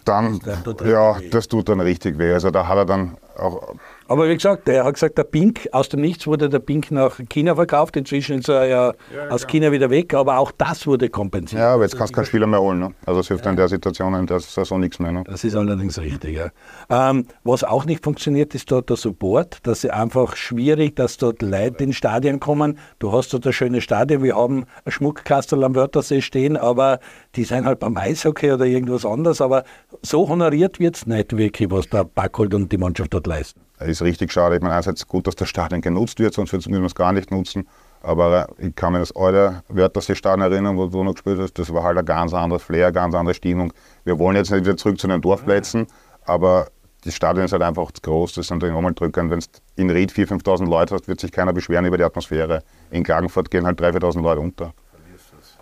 dann, 0.05 0.39
tut 0.63 0.82
ja, 0.86 1.19
weh. 1.19 1.29
das 1.29 1.47
tut 1.47 1.67
dann 1.67 1.82
richtig 1.82 2.17
weh. 2.17 2.32
Also 2.32 2.51
da 2.51 2.67
hat 2.67 2.77
er 2.77 2.86
dann 2.86 3.17
auch, 3.38 3.73
Aber 4.10 4.28
wie 4.28 4.34
gesagt, 4.34 4.67
er 4.67 4.86
hat 4.86 4.95
gesagt, 4.95 5.19
der 5.19 5.24
Pink, 5.24 5.69
aus 5.72 5.88
dem 5.88 6.02
Nichts 6.02 6.26
wurde 6.26 6.50
der 6.50 6.58
Pink 6.58 6.89
nach 6.89 7.19
China 7.30 7.54
verkauft. 7.54 7.95
Inzwischen 7.95 8.39
ist 8.39 8.50
er 8.50 8.65
ja, 8.65 8.93
aus 9.30 9.45
China 9.45 9.72
wieder 9.72 9.91
weg, 9.91 10.15
aber 10.15 10.39
auch 10.39 10.52
das 10.52 10.88
wurde 10.88 11.10
kompensiert. 11.10 11.62
ja, 11.62 11.76
aber 11.76 11.84
jetzt 11.84 11.95
kannst 11.95 12.13
du 12.13 12.15
keinen 12.15 12.26
Spieler 12.26 12.48
mehr 12.48 12.60
holen. 12.60 12.80
Ne? 12.80 12.91
Also 13.06 13.19
es 13.19 13.28
hilft 13.28 13.45
in 13.45 13.56
der 13.56 13.67
Situation 13.67 14.15
in 14.15 14.26
der 14.26 14.39
Saison 14.39 14.80
nichts 14.80 14.98
mehr. 14.98 15.12
Ne? 15.12 15.24
Das 15.26 15.43
ist 15.43 15.56
allerdings 15.56 16.00
richtig. 16.00 16.36
Ja. 16.38 16.50
Ähm, 16.89 17.28
was 17.43 17.63
auch 17.63 17.86
nicht 17.86 18.04
funktioniert, 18.04 18.56
ist 18.56 18.72
dort 18.72 18.89
der 18.89 18.98
Support. 18.98 19.60
Das 19.62 19.84
ist 19.84 19.91
einfach 19.91 20.36
schwierig, 20.36 20.95
dass 20.95 21.17
dort 21.17 21.43
Leute 21.43 21.84
in 21.84 21.93
Stadien 21.93 22.39
kommen. 22.39 22.80
Du 22.98 23.12
hast 23.12 23.32
dort 23.32 23.45
ein 23.45 23.54
schönes 23.54 23.84
Stadion. 23.84 24.24
Wir 24.24 24.36
haben 24.36 24.65
ein 24.86 24.91
Schmuckkastel 24.91 25.63
am 25.63 25.76
Wörthersee 25.76 26.22
stehen, 26.22 26.58
aber 26.58 27.00
die 27.36 27.43
sind 27.43 27.65
halt 27.65 27.80
beim 27.80 27.95
Eishockey 27.95 28.54
oder 28.54 28.65
irgendwas 28.65 29.06
anderes. 29.06 29.39
Aber 29.39 29.65
so 30.02 30.28
honoriert 30.28 30.80
wird 30.80 30.95
es 30.95 31.06
nicht 31.06 31.38
wirklich, 31.38 31.69
was 31.69 31.88
der 31.89 32.06
Backhold 32.06 32.56
und 32.56 32.72
die 32.72 32.80
Mannschaft 32.80 33.13
dort 33.13 33.28
leisten. 33.28 33.68
Ist 33.88 34.02
richtig 34.02 34.32
schade. 34.32 34.56
Ich 34.56 34.62
meine, 34.62 34.74
einerseits 34.74 35.08
gut, 35.08 35.28
dass 35.28 35.36
das 35.36 35.50
Stadion 35.50 35.82
genutzt 35.82 36.20
wird, 36.20 36.34
sonst 36.34 36.54
müssen 36.54 36.72
wir 36.72 36.84
es 36.84 36.96
gar 36.96 37.13
nicht 37.13 37.32
nutzen. 37.32 37.68
Aber 38.02 38.50
äh, 38.60 38.68
ich 38.68 38.76
kann 38.76 38.94
mich 38.94 39.02
das 39.02 39.15
alte 39.15 39.63
Wörthersee-Stadion 39.70 40.52
erinnern, 40.52 40.78
wo 40.78 40.88
du 40.88 41.04
noch 41.04 41.13
gespielt 41.13 41.39
hast. 41.39 41.58
Das 41.58 41.74
war 41.74 41.84
halt 41.84 41.98
ein 41.98 42.06
ganz 42.06 42.34
anderes 42.34 42.63
Flair, 42.63 42.88
eine 42.88 42.94
ganz 42.94 43.15
andere 43.15 43.34
Stimmung. 43.34 43.74
Wir 44.04 44.18
wollen 44.20 44.36
jetzt 44.36 44.52
nicht 44.52 44.65
wieder 44.65 44.78
zurück 44.78 45.00
zu 45.00 45.08
den 45.08 45.22
Dorfplätzen, 45.22 45.88
aber 46.26 46.68
das 47.04 47.15
Stadion 47.15 47.46
ist 47.46 47.54
halt 47.54 47.62
einfach 47.62 47.92
zu 47.92 48.02
groß. 48.02 48.34
Das 48.34 48.48
sind 48.48 48.62
nochmal 48.62 48.94
drücken. 48.94 49.30
Wenn 49.30 49.39
du 49.39 49.46
in 49.76 49.89
Ried 49.89 50.12
4.000, 50.12 50.44
5.000 50.44 50.70
Leute 50.70 50.96
hast, 50.96 51.08
wird 51.08 51.20
sich 51.20 51.32
keiner 51.32 51.54
beschweren 51.54 51.86
über 51.86 51.98
die 51.98 52.04
Atmosphäre. 52.04 52.63
In 52.92 53.04
Klagenfurt 53.04 53.50
gehen 53.50 53.65
halt 53.65 53.80
3.000, 53.80 54.02
4.000 54.02 54.22
Leute 54.22 54.42
unter. 54.42 54.74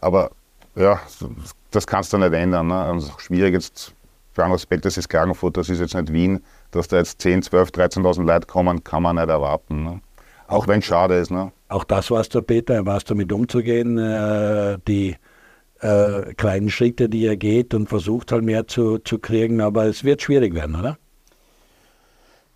Aber 0.02 0.32
ja, 0.76 1.00
das 1.72 1.86
kannst 1.86 2.14
du 2.14 2.18
nicht 2.18 2.34
ändern. 2.34 2.68
Ne? 2.68 2.96
Ist 2.98 3.12
auch 3.12 3.20
schwierig 3.20 3.54
jetzt 3.54 3.94
für 4.38 4.44
einen 4.44 4.54
Aspekt, 4.54 4.86
das 4.86 4.98
ist 4.98 5.10
Klagenfurt, 5.10 5.58
das 5.58 5.68
ist 5.68 5.80
jetzt 5.80 5.96
nicht 5.96 6.14
Wien, 6.14 6.44
dass 6.78 6.88
da 6.88 6.98
jetzt 6.98 7.22
10, 7.22 7.44
12, 7.44 7.70
13.000 7.70 8.24
Leute 8.24 8.48
kommen, 8.48 8.84
kann 8.84 9.04
man 9.04 9.18
nicht 9.18 9.30
erwarten. 9.30 9.84
Ne? 9.84 10.02
Auch 10.48 10.68
wenn 10.68 10.80
es 10.80 10.86
schade 10.86 11.16
ist. 11.16 11.32
Ne? 11.32 11.52
Auch 11.70 11.84
das 11.84 12.10
warst 12.12 12.34
du, 12.36 12.42
Peter, 12.42 12.76
er 12.76 12.86
warst 12.86 13.12
damit 13.12 13.32
umzugehen, 13.32 13.98
äh, 13.98 14.78
die 14.88 15.16
äh, 15.82 16.34
kleinen 16.36 16.70
Schritte, 16.70 17.10
die 17.10 17.26
er 17.26 17.38
geht 17.38 17.74
und 17.74 17.90
versucht 17.90 18.32
halt 18.32 18.44
mehr 18.44 18.68
zu, 18.68 19.00
zu 19.00 19.20
kriegen, 19.20 19.62
aber 19.62 19.86
es 19.86 20.04
wird 20.04 20.22
schwierig 20.22 20.56
werden, 20.56 20.76
oder? 20.76 20.98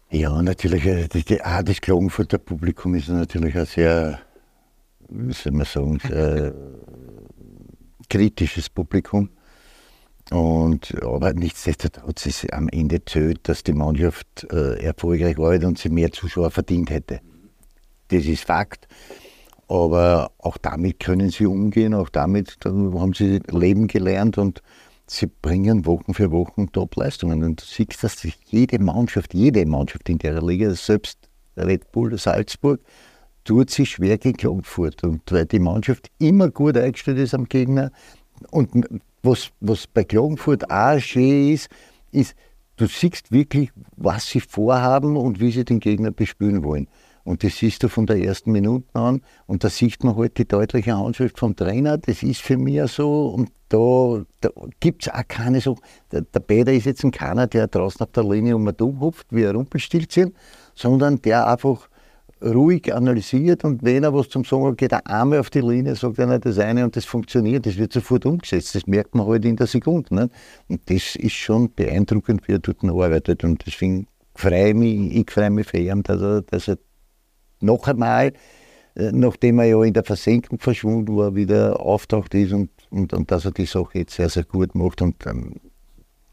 Ja, 0.10 0.42
natürlich, 0.42 0.86
äh, 0.86 1.08
die, 1.08 1.24
die, 1.24 1.44
auch 1.44 1.62
das 1.64 1.82
Klagenfurter 1.82 2.38
Publikum 2.38 2.96
ist 2.96 3.10
natürlich 3.10 3.56
ein 3.56 3.66
sehr, 3.66 4.20
wie 5.10 5.34
soll 5.34 5.54
man 5.54 5.66
sagen, 5.66 6.00
sehr 6.00 6.54
kritisches 8.10 8.70
Publikum. 8.70 9.30
Und, 10.32 10.96
aber 11.04 11.34
nichtsdestotrotz 11.34 12.26
ist 12.26 12.54
am 12.54 12.70
Ende 12.70 13.04
zählt, 13.04 13.50
dass 13.50 13.64
die 13.64 13.74
Mannschaft 13.74 14.48
äh, 14.50 14.82
erfolgreich 14.82 15.38
war 15.38 15.54
und 15.66 15.78
sie 15.78 15.90
mehr 15.90 16.12
Zuschauer 16.14 16.52
verdient 16.52 16.90
hätte. 16.90 17.20
Das 18.08 18.26
ist 18.26 18.46
Fakt. 18.46 18.88
Aber 19.68 20.32
auch 20.38 20.58
damit 20.58 21.02
können 21.02 21.30
sie 21.32 21.46
umgehen, 21.46 21.94
auch 21.94 22.10
damit 22.10 22.58
da 22.62 22.70
haben 22.70 23.14
sie 23.14 23.42
leben 23.50 23.88
gelernt 23.88 24.38
und 24.38 24.62
sie 25.06 25.28
bringen 25.28 25.86
Wochen 25.86 26.14
für 26.14 26.32
Wochen 26.32 26.72
Top-Leistungen. 26.72 27.44
Und 27.44 27.62
du 27.62 27.66
siehst, 27.66 28.02
dass 28.02 28.20
sich 28.20 28.38
jede 28.46 28.80
Mannschaft, 28.80 29.34
jede 29.34 29.66
Mannschaft 29.66 30.08
in 30.08 30.18
der 30.18 30.42
Liga, 30.42 30.74
selbst 30.74 31.30
Red 31.58 31.92
Bull 31.92 32.18
Salzburg, 32.18 32.80
tut 33.44 33.70
sich 33.70 33.92
schwer 33.92 34.18
gegen 34.18 34.38
Klagenfurt. 34.38 35.04
Und 35.04 35.30
weil 35.30 35.46
die 35.46 35.60
Mannschaft 35.60 36.10
immer 36.20 36.50
gut 36.50 36.78
eingestellt 36.78 37.18
ist 37.18 37.34
am 37.34 37.50
Gegner. 37.50 37.92
Und 38.50 38.88
was, 39.24 39.52
was 39.60 39.88
bei 39.88 40.04
Klagenfurt 40.04 40.70
auch 40.70 41.00
schön 41.00 41.54
ist, 41.54 41.70
ist, 42.12 42.36
du 42.78 42.88
siehst 42.88 43.32
wirklich, 43.32 43.72
was 43.96 44.28
sie 44.28 44.42
vorhaben 44.42 45.16
und 45.18 45.40
wie 45.40 45.52
sie 45.52 45.66
den 45.66 45.80
Gegner 45.80 46.12
bespielen 46.12 46.64
wollen. 46.64 46.88
Und 47.24 47.44
das 47.44 47.58
siehst 47.58 47.84
du 47.84 47.88
von 47.88 48.08
der 48.08 48.18
ersten 48.18 48.52
Minute 48.52 48.88
an. 48.94 49.22
Und 49.46 49.64
da 49.64 49.70
sieht 49.70 50.04
man 50.04 50.16
halt 50.16 50.38
die 50.38 50.48
deutliche 50.48 50.98
Handschrift 50.98 51.38
vom 51.38 51.56
Trainer. 51.56 51.98
Das 52.00 52.24
ist 52.24 52.42
für 52.42 52.58
mich 52.58 52.82
so. 52.92 53.28
Und 53.28 53.52
da, 53.70 54.24
da 54.42 54.50
gibt 54.80 55.04
es 55.04 55.14
auch 55.14 55.28
keine 55.28 55.62
so. 55.62 55.78
Der, 56.12 56.22
der 56.22 56.40
Peter 56.40 56.74
ist 56.74 56.86
jetzt 56.86 57.04
ein 57.04 57.12
keiner, 57.12 57.46
der 57.46 57.68
draußen 57.68 58.02
auf 58.02 58.12
der 58.12 58.24
Linie 58.24 58.56
um 58.56 58.66
und 58.66 58.82
hupft, 58.82 59.28
wie 59.30 59.46
ein 59.46 59.56
Rumpelstilzchen, 59.56 60.34
sondern 60.74 61.22
der 61.22 61.48
einfach 61.48 61.90
ruhig 62.44 62.94
analysiert 62.94 63.64
und 63.64 63.82
wenn 63.84 64.04
er 64.04 64.14
was 64.14 64.28
zum 64.30 64.44
Sagen 64.44 64.66
hat, 64.66 64.78
geht 64.78 64.92
er 64.92 65.08
einmal 65.08 65.40
auf 65.40 65.50
die 65.50 65.62
Linie, 65.62 65.96
sagt 65.96 66.20
einer 66.20 66.38
das 66.40 66.60
eine 66.60 66.84
und 66.84 66.94
das 66.96 67.06
funktioniert, 67.06 67.66
das 67.66 67.78
wird 67.78 67.94
sofort 67.94 68.26
umgesetzt. 68.26 68.76
Das 68.76 68.86
merkt 68.88 69.16
man 69.16 69.28
halt 69.28 69.46
in 69.46 69.56
der 69.56 69.68
Sekunde. 69.68 70.16
Nicht? 70.16 70.32
Und 70.68 70.90
das 70.90 71.16
ist 71.16 71.34
schon 71.34 71.74
beeindruckend, 71.74 72.46
wie 72.48 72.54
er 72.54 72.60
dort 72.60 72.84
arbeitet. 72.84 73.44
Und 73.44 73.64
deswegen 73.66 74.08
freue 74.36 74.70
ich 74.70 74.76
mich, 74.76 75.16
ich 75.16 75.30
freue 75.30 75.52
mich 75.52 75.68
für 75.68 75.78
ihn, 75.78 76.04
dass 76.04 76.22
er, 76.22 76.42
dass 76.42 76.68
er 76.68 76.78
noch 77.60 77.88
einmal, 77.88 78.34
äh, 78.96 79.12
nachdem 79.12 79.60
er 79.60 79.66
ja 79.66 79.84
in 79.84 79.94
der 79.94 80.04
Versenkung 80.04 80.58
verschwunden 80.60 81.16
war, 81.16 81.36
wieder 81.36 81.80
auftaucht 81.80 82.34
ist 82.34 82.54
und, 82.54 82.72
und, 82.90 83.14
und 83.14 83.30
dass 83.30 83.46
er 83.46 83.52
die 83.52 83.66
Sache 83.66 84.00
jetzt 84.00 84.16
sehr, 84.16 84.30
sehr 84.30 84.46
gut 84.46 84.74
macht 84.74 85.00
und 85.02 85.28
ähm, 85.28 85.58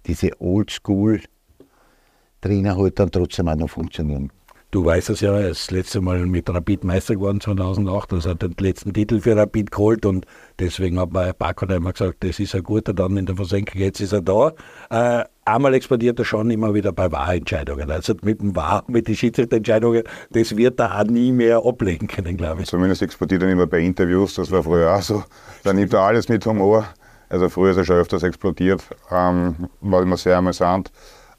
diese 0.06 0.40
Oldschool-Trainer 0.40 2.78
halt 2.78 2.98
dann 2.98 3.10
trotzdem 3.10 3.48
auch 3.48 3.56
noch 3.56 3.68
funktionieren. 3.68 4.32
Du 4.70 4.84
weißt 4.84 5.08
es 5.08 5.22
ja, 5.22 5.32
er 5.32 5.48
ist 5.48 5.68
das 5.68 5.70
letzte 5.70 6.02
Mal 6.02 6.26
mit 6.26 6.50
Rapid 6.50 6.84
Meister 6.84 7.14
geworden 7.14 7.40
2008, 7.40 8.12
also 8.12 8.28
hat 8.28 8.42
den 8.42 8.54
letzten 8.60 8.92
Titel 8.92 9.18
für 9.18 9.34
Rapid 9.34 9.70
geholt 9.70 10.04
und 10.04 10.26
deswegen 10.58 11.00
hat 11.00 11.10
man 11.10 11.32
Paco 11.38 11.64
immer 11.64 11.92
gesagt, 11.92 12.22
das 12.22 12.38
ist 12.38 12.54
ein 12.54 12.62
guter 12.62 12.92
dann 12.92 13.16
in 13.16 13.24
der 13.24 13.36
Versenkung, 13.36 13.80
jetzt 13.80 14.00
ist 14.00 14.12
er 14.12 14.20
da. 14.20 14.52
Äh, 14.90 15.24
einmal 15.46 15.72
explodiert 15.72 16.18
er 16.18 16.26
schon 16.26 16.50
immer 16.50 16.74
wieder 16.74 16.92
bei 16.92 17.10
Wahrentscheidungen. 17.10 17.90
Also 17.90 18.12
mit 18.20 18.42
dem 18.42 18.54
Wahr, 18.56 18.84
mit 18.88 19.08
den 19.08 19.16
Schiedsrichterentscheidungen, 19.16 20.02
das 20.32 20.54
wird 20.54 20.78
er 20.80 21.00
auch 21.00 21.04
nie 21.04 21.32
mehr 21.32 21.64
ablegen 21.64 22.06
können, 22.06 22.36
glaube 22.36 22.60
ich. 22.60 22.68
Zumindest 22.68 23.00
explodiert 23.00 23.42
er 23.42 23.56
mehr 23.56 23.66
bei 23.66 23.80
Interviews, 23.80 24.34
das 24.34 24.50
war 24.50 24.62
früher 24.62 24.94
auch 24.94 25.00
so. 25.00 25.24
Da 25.64 25.72
nimmt 25.72 25.94
er 25.94 26.00
alles 26.00 26.28
mit 26.28 26.44
Humor. 26.44 26.84
Also 27.30 27.48
früher 27.48 27.70
ist 27.70 27.78
er 27.78 27.84
schon 27.86 27.96
öfters 27.96 28.22
explodiert, 28.22 28.82
ähm, 29.10 29.68
war 29.80 30.02
immer 30.02 30.18
sehr 30.18 30.36
amüsant. 30.36 30.92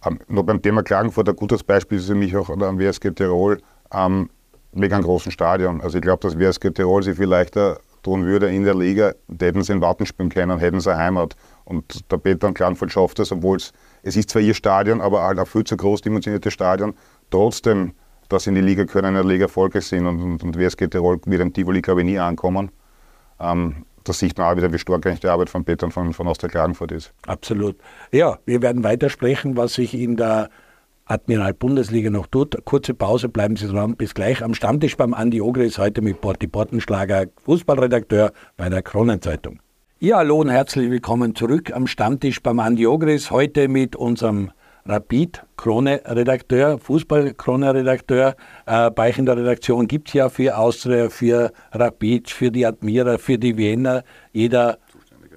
Ähm, 0.05 0.19
noch 0.27 0.43
beim 0.43 0.61
Thema 0.61 0.83
Klagenfurt, 0.83 1.29
ein 1.29 1.35
gutes 1.35 1.63
Beispiel 1.63 1.97
ist 1.97 2.07
für 2.07 2.15
mich 2.15 2.35
auch 2.35 2.49
am 2.49 2.79
WSG 2.79 3.11
Tirol, 3.11 3.61
ähm, 3.93 4.29
wegen 4.71 4.93
einem 4.93 5.03
großen 5.03 5.31
Stadion. 5.31 5.81
Also 5.81 5.97
ich 5.97 6.01
glaube, 6.01 6.21
dass 6.21 6.37
WSG 6.37 6.71
Tirol 6.71 7.03
sich 7.03 7.17
viel 7.17 7.27
leichter 7.27 7.79
tun 8.03 8.25
würde 8.25 8.49
in 8.53 8.63
der 8.63 8.75
Liga, 8.75 9.13
hätten 9.39 9.61
sie 9.63 9.73
in 9.73 9.81
Warten 9.81 10.05
spielen 10.05 10.29
können, 10.29 10.57
hätten 10.59 10.79
sie 10.79 10.91
eine 10.91 10.99
Heimat. 10.99 11.35
Und 11.65 12.11
der 12.11 12.17
Peter 12.17 12.47
und 12.47 12.53
Klagenfurt 12.53 12.91
schafft 12.91 13.19
es, 13.19 13.31
obwohl 13.31 13.57
es, 13.57 13.73
es 14.03 14.15
ist 14.15 14.29
zwar 14.29 14.41
ihr 14.41 14.53
Stadion, 14.53 15.01
aber 15.01 15.23
halt 15.23 15.39
ein 15.39 15.45
viel 15.45 15.63
zu 15.63 15.75
groß 15.75 16.01
dimensioniertes 16.01 16.53
Stadion, 16.53 16.93
trotzdem, 17.29 17.93
dass 18.29 18.43
sie 18.43 18.51
in 18.51 18.55
die 18.55 18.61
Liga 18.61 18.85
können, 18.85 19.09
in 19.09 19.13
der 19.15 19.23
Liga 19.23 19.45
erfolgreich 19.45 19.85
sind 19.85 20.05
und, 20.05 20.21
und, 20.21 20.43
und 20.43 20.57
WSG 20.57 20.87
Tirol 20.87 21.19
wird 21.25 21.41
im 21.41 21.53
Tivoli, 21.53 21.81
glaube 21.81 22.01
ich, 22.01 22.05
nie 22.05 22.19
ankommen. 22.19 22.71
Ähm, 23.39 23.85
da 24.03 24.13
sieht 24.13 24.37
man 24.37 24.51
auch 24.51 24.57
wieder, 24.57 24.71
wie 24.71 24.79
stark 24.79 25.05
eigentlich 25.05 25.19
die 25.19 25.27
Arbeit 25.27 25.49
von 25.49 25.63
Peter 25.63 25.85
und 25.85 25.91
von, 25.91 26.13
von 26.13 26.27
Austria 26.27 26.49
Klagenfurt 26.49 26.91
ist. 26.91 27.13
Absolut. 27.27 27.77
Ja, 28.11 28.39
wir 28.45 28.61
werden 28.61 28.83
weitersprechen, 28.83 29.57
was 29.57 29.73
sich 29.73 29.93
in 29.93 30.15
der 30.17 30.49
Admiral-Bundesliga 31.05 32.09
noch 32.09 32.27
tut. 32.27 32.63
Kurze 32.65 32.93
Pause, 32.93 33.29
bleiben 33.29 33.55
Sie 33.55 33.67
dran. 33.67 33.95
Bis 33.95 34.13
gleich 34.13 34.43
am 34.43 34.53
Stammtisch 34.53 34.95
beim 34.95 35.13
Andi 35.13 35.41
Ogris, 35.41 35.77
heute 35.77 36.01
mit 36.01 36.21
Porti 36.21 36.47
Portenschlager, 36.47 37.25
Fußballredakteur 37.45 38.31
bei 38.57 38.69
der 38.69 38.83
Kronenzeitung. 38.83 39.59
Ja, 39.99 40.17
hallo 40.17 40.39
und 40.39 40.49
herzlich 40.49 40.89
willkommen 40.89 41.35
zurück 41.35 41.73
am 41.73 41.87
Stammtisch 41.87 42.41
beim 42.41 42.59
Andi 42.59 42.87
Ogris, 42.87 43.31
heute 43.31 43.67
mit 43.67 43.95
unserem 43.95 44.51
Rapid-Krone-Redakteur, 44.85 46.79
Fußball-Krone-Redakteur. 46.79 48.35
Äh, 48.65 48.91
bei 48.91 49.09
euch 49.09 49.17
in 49.17 49.25
der 49.25 49.37
Redaktion 49.37 49.87
gibt 49.87 50.09
es 50.09 50.13
ja 50.13 50.29
für 50.29 50.57
Austria, 50.57 51.09
für 51.09 51.51
Rapid, 51.71 52.29
für 52.29 52.51
die 52.51 52.65
Admira, 52.65 53.17
für 53.17 53.37
die 53.37 53.57
Wiener. 53.57 54.03
Jeder 54.31 54.77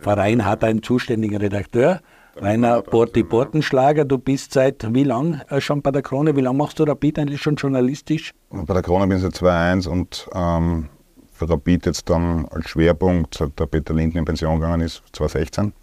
Verein 0.01 0.45
hat 0.45 0.65
einen 0.65 0.83
zuständigen 0.83 1.37
Redakteur. 1.37 2.01
Rainer 2.37 2.81
Porti 2.81 3.25
Portenschlager, 3.25 4.07
du 4.07 4.17
bist 4.17 4.55
seit 4.55 4.95
wie 4.95 5.05
lang 5.05 5.43
äh, 5.51 5.61
schon 5.61 5.83
bei 5.83 5.91
der 5.91 6.03
Krone? 6.03 6.35
Wie 6.35 6.41
lange 6.41 6.57
machst 6.57 6.79
du 6.79 6.85
Rapid 6.85 7.19
eigentlich 7.19 7.43
schon 7.43 7.57
journalistisch? 7.57 8.33
Bei 8.51 8.73
der 8.73 8.83
Krone 8.83 9.07
bin 9.07 9.19
ich 9.19 9.23
seit 9.23 9.35
2-1 9.35 9.87
und 9.87 10.29
ähm, 10.35 10.89
für 11.31 11.49
Rapid 11.49 11.87
jetzt 11.87 12.09
dann 12.09 12.47
als 12.47 12.71
Schwerpunkt, 12.71 13.35
seit 13.35 13.59
der 13.59 13.67
Peter 13.67 13.93
Linden 13.93 14.19
in 14.19 14.25
Pension 14.25 14.61
gegangen 14.61 14.81
ist, 14.81 15.03
2016. 15.13 15.75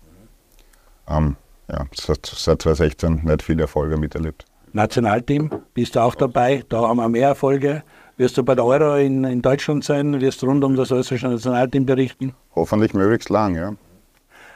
Ähm, 1.07 1.35
ja, 1.69 1.85
seit, 1.93 2.25
seit 2.25 2.61
2016 2.61 3.21
nicht 3.23 3.43
viele 3.43 3.63
Erfolge 3.63 3.97
miterlebt. 3.97 4.45
Nationalteam, 4.73 5.49
bist 5.73 5.95
du 5.95 5.99
auch 5.99 6.15
dabei? 6.15 6.63
Da 6.69 6.87
haben 6.87 6.97
wir 6.97 7.09
mehr 7.09 7.29
Erfolge. 7.29 7.83
Wirst 8.17 8.37
du 8.37 8.43
bei 8.43 8.53
der 8.53 8.65
Euro 8.65 8.95
in, 8.95 9.23
in 9.23 9.41
Deutschland 9.41 9.83
sein? 9.83 10.19
Wirst 10.19 10.41
du 10.41 10.47
rund 10.47 10.63
um 10.63 10.75
das 10.75 10.91
österreichische 10.91 11.29
Nationalteam 11.29 11.85
berichten? 11.85 12.33
Hoffentlich 12.55 12.93
möglichst 12.93 13.29
lang, 13.29 13.55
ja. 13.55 13.73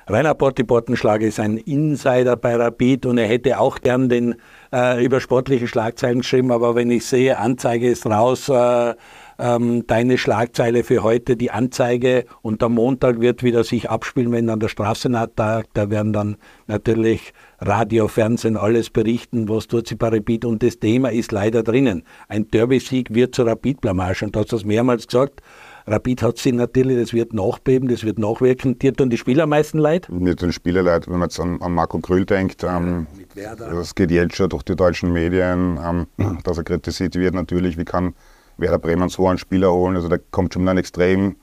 Rainer 0.07 0.33
Porti 0.33 0.65
Portenschlager 0.65 1.25
ist 1.25 1.39
ein 1.39 1.57
Insider 1.57 2.35
bei 2.35 2.57
Rapid 2.57 3.05
und 3.05 3.17
er 3.17 3.27
hätte 3.27 3.57
auch 3.57 3.79
gern 3.79 4.09
den 4.09 4.35
äh, 4.73 5.03
über 5.03 5.21
sportliche 5.21 5.67
Schlagzeilen 5.67 6.19
geschrieben, 6.19 6.51
aber 6.51 6.75
wenn 6.75 6.91
ich 6.91 7.05
sehe, 7.05 7.37
Anzeige 7.37 7.89
ist 7.89 8.05
raus, 8.05 8.49
äh, 8.49 8.95
ähm, 9.43 9.85
deine 9.87 10.17
Schlagzeile 10.17 10.85
für 10.85 11.03
heute, 11.03 11.35
die 11.35 11.51
Anzeige 11.51 12.23
und 12.41 12.63
am 12.63 12.75
Montag 12.75 13.19
wird 13.19 13.43
wieder 13.43 13.65
sich 13.65 13.89
abspielen, 13.89 14.31
wenn 14.31 14.47
dann 14.47 14.61
der 14.61 14.69
Straßenat 14.69 15.35
tagt. 15.35 15.71
Da 15.73 15.89
werden 15.89 16.13
dann 16.13 16.37
natürlich 16.67 17.33
Radio, 17.59 18.07
Fernsehen, 18.07 18.55
alles 18.55 18.89
berichten, 18.89 19.49
was 19.49 19.67
tut 19.67 19.87
sie 19.87 19.95
bei 19.95 20.07
Rapid. 20.07 20.45
Und 20.45 20.63
das 20.63 20.79
Thema 20.79 21.11
ist 21.11 21.33
leider 21.33 21.61
drinnen. 21.61 22.03
Ein 22.29 22.49
Derby-Sieg 22.51 23.13
wird 23.13 23.35
zur 23.35 23.47
Rapid-Blamage. 23.47 24.23
Und 24.23 24.33
du 24.33 24.39
hast 24.39 24.53
das 24.53 24.63
mehrmals 24.63 25.07
gesagt. 25.07 25.41
Rapid 25.87 26.21
hat 26.21 26.37
sie 26.37 26.53
natürlich, 26.53 26.97
das 26.97 27.11
wird 27.11 27.33
nachbeben, 27.33 27.89
das 27.89 28.05
wird 28.05 28.19
nachwirken. 28.19 28.79
Dir 28.79 28.93
tun 28.93 29.09
die 29.09 29.17
Spieler 29.17 29.43
am 29.43 29.49
meisten 29.49 29.77
leid? 29.77 30.07
Mir 30.09 30.37
tun 30.37 30.53
Spieler 30.53 30.83
leid, 30.83 31.07
wenn 31.07 31.19
man 31.19 31.27
jetzt 31.27 31.41
an, 31.41 31.61
an 31.61 31.73
Marco 31.73 31.99
Krüll 31.99 32.25
denkt. 32.25 32.63
Ähm, 32.63 33.07
das 33.35 33.93
geht 33.93 34.09
jetzt 34.09 34.37
schon 34.37 34.47
durch 34.47 34.63
die 34.63 34.77
deutschen 34.77 35.11
Medien, 35.11 35.77
ähm, 36.17 36.37
dass 36.45 36.57
er 36.57 36.63
kritisiert 36.63 37.15
wird 37.15 37.33
natürlich. 37.33 37.77
Wie 37.77 37.83
kann 37.83 38.13
Werder 38.57 38.79
Bremen 38.79 39.09
so 39.09 39.27
einen 39.27 39.37
Spieler 39.37 39.71
holen? 39.71 39.95
Also 39.95 40.07
da 40.07 40.17
kommt 40.31 40.53
schon 40.53 40.67
einen 40.67 40.79
extrem 40.79 41.35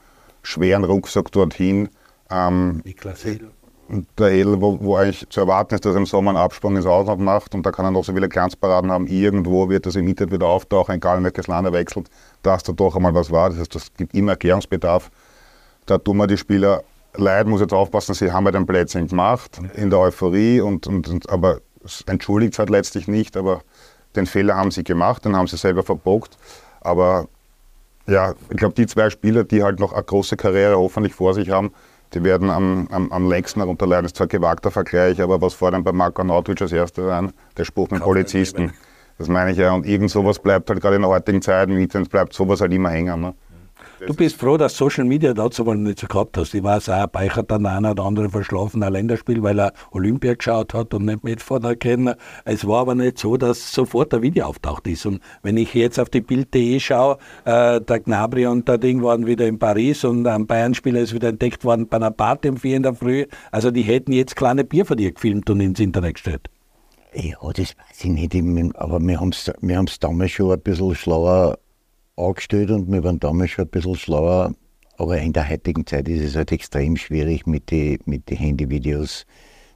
schweren 0.42 0.84
Rucksack 0.84 1.32
dorthin. 1.32 1.88
Ähm, 2.30 2.82
Niklas 2.84 3.24
Hedl 3.24 3.50
der 4.18 4.30
Edel, 4.30 4.60
wo, 4.60 4.78
wo, 4.80 4.96
eigentlich 4.96 5.28
zu 5.30 5.40
erwarten 5.40 5.74
ist, 5.74 5.84
dass 5.84 5.94
er 5.94 5.98
im 5.98 6.06
Sommer 6.06 6.30
einen 6.30 6.38
Absprung 6.38 6.76
ins 6.76 6.86
Ausland 6.86 7.20
macht 7.20 7.54
und 7.54 7.64
da 7.66 7.72
kann 7.72 7.84
er 7.84 7.90
noch 7.90 8.04
so 8.04 8.12
viele 8.12 8.28
Glanzparaden 8.28 8.90
haben. 8.90 9.06
Irgendwo 9.06 9.68
wird 9.68 9.86
das 9.86 9.96
im 9.96 10.06
Internet 10.06 10.34
wieder 10.34 10.46
auftauchen, 10.46 10.94
egal 10.94 11.18
in 11.18 11.24
welches 11.24 11.48
Land 11.48 11.66
er 11.66 11.72
wechselt, 11.72 12.08
dass 12.42 12.62
da 12.62 12.72
doch 12.72 12.94
einmal 12.94 13.14
was 13.14 13.30
war. 13.30 13.50
Das 13.50 13.58
heißt, 13.58 13.74
es 13.74 13.92
gibt 13.94 14.14
immer 14.14 14.32
Erklärungsbedarf. 14.32 15.10
Da 15.86 15.98
tun 15.98 16.18
wir 16.18 16.26
die 16.26 16.36
Spieler 16.36 16.84
leid, 17.14 17.48
muss 17.48 17.60
jetzt 17.60 17.72
aufpassen, 17.72 18.14
sie 18.14 18.30
haben 18.30 18.44
ja 18.44 18.52
den 18.52 18.66
Plätzchen 18.66 19.08
gemacht 19.08 19.60
in 19.74 19.90
der 19.90 19.98
Euphorie, 19.98 20.60
und, 20.60 20.86
und, 20.86 21.08
und 21.08 21.28
aber 21.28 21.60
es 21.84 22.02
entschuldigt 22.06 22.52
es 22.52 22.58
halt 22.60 22.70
letztlich 22.70 23.08
nicht, 23.08 23.36
aber 23.36 23.62
den 24.14 24.26
Fehler 24.26 24.56
haben 24.56 24.70
sie 24.70 24.84
gemacht, 24.84 25.24
den 25.24 25.36
haben 25.36 25.48
sie 25.48 25.56
selber 25.56 25.82
verbockt. 25.82 26.36
Aber 26.80 27.28
ja, 28.06 28.34
ich 28.50 28.56
glaube, 28.56 28.74
die 28.74 28.86
zwei 28.86 29.10
Spieler, 29.10 29.44
die 29.44 29.62
halt 29.62 29.78
noch 29.78 29.92
eine 29.92 30.02
große 30.02 30.36
Karriere 30.36 30.76
hoffentlich 30.76 31.14
vor 31.14 31.34
sich 31.34 31.50
haben, 31.50 31.72
die 32.14 32.24
werden 32.24 32.50
am, 32.50 32.88
am, 32.90 33.12
am 33.12 33.28
längsten 33.28 33.60
darunter 33.60 33.86
leiden. 33.86 34.04
Das 34.04 34.10
ist 34.10 34.16
zwar 34.16 34.26
ein 34.26 34.30
gewagter 34.30 34.70
Vergleich, 34.70 35.20
aber 35.20 35.40
was 35.40 35.54
fordern 35.54 35.84
bei 35.84 35.92
Marko 35.92 36.24
Nautic 36.24 36.60
als 36.60 36.72
erster 36.72 37.12
an? 37.12 37.32
Der 37.56 37.64
Spruch 37.64 37.90
mit 37.90 38.02
Polizisten. 38.02 38.72
Das 39.18 39.28
meine 39.28 39.52
ich 39.52 39.58
ja. 39.58 39.72
Und 39.72 39.86
irgend 39.86 40.10
sowas 40.10 40.38
bleibt 40.38 40.70
halt 40.70 40.80
gerade 40.80 40.96
in 40.96 41.02
der 41.02 41.10
heutigen 41.10 41.42
Zeit 41.42 41.68
im 41.68 41.78
Internet 41.78 42.10
bleibt 42.10 42.32
sowas 42.32 42.60
halt 42.60 42.72
immer 42.72 42.90
hängen. 42.90 43.20
Ne? 43.20 43.34
Du 44.06 44.14
bist 44.14 44.36
froh, 44.36 44.56
dass 44.56 44.76
Social 44.76 45.04
Media 45.04 45.34
dazu 45.34 45.62
mal 45.62 45.76
nicht 45.76 46.00
so 46.00 46.06
gehabt 46.06 46.38
hast. 46.38 46.54
Ich 46.54 46.62
weiß 46.62 46.88
auch, 46.88 47.06
Beichert 47.08 47.50
dann 47.50 47.66
einer 47.66 47.90
oder 47.90 48.04
andere 48.04 48.30
verschlafen 48.30 48.82
ein 48.82 48.92
Länderspiel, 48.94 49.42
weil 49.42 49.60
er 49.60 49.74
Olympia 49.90 50.34
geschaut 50.34 50.72
hat 50.72 50.94
und 50.94 51.04
nicht 51.04 51.22
mitfahren 51.22 51.78
können. 51.78 52.14
Es 52.46 52.66
war 52.66 52.80
aber 52.80 52.94
nicht 52.94 53.18
so, 53.18 53.36
dass 53.36 53.72
sofort 53.72 54.14
ein 54.14 54.22
Video 54.22 54.46
auftaucht 54.46 54.86
ist. 54.86 55.04
Und 55.04 55.20
wenn 55.42 55.58
ich 55.58 55.74
jetzt 55.74 56.00
auf 56.00 56.08
die 56.08 56.22
Bild.de 56.22 56.80
schaue, 56.80 57.18
äh, 57.44 57.80
der 57.80 58.00
Gnabry 58.00 58.46
und 58.46 58.66
der 58.68 58.78
Ding 58.78 59.02
waren 59.02 59.26
wieder 59.26 59.46
in 59.46 59.58
Paris 59.58 60.02
und 60.04 60.26
ein 60.26 60.46
Bayern-Spieler 60.46 61.00
ist 61.00 61.12
wieder 61.12 61.28
entdeckt 61.28 61.64
worden 61.64 61.86
bei 61.86 61.98
einer 61.98 62.10
Party 62.10 62.48
um 62.48 62.56
vier 62.56 62.76
in 62.76 62.82
der 62.82 62.94
Früh. 62.94 63.26
Also 63.50 63.70
die 63.70 63.82
hätten 63.82 64.12
jetzt 64.12 64.34
kleine 64.34 64.64
Bier 64.64 64.86
von 64.86 64.96
dir 64.96 65.12
gefilmt 65.12 65.50
und 65.50 65.60
ins 65.60 65.78
Internet 65.78 66.14
gestellt. 66.14 66.48
Ja, 67.12 67.36
das 67.42 67.74
weiß 67.76 68.04
ich 68.04 68.10
nicht, 68.10 68.76
aber 68.76 69.00
wir 69.00 69.20
haben 69.20 69.30
es 69.30 69.52
wir 69.60 69.84
damals 70.00 70.30
schon 70.30 70.52
ein 70.52 70.60
bisschen 70.60 70.94
schlauer 70.94 71.58
angestellt 72.16 72.70
und 72.70 72.90
wir 72.90 73.04
waren 73.04 73.20
damals 73.20 73.50
schon 73.50 73.64
ein 73.64 73.70
bisschen 73.70 73.96
schlauer. 73.96 74.54
Aber 74.96 75.18
in 75.18 75.32
der 75.32 75.48
heutigen 75.48 75.86
Zeit 75.86 76.08
ist 76.08 76.22
es 76.22 76.36
halt 76.36 76.52
extrem 76.52 76.96
schwierig 76.96 77.46
mit 77.46 77.70
den 77.70 77.98
mit 78.04 78.28
die 78.28 78.36
Handyvideos, 78.36 79.24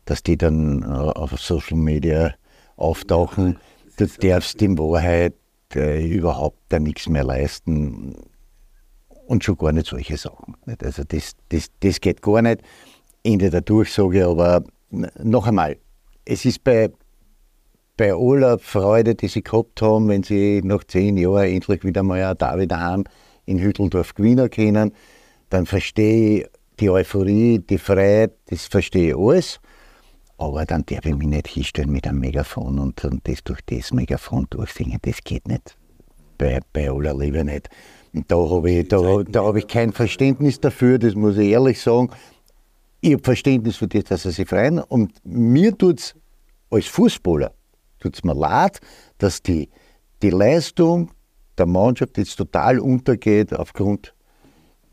dass 0.04 0.22
die 0.22 0.36
dann 0.36 0.82
äh, 0.82 0.86
auf 0.86 1.38
Social 1.40 1.78
Media 1.78 2.34
auftauchen. 2.76 3.56
Du 3.96 4.06
darfst 4.06 4.60
in 4.60 4.76
Wahrheit 4.76 5.34
äh, 5.74 6.06
überhaupt 6.06 6.58
da 6.68 6.78
nichts 6.78 7.08
mehr 7.08 7.24
leisten 7.24 8.14
und 9.26 9.44
schon 9.44 9.56
gar 9.56 9.72
nicht 9.72 9.86
solche 9.86 10.16
Sachen. 10.16 10.56
Also 10.82 11.04
das, 11.04 11.32
das, 11.48 11.68
das 11.80 12.00
geht 12.00 12.22
gar 12.22 12.42
nicht. 12.42 12.60
Ende 13.22 13.48
der 13.48 13.62
Durchsage, 13.62 14.26
aber 14.26 14.62
noch 14.90 15.46
einmal, 15.46 15.78
es 16.24 16.44
ist 16.44 16.62
bei, 16.62 16.90
bei 17.96 18.12
aller 18.12 18.58
Freude, 18.58 19.14
die 19.14 19.28
sie 19.28 19.42
gehabt 19.42 19.80
haben, 19.80 20.08
wenn 20.08 20.22
sie 20.22 20.62
nach 20.64 20.84
zehn 20.84 21.16
Jahren 21.16 21.48
endlich 21.48 21.84
wieder 21.84 22.02
mal 22.02 22.22
ein 22.22 22.36
David 22.36 22.72
daheim 22.72 23.04
in 23.46 23.58
Hütteldorf 23.58 24.14
gewinnen 24.14 24.50
können, 24.50 24.92
dann 25.50 25.66
verstehe 25.66 26.40
ich 26.40 26.46
die 26.80 26.90
Euphorie, 26.90 27.60
die 27.60 27.78
Freiheit, 27.78 28.32
das 28.46 28.66
verstehe 28.66 29.10
ich 29.10 29.16
alles. 29.16 29.60
Aber 30.36 30.64
dann 30.64 30.84
darf 30.86 31.06
ich 31.06 31.14
mich 31.14 31.28
nicht 31.28 31.46
hinstellen 31.46 31.92
mit 31.92 32.08
einem 32.08 32.18
Megafon 32.18 32.80
und, 32.80 33.04
und 33.04 33.28
das 33.28 33.44
durch 33.44 33.60
das 33.66 33.92
Megafon 33.92 34.46
durchsingen. 34.50 34.98
Das 35.02 35.18
geht 35.22 35.46
nicht. 35.46 35.76
Bei, 36.38 36.58
bei 36.72 36.90
aller 36.90 37.16
Liebe 37.16 37.44
nicht. 37.44 37.68
Und 38.12 38.28
da 38.30 38.36
habe 38.36 38.70
ich, 38.70 38.88
da, 38.88 39.22
da 39.22 39.44
hab 39.44 39.54
ich 39.54 39.68
kein 39.68 39.92
Verständnis 39.92 40.58
dafür, 40.58 40.98
das 40.98 41.14
muss 41.14 41.36
ich 41.36 41.50
ehrlich 41.50 41.80
sagen. 41.80 42.10
Ich 43.00 43.12
habe 43.12 43.22
Verständnis 43.22 43.76
für 43.76 43.86
das, 43.86 44.04
dass 44.04 44.22
sie 44.22 44.32
sich 44.32 44.48
freuen. 44.48 44.80
Und 44.80 45.12
mir 45.24 45.78
tut 45.78 46.00
es 46.00 46.14
als 46.70 46.86
Fußballer 46.86 47.52
tut 48.04 48.16
es 48.16 48.24
mir 48.24 48.34
leid, 48.34 48.80
dass 49.18 49.42
die, 49.42 49.70
die 50.22 50.30
Leistung 50.30 51.10
der 51.58 51.66
Mannschaft 51.66 52.18
jetzt 52.18 52.36
total 52.36 52.78
untergeht 52.78 53.54
aufgrund 53.54 54.14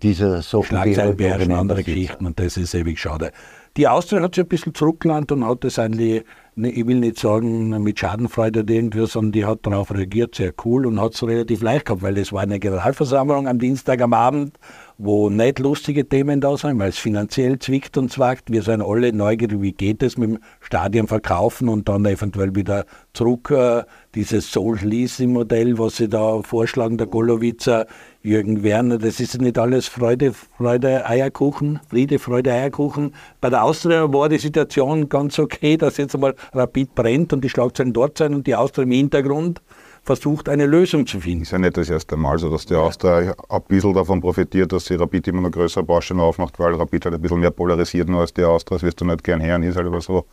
dieser 0.02 0.41
Sachen. 0.41 0.65
Schlagzeilen 0.65 1.17
beherrschen 1.17 1.52
andere 1.52 1.84
Geschichten 1.84 2.26
und 2.26 2.39
das 2.39 2.58
ist 2.58 2.74
ewig 2.74 3.00
schade. 3.00 3.32
Die 3.78 3.88
Austria 3.88 4.21
hat 4.21 4.36
sich 4.36 4.43
ein 4.43 4.50
bisschen 4.50 4.74
zurückgelandet 4.74 5.32
und 5.32 5.45
hat 5.45 5.63
das 5.63 5.80
eigentlich, 5.80 6.26
ne, 6.56 6.71
ich 6.71 6.86
will 6.86 7.00
nicht 7.00 7.19
sagen 7.19 7.69
mit 7.84 8.00
Schadenfreude 8.00 8.62
oder 8.62 8.74
irgendwie, 8.74 9.06
sondern 9.06 9.32
die 9.32 9.45
hat 9.45 9.60
darauf 9.63 9.93
reagiert, 9.93 10.36
sehr 10.36 10.54
cool 10.65 10.86
und 10.86 11.00
hat 11.00 11.13
es 11.13 11.24
relativ 11.24 11.62
leicht 11.62 11.86
gehabt, 11.86 12.02
weil 12.02 12.15
das 12.15 12.34
war 12.34 12.41
eine 12.41 12.60
Generalversammlung 12.60 13.47
am 13.47 13.60
Dienstag 13.60 14.02
am 14.02 14.13
Abend 14.13 14.58
wo 14.97 15.30
nicht 15.30 15.60
lustige 15.60 16.08
Themen 16.08 16.41
da 16.41 16.58
sind, 16.58 16.80
weil 16.80 16.89
es 16.89 16.97
finanziell 16.97 17.60
zwickt 17.60 17.97
und 17.97 18.12
zwackt. 18.12 18.51
Wir 18.51 18.62
sind 18.62 18.82
alle 18.82 19.13
neugierig, 19.13 19.62
wie 19.62 19.71
geht 19.71 20.04
es 20.04 20.17
mit 20.17 20.30
dem 20.30 20.39
Stadion 20.60 21.08
verkaufen 21.08 21.69
und 21.69 21.89
dann 21.89 22.06
eventuell 22.06 22.56
wieder 22.56 22.86
zurück 23.13 23.51
äh, 23.51 23.84
dieses 24.15 24.51
Soul-Leasing-Modell, 24.51 25.77
was 25.80 25.97
sie 25.97 26.10
da 26.10 26.41
vorschlagen, 26.41 26.97
der 26.97 27.08
Golowitzer, 27.08 27.88
Jürgen 28.21 28.62
Werner, 28.62 28.99
das 28.99 29.19
ist 29.19 29.41
nicht 29.41 29.58
alles 29.58 29.88
Freude, 29.88 30.34
Freude, 30.34 31.08
Eierkuchen, 31.08 31.80
Friede, 31.89 32.19
Freude, 32.19 32.51
Eierkuchen. 32.51 33.15
Bei 33.39 33.49
der 33.49 33.63
Austria 33.63 34.13
war 34.13 34.30
die 34.30 34.38
Situation 34.38 35.10
ganz 35.10 35.39
okay, 35.39 35.77
dass 35.77 35.97
jetzt 35.97 36.13
einmal 36.13 36.36
Rapid 36.54 36.93
brennt 36.93 37.34
und 37.34 37.43
die 37.43 37.49
Schlagzeilen 37.49 37.93
dort 37.93 38.19
sind 38.19 38.36
und 38.36 38.45
die 38.45 38.56
Austria 38.56 38.84
im 38.84 38.91
Hintergrund 38.91 39.62
versucht, 40.04 40.50
eine 40.50 40.66
Lösung 40.66 41.06
zu 41.06 41.20
finden. 41.20 41.44
Ist 41.44 41.52
ja 41.52 41.60
nicht 41.60 41.78
das 41.78 41.90
erste 41.90 42.18
Mal 42.18 42.40
so, 42.40 42.50
dass 42.50 42.66
die 42.66 42.76
Austria 42.76 43.36
ein 43.50 43.62
bisschen 43.68 43.94
davon 43.94 44.20
profitiert, 44.22 44.72
dass 44.72 44.86
sie 44.86 44.96
Rapid 44.96 45.28
immer 45.28 45.42
noch 45.42 45.52
größere 45.52 45.84
Baustellen 45.84 46.20
aufmacht, 46.20 46.60
weil 46.60 46.74
Rapid 46.74 47.06
halt 47.06 47.16
ein 47.16 47.22
bisschen 47.22 47.40
mehr 47.40 47.52
polarisiert 47.52 48.10
nur 48.10 48.22
als 48.22 48.34
die 48.34 48.44
Austria. 48.44 48.78
Das 48.78 48.84
wirst 48.84 49.02
du 49.02 49.06
nicht 49.06 49.24
gern 49.24 49.42
hören, 49.42 49.64
ist 49.64 49.76
halt 49.76 49.88
aber 49.88 50.02
so. 50.02 50.26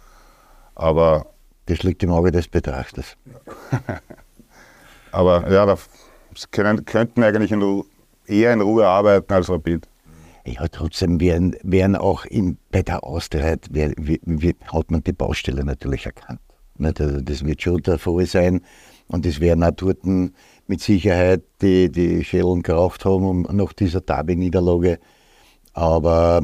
Aber 0.75 1.27
das 1.67 1.83
liegt 1.83 2.03
im 2.03 2.11
Auge 2.11 2.31
des 2.31 2.49
Betrachters. 2.49 3.17
aber 5.13 5.51
ja, 5.53 5.67
da 5.67 5.77
können, 6.51 6.85
könnten 6.85 7.23
eigentlich 7.23 7.53
in, 7.53 7.85
eher 8.27 8.53
in 8.53 8.61
Ruhe 8.63 8.87
arbeiten 8.87 9.33
als 9.33 9.51
Rapid. 9.51 9.87
Ja, 10.47 10.67
trotzdem 10.69 11.21
werden, 11.21 11.57
werden 11.63 11.95
auch 11.95 12.25
in, 12.25 12.57
bei 12.71 12.83
der 12.83 13.05
Austria 13.05 13.45
hat 13.45 14.91
man 14.91 15.05
die 15.05 15.13
Baustelle 15.13 15.63
natürlich 15.63 16.07
erkannt. 16.07 16.41
Also 16.83 17.21
das 17.21 17.45
wird 17.45 17.61
schon 17.61 17.83
der 17.83 17.99
Fall 17.99 18.25
sein. 18.25 18.63
Und 19.09 19.27
es 19.27 19.40
werden 19.40 19.64
auch 19.64 19.73
dort 19.73 20.05
mit 20.05 20.81
Sicherheit 20.81 21.42
die, 21.62 21.90
die 21.90 22.23
Schädeln 22.25 22.62
geraucht 22.62 23.05
haben 23.05 23.42
nach 23.51 23.73
dieser 23.73 24.01
Derby-Niederlage. 24.01 24.99
Aber 25.73 26.42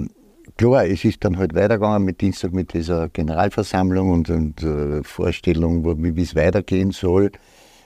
klar, 0.57 0.87
es 0.87 1.05
ist 1.05 1.25
dann 1.25 1.39
halt 1.39 1.55
weitergegangen 1.55 2.05
mit 2.05 2.21
Dienstag 2.21 2.53
mit 2.53 2.73
dieser 2.73 3.09
Generalversammlung 3.11 4.11
und, 4.11 4.31
und 4.31 4.63
äh, 4.63 5.03
Vorstellung, 5.03 5.85
wie 6.03 6.23
es 6.23 6.35
weitergehen 6.35 6.91
soll. 6.91 7.33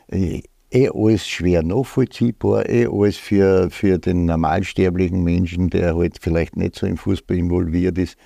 Äh, 0.09 0.43
eh 0.71 0.89
alles 0.89 1.27
schwer 1.27 1.63
nachvollziehbar, 1.63 2.69
eh 2.69 2.87
alles 2.87 3.17
für, 3.17 3.71
für 3.71 3.99
den 3.99 4.27
normalsterblichen 4.27 5.23
Menschen, 5.23 5.71
der 5.71 5.97
halt 5.97 6.19
vielleicht 6.21 6.57
nicht 6.57 6.77
so 6.77 6.87
im 6.87 6.97
Fußball 6.97 7.37
involviert 7.37 7.99
ist, 7.99 8.17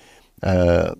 äh, 0.41 0.91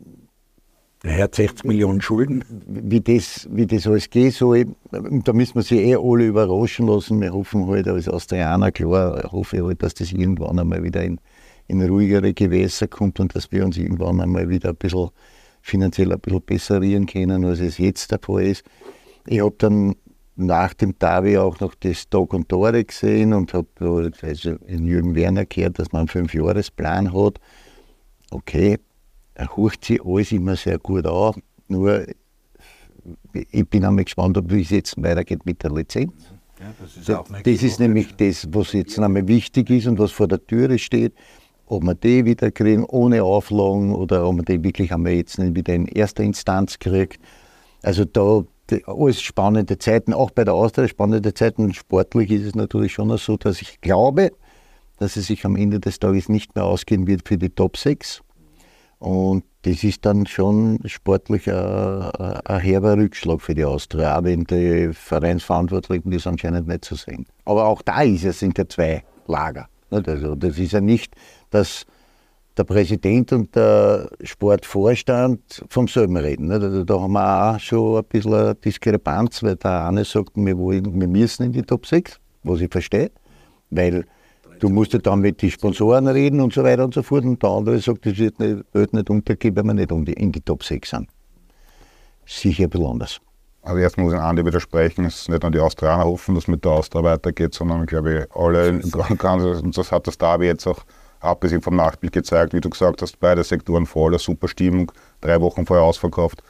er 1.03 1.23
hat 1.23 1.35
60 1.35 1.65
Millionen 1.65 2.01
Schulden. 2.01 2.45
Wie 2.65 3.01
das, 3.01 3.47
wie 3.51 3.67
das 3.67 3.85
alles 3.85 4.09
gehen 4.09 4.31
soll, 4.31 4.67
da 4.91 5.33
müssen 5.33 5.55
wir 5.55 5.61
sich 5.61 5.79
eh 5.79 5.95
alle 5.95 6.25
überraschen 6.25 6.87
lassen. 6.87 7.19
Wir 7.19 7.33
hoffen 7.33 7.67
halt 7.67 7.87
als 7.89 8.07
Austrianer, 8.07 8.71
klar, 8.71 9.29
hoffe 9.31 9.57
ich 9.57 9.63
halt, 9.63 9.83
dass 9.83 9.93
das 9.93 10.13
irgendwann 10.13 10.59
einmal 10.59 10.81
wieder 10.81 11.03
in, 11.03 11.19
in 11.67 11.81
ruhigere 11.81 12.33
Gewässer 12.33 12.87
kommt 12.87 13.19
und 13.19 13.35
dass 13.35 13.51
wir 13.51 13.65
uns 13.65 13.77
irgendwann 13.77 14.21
einmal 14.21 14.47
wieder 14.47 14.69
ein 14.69 14.75
bisschen 14.77 15.09
finanziell 15.61 16.13
ein 16.13 16.19
bisschen 16.19 16.41
besserieren 16.41 17.05
können, 17.05 17.43
als 17.43 17.59
es 17.59 17.77
jetzt 17.77 18.11
der 18.11 18.19
Fall 18.19 18.43
ist. 18.43 18.63
Ich 19.27 19.41
habe 19.41 19.55
dann 19.57 19.95
nach 20.35 20.73
dem 20.73 20.97
Davi 20.99 21.37
auch 21.37 21.59
noch 21.59 21.75
das 21.75 22.09
Tag 22.09 22.33
und 22.33 22.47
Tore 22.47 22.83
gesehen 22.83 23.33
und 23.33 23.53
habe 23.53 24.11
also 24.21 24.55
in 24.67 24.85
Jürgen 24.85 25.15
Werner 25.15 25.45
gehört, 25.45 25.79
dass 25.79 25.91
man 25.91 26.01
einen 26.01 26.07
Fünfjahresplan 26.07 27.13
hat. 27.13 27.39
Okay, 28.31 28.79
er 29.35 29.55
hört 29.55 29.83
sich 29.83 30.03
alles 30.05 30.31
immer 30.31 30.55
sehr 30.55 30.79
gut 30.79 31.05
an. 31.05 31.33
Nur 31.67 32.05
ich 33.51 33.67
bin 33.67 33.83
einmal 33.83 34.03
gespannt, 34.03 34.39
wie 34.45 34.61
es 34.61 34.69
jetzt 34.69 35.01
weitergeht 35.01 35.45
mit 35.45 35.63
der 35.63 35.71
Lizenz. 35.71 36.13
Ja, 36.59 36.73
das, 36.79 36.95
ist 36.95 37.09
das, 37.09 37.43
das 37.43 37.63
ist 37.63 37.79
nämlich 37.79 38.15
das, 38.15 38.47
was 38.51 38.73
jetzt 38.73 38.97
einmal 38.99 39.27
wichtig 39.27 39.69
ist 39.69 39.87
und 39.87 39.99
was 39.99 40.11
vor 40.11 40.27
der 40.27 40.45
Türe 40.45 40.77
steht. 40.79 41.13
Ob 41.65 41.83
wir 41.83 41.95
die 41.95 42.25
wieder 42.25 42.51
kriegen 42.51 42.85
ohne 42.85 43.23
Auflagen 43.23 43.93
oder 43.93 44.27
ob 44.27 44.35
man 44.35 44.45
die 44.45 44.63
wirklich 44.63 44.93
einmal 44.93 45.13
jetzt 45.13 45.39
nicht 45.39 45.55
wieder 45.55 45.73
in 45.73 45.87
erster 45.87 46.23
Instanz 46.23 46.77
kriegt. 46.79 47.19
Also 47.81 48.05
da 48.05 48.43
alles 48.85 49.21
spannende 49.21 49.77
Zeiten, 49.77 50.13
auch 50.13 50.31
bei 50.31 50.43
der 50.43 50.53
Austria 50.53 50.87
spannende 50.87 51.33
Zeiten. 51.33 51.73
Sportlich 51.73 52.31
ist 52.31 52.45
es 52.45 52.55
natürlich 52.55 52.93
schon 52.93 53.15
so, 53.17 53.37
dass 53.37 53.61
ich 53.61 53.81
glaube, 53.81 54.31
dass 54.99 55.17
es 55.17 55.27
sich 55.27 55.45
am 55.45 55.55
Ende 55.55 55.79
des 55.79 55.99
Tages 55.99 56.29
nicht 56.29 56.55
mehr 56.55 56.65
ausgehen 56.65 57.07
wird 57.07 57.27
für 57.27 57.37
die 57.37 57.49
Top 57.49 57.77
6. 57.77 58.21
Und 59.03 59.43
das 59.63 59.83
ist 59.83 60.05
dann 60.05 60.25
schon 60.25 60.79
sportlich 60.85 61.51
ein, 61.51 61.55
ein 61.55 62.59
herber 62.61 62.95
Rückschlag 62.95 63.41
für 63.41 63.53
die 63.53 63.65
Austria, 63.65 64.17
auch 64.17 64.23
wenn 64.23 64.45
die 64.45 64.91
Vereinsverantwortlichen 64.93 66.09
das 66.09 66.25
anscheinend 66.25 66.69
nicht 66.69 66.85
so 66.85 66.95
sehen. 66.95 67.25
Aber 67.43 67.65
auch 67.65 67.81
da 67.81 68.01
ist 68.03 68.23
es, 68.23 68.39
sind 68.39 68.57
ja 68.57 68.65
zwei 68.65 69.03
Lager. 69.27 69.67
Also 69.89 70.35
das 70.35 70.57
ist 70.57 70.71
ja 70.71 70.79
nicht, 70.79 71.15
dass 71.49 71.85
der 72.55 72.63
Präsident 72.63 73.33
und 73.33 73.53
der 73.53 74.09
Sportvorstand 74.23 75.65
vom 75.67 75.89
selben 75.89 76.15
reden. 76.15 76.49
Also 76.49 76.85
da 76.85 77.01
haben 77.01 77.11
wir 77.11 77.55
auch 77.55 77.59
schon 77.59 77.97
ein 77.97 78.05
bisschen 78.05 78.33
eine 78.33 78.55
Diskrepanz, 78.55 79.43
weil 79.43 79.57
der 79.57 79.85
eine 79.85 80.05
sagt, 80.05 80.31
wir, 80.35 80.57
wollen, 80.57 80.97
wir 80.97 81.07
müssen 81.09 81.43
in 81.43 81.51
die 81.51 81.63
Top 81.63 81.85
6, 81.85 82.21
was 82.43 82.61
ich 82.61 82.71
verstehe, 82.71 83.11
weil 83.69 84.05
du 84.63 84.69
musst 84.69 84.93
ja 84.93 84.99
dann 84.99 85.19
mit 85.19 85.41
den 85.41 85.51
Sponsoren 85.51 86.07
reden 86.07 86.39
und 86.39 86.53
so 86.53 86.63
weiter 86.63 86.85
und 86.85 86.93
so 86.93 87.03
fort. 87.03 87.25
Und 87.25 87.43
der 87.43 87.49
andere 87.49 87.79
sagt, 87.79 88.05
das 88.05 88.17
wird 88.17 88.39
nicht, 88.39 88.63
wird 88.71 88.93
nicht 88.93 89.09
untergehen, 89.09 89.55
wenn 89.57 89.67
wir 89.67 89.73
nicht 89.73 89.91
in 89.91 90.31
die 90.31 90.39
Top 90.39 90.63
6 90.63 90.89
sind. 90.89 91.09
Sicher 92.25 92.63
ein 92.63 92.69
bisschen 92.69 92.87
anders. 92.87 93.19
Also 93.61 93.79
erst 93.79 93.97
muss 93.97 94.13
ich 94.13 94.19
Andi 94.19 94.45
widersprechen, 94.45 95.05
es 95.05 95.21
ist 95.21 95.29
nicht 95.29 95.41
nur 95.41 95.51
die 95.51 95.59
Australier 95.59 96.05
hoffen, 96.05 96.35
dass 96.35 96.45
es 96.45 96.47
mit 96.47 96.63
der 96.65 96.71
Austria 96.73 97.03
weitergeht, 97.03 97.53
sondern 97.53 97.85
glaube 97.85 98.19
ich 98.19 98.35
alle, 98.35 98.69
und 99.61 99.77
das 99.77 99.91
hat 99.91 100.07
das 100.07 100.17
Derby 100.17 100.45
jetzt 100.47 100.67
auch 100.67 100.83
abgesehen 101.21 101.61
vom 101.61 101.77
Nachspiel 101.77 102.09
gezeigt, 102.09 102.53
wie 102.53 102.59
du 102.59 102.69
gesagt 102.69 103.01
hast, 103.01 103.19
beide 103.21 103.43
Sektoren 103.43 103.85
voller, 103.85 104.19
super 104.19 104.49
Stimmung, 104.49 104.91
drei 105.21 105.39
Wochen 105.39 105.65
vorher 105.65 105.85
ausverkauft. 105.85 106.43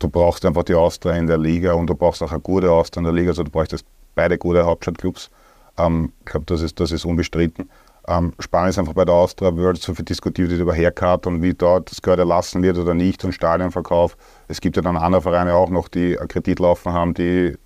Du 0.00 0.08
brauchst 0.08 0.44
einfach 0.44 0.64
die 0.64 0.74
Austria 0.74 1.14
in 1.14 1.28
der 1.28 1.38
Liga 1.38 1.72
und 1.74 1.86
du 1.86 1.94
brauchst 1.94 2.20
auch 2.20 2.32
eine 2.32 2.40
gute 2.40 2.70
Austria 2.70 3.00
in 3.00 3.04
der 3.04 3.14
Liga, 3.14 3.30
also 3.30 3.44
du 3.44 3.50
brauchst 3.50 3.84
beide 4.16 4.36
gute 4.36 4.64
Hauptstadtclubs. 4.64 5.30
Ähm, 5.86 6.12
ich 6.20 6.26
glaube, 6.26 6.46
das 6.46 6.62
ist, 6.62 6.80
das 6.80 6.92
ist 6.92 7.04
unbestritten. 7.04 7.68
Ähm, 8.08 8.32
spannend 8.38 8.70
ist 8.70 8.78
einfach 8.78 8.94
bei 8.94 9.04
der 9.04 9.14
Austria 9.14 9.54
wird 9.56 9.76
so 9.76 9.94
viel 9.94 10.04
diskutiert 10.04 10.50
wird 10.50 10.60
über 10.60 10.74
Haircut 10.74 11.26
und 11.26 11.42
wie 11.42 11.54
dort 11.54 11.90
das 11.90 12.00
Geld 12.00 12.18
erlassen 12.18 12.62
wird 12.62 12.78
oder 12.78 12.94
nicht 12.94 13.24
und 13.24 13.32
Stadionverkauf. 13.32 14.16
Es 14.48 14.60
gibt 14.60 14.76
ja 14.76 14.82
dann 14.82 14.96
andere 14.96 15.22
Vereine 15.22 15.54
auch 15.54 15.70
noch, 15.70 15.88
die 15.88 16.16
Kredit 16.28 16.58
laufen 16.58 16.92
haben, 16.92 17.14
die 17.14 17.56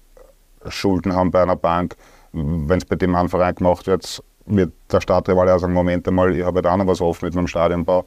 Schulden 0.68 1.14
haben 1.14 1.30
bei 1.30 1.42
einer 1.42 1.56
Bank. 1.56 1.96
Wenn 2.32 2.78
es 2.78 2.84
bei 2.84 2.96
dem 2.96 3.14
einen 3.14 3.28
Verein 3.28 3.54
gemacht 3.54 3.86
wird, 3.86 4.22
wird 4.46 4.72
der 4.90 5.00
Stadtrivale 5.00 5.54
auch 5.54 5.58
sagen, 5.58 5.72
Moment 5.72 6.06
einmal, 6.08 6.34
ich 6.36 6.44
habe 6.44 6.62
da 6.62 6.76
noch 6.76 6.86
was 6.86 7.00
offen 7.00 7.26
mit 7.26 7.34
meinem 7.34 7.46
Stadionbau. 7.46 8.04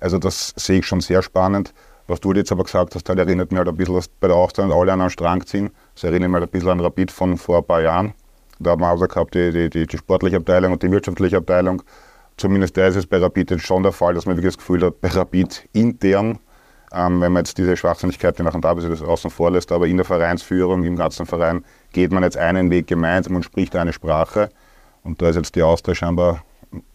Also 0.00 0.18
das 0.18 0.52
sehe 0.56 0.80
ich 0.80 0.86
schon 0.86 1.00
sehr 1.00 1.22
spannend. 1.22 1.72
Was 2.06 2.20
du 2.20 2.32
jetzt 2.32 2.52
aber 2.52 2.64
gesagt 2.64 2.94
hast, 2.94 3.08
halt 3.08 3.18
erinnert 3.18 3.52
mich 3.52 3.58
halt 3.58 3.68
ein 3.68 3.76
bisschen, 3.76 3.94
dass 3.94 4.08
bei 4.08 4.28
der 4.28 4.36
Austria 4.36 4.68
alle 4.68 4.92
an 4.92 5.00
einen 5.00 5.10
Strang 5.10 5.46
ziehen. 5.46 5.70
Das 5.94 6.04
erinnert 6.04 6.30
mich 6.30 6.40
halt 6.40 6.50
ein 6.50 6.52
bisschen 6.52 6.70
an 6.70 6.80
Rapid 6.80 7.10
von 7.10 7.36
vor 7.36 7.58
ein 7.58 7.64
paar 7.64 7.82
Jahren. 7.82 8.14
Da 8.60 8.72
haben 8.72 8.82
wir 8.82 8.88
also 8.88 9.06
gehabt, 9.06 9.34
die, 9.34 9.50
die, 9.52 9.70
die, 9.70 9.86
die 9.86 9.98
sportliche 9.98 10.36
Abteilung 10.36 10.72
und 10.72 10.82
die 10.82 10.90
wirtschaftliche 10.90 11.38
Abteilung. 11.38 11.82
Zumindest 12.36 12.76
da 12.76 12.86
ist 12.86 12.96
es 12.96 13.06
bei 13.06 13.16
Rapid 13.16 13.50
jetzt 13.50 13.66
schon 13.66 13.82
der 13.82 13.92
Fall, 13.92 14.14
dass 14.14 14.26
man 14.26 14.36
wirklich 14.36 14.54
das 14.54 14.58
Gefühl 14.58 14.84
hat, 14.84 15.00
bei 15.00 15.08
Rapid 15.08 15.68
intern, 15.72 16.38
ähm, 16.92 17.20
wenn 17.20 17.32
man 17.32 17.44
jetzt 17.44 17.56
diese 17.56 17.76
Schwachsinnigkeit, 17.76 18.38
die 18.38 18.42
nach 18.42 18.52
dem 18.52 18.60
Derby 18.60 18.82
das 18.82 19.02
außen 19.02 19.30
vor 19.30 19.50
lässt, 19.50 19.72
aber 19.72 19.86
in 19.86 19.96
der 19.96 20.04
Vereinsführung, 20.04 20.84
im 20.84 20.96
ganzen 20.96 21.24
Verein, 21.24 21.64
geht 21.92 22.12
man 22.12 22.22
jetzt 22.22 22.36
einen 22.36 22.70
Weg 22.70 22.86
gemeinsam 22.86 23.36
und 23.36 23.44
spricht 23.44 23.74
eine 23.76 23.92
Sprache. 23.92 24.50
Und 25.02 25.22
da 25.22 25.30
ist 25.30 25.36
jetzt 25.36 25.54
die 25.56 25.62
Austria 25.62 25.94
scheinbar, 25.94 26.44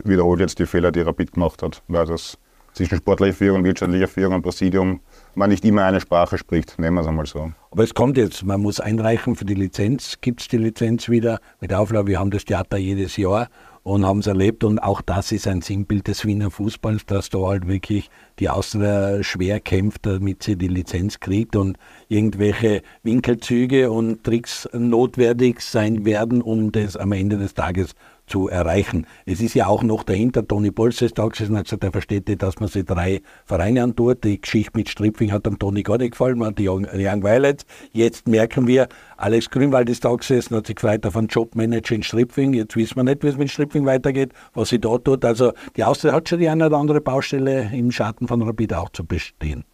wiederholt 0.03 0.39
jetzt 0.39 0.59
die 0.59 0.67
Fehler, 0.67 0.91
die 0.91 1.01
Rapid 1.01 1.33
gemacht 1.33 1.63
hat, 1.63 1.81
weil 1.87 2.05
das 2.05 2.37
zwischen 2.73 2.97
sportlicher 2.97 3.33
Führung, 3.33 3.63
wirtschaftlicher 3.63 4.07
Führung 4.07 4.35
und 4.35 4.41
Präsidium 4.43 4.99
man 5.37 5.49
nicht 5.49 5.65
immer 5.65 5.83
eine 5.85 5.99
Sprache 5.99 6.37
spricht, 6.37 6.79
nehmen 6.79 6.95
wir 6.95 7.01
es 7.01 7.07
einmal 7.07 7.25
so. 7.25 7.51
Aber 7.71 7.83
es 7.83 7.93
kommt 7.93 8.17
jetzt, 8.17 8.43
man 8.43 8.61
muss 8.61 8.79
einreichen 8.79 9.35
für 9.35 9.45
die 9.45 9.53
Lizenz, 9.53 10.17
gibt 10.21 10.41
es 10.41 10.47
die 10.47 10.57
Lizenz 10.57 11.09
wieder? 11.09 11.39
Mit 11.59 11.73
Auflage, 11.73 12.07
wir 12.07 12.19
haben 12.19 12.31
das 12.31 12.45
Theater 12.45 12.77
jedes 12.77 13.17
Jahr 13.17 13.49
und 13.85 14.03
haben 14.03 14.19
es 14.19 14.27
erlebt. 14.27 14.63
Und 14.63 14.79
auch 14.79 15.01
das 15.01 15.31
ist 15.31 15.47
ein 15.47 15.61
Sinnbild 15.61 16.07
des 16.07 16.25
Wiener 16.25 16.49
Fußballs, 16.49 17.05
dass 17.05 17.29
da 17.29 17.39
halt 17.39 17.67
wirklich 17.67 18.09
die 18.39 18.49
Austria 18.49 19.21
schwer 19.23 19.59
kämpft, 19.59 20.05
damit 20.07 20.41
sie 20.41 20.55
die 20.55 20.67
Lizenz 20.67 21.19
kriegt 21.19 21.55
und 21.55 21.77
irgendwelche 22.07 22.81
Winkelzüge 23.03 23.91
und 23.91 24.23
Tricks 24.23 24.67
notwendig 24.73 25.61
sein 25.61 26.03
werden, 26.03 26.41
um 26.41 26.71
das 26.71 26.97
am 26.97 27.11
Ende 27.11 27.37
des 27.37 27.53
Tages 27.53 27.91
zu 28.27 28.47
erreichen. 28.47 29.05
Es 29.25 29.41
ist 29.41 29.53
ja 29.53 29.67
auch 29.67 29.83
noch 29.83 30.03
dahinter, 30.03 30.47
Toni 30.47 30.71
Bolz 30.71 31.01
ist 31.01 31.17
da 31.17 31.27
gesessen, 31.27 31.57
hat 31.57 31.65
gesagt, 31.65 31.83
er 31.83 31.91
versteht 31.91 32.27
nicht, 32.27 32.41
dass 32.41 32.59
man 32.59 32.69
sich 32.69 32.85
drei 32.85 33.21
Vereine 33.45 33.83
antut. 33.83 34.23
Die 34.23 34.41
Geschichte 34.41 34.71
mit 34.75 34.89
Stripfing 34.89 35.31
hat 35.31 35.45
dem 35.45 35.59
Toni 35.59 35.83
gar 35.83 35.97
nicht 35.97 36.11
gefallen, 36.11 36.39
man 36.39 36.49
hat 36.49 36.59
die 36.59 36.67
Young, 36.67 36.87
Young 36.93 37.23
Violets. 37.23 37.65
Jetzt 37.91 38.27
merken 38.27 38.67
wir, 38.67 38.87
Alex 39.17 39.49
Grünwald 39.49 39.89
ist 39.89 40.05
da 40.05 40.13
gesessen, 40.15 40.55
hat 40.55 40.67
sich 40.67 40.75
gefreut 40.75 41.05
auf 41.05 41.15
einen 41.15 41.27
Jobmanager 41.27 41.95
in 41.95 42.03
Stripfing. 42.03 42.53
Jetzt 42.53 42.75
wissen 42.75 42.95
wir 42.97 43.03
nicht, 43.03 43.23
wie 43.23 43.27
es 43.27 43.37
mit 43.37 43.49
Stripfing 43.49 43.85
weitergeht, 43.85 44.33
was 44.53 44.69
sie 44.69 44.79
da 44.79 44.97
tut. 44.97 45.23
Also 45.23 45.53
die 45.75 45.83
Austria 45.83 46.13
hat 46.13 46.29
schon 46.29 46.39
die 46.39 46.49
eine 46.49 46.65
oder 46.67 46.77
andere 46.77 47.01
Baustelle 47.01 47.69
im 47.73 47.91
Schatten 47.91 48.27
von 48.27 48.41
Rapid 48.41 48.73
auch 48.73 48.89
zu 48.89 49.05
bestehen. 49.05 49.65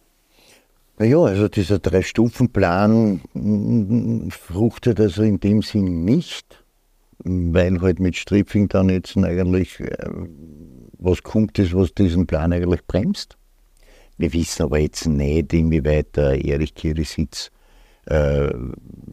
Naja, 0.98 1.18
also 1.18 1.48
dieser 1.48 1.78
Drei-Stufen-Plan 1.78 3.20
fruchtet 4.30 5.00
also 5.00 5.22
in 5.22 5.40
dem 5.40 5.62
Sinn 5.62 6.04
nicht 6.04 6.61
weil 7.24 7.80
halt 7.80 8.00
mit 8.00 8.16
Stripfing 8.16 8.68
dann 8.68 8.88
jetzt 8.88 9.16
eigentlich 9.16 9.80
äh, 9.80 9.96
was 10.98 11.22
kommt, 11.22 11.58
ist, 11.58 11.74
was 11.74 11.94
diesen 11.94 12.26
Plan 12.26 12.52
eigentlich 12.52 12.86
bremst. 12.86 13.36
Wir 14.18 14.32
wissen 14.32 14.62
aber 14.62 14.78
jetzt 14.78 15.06
nicht, 15.06 15.52
inwieweit 15.52 16.16
der 16.16 16.44
Erich 16.44 16.74
Kirisitz 16.74 17.50
äh, 18.06 18.50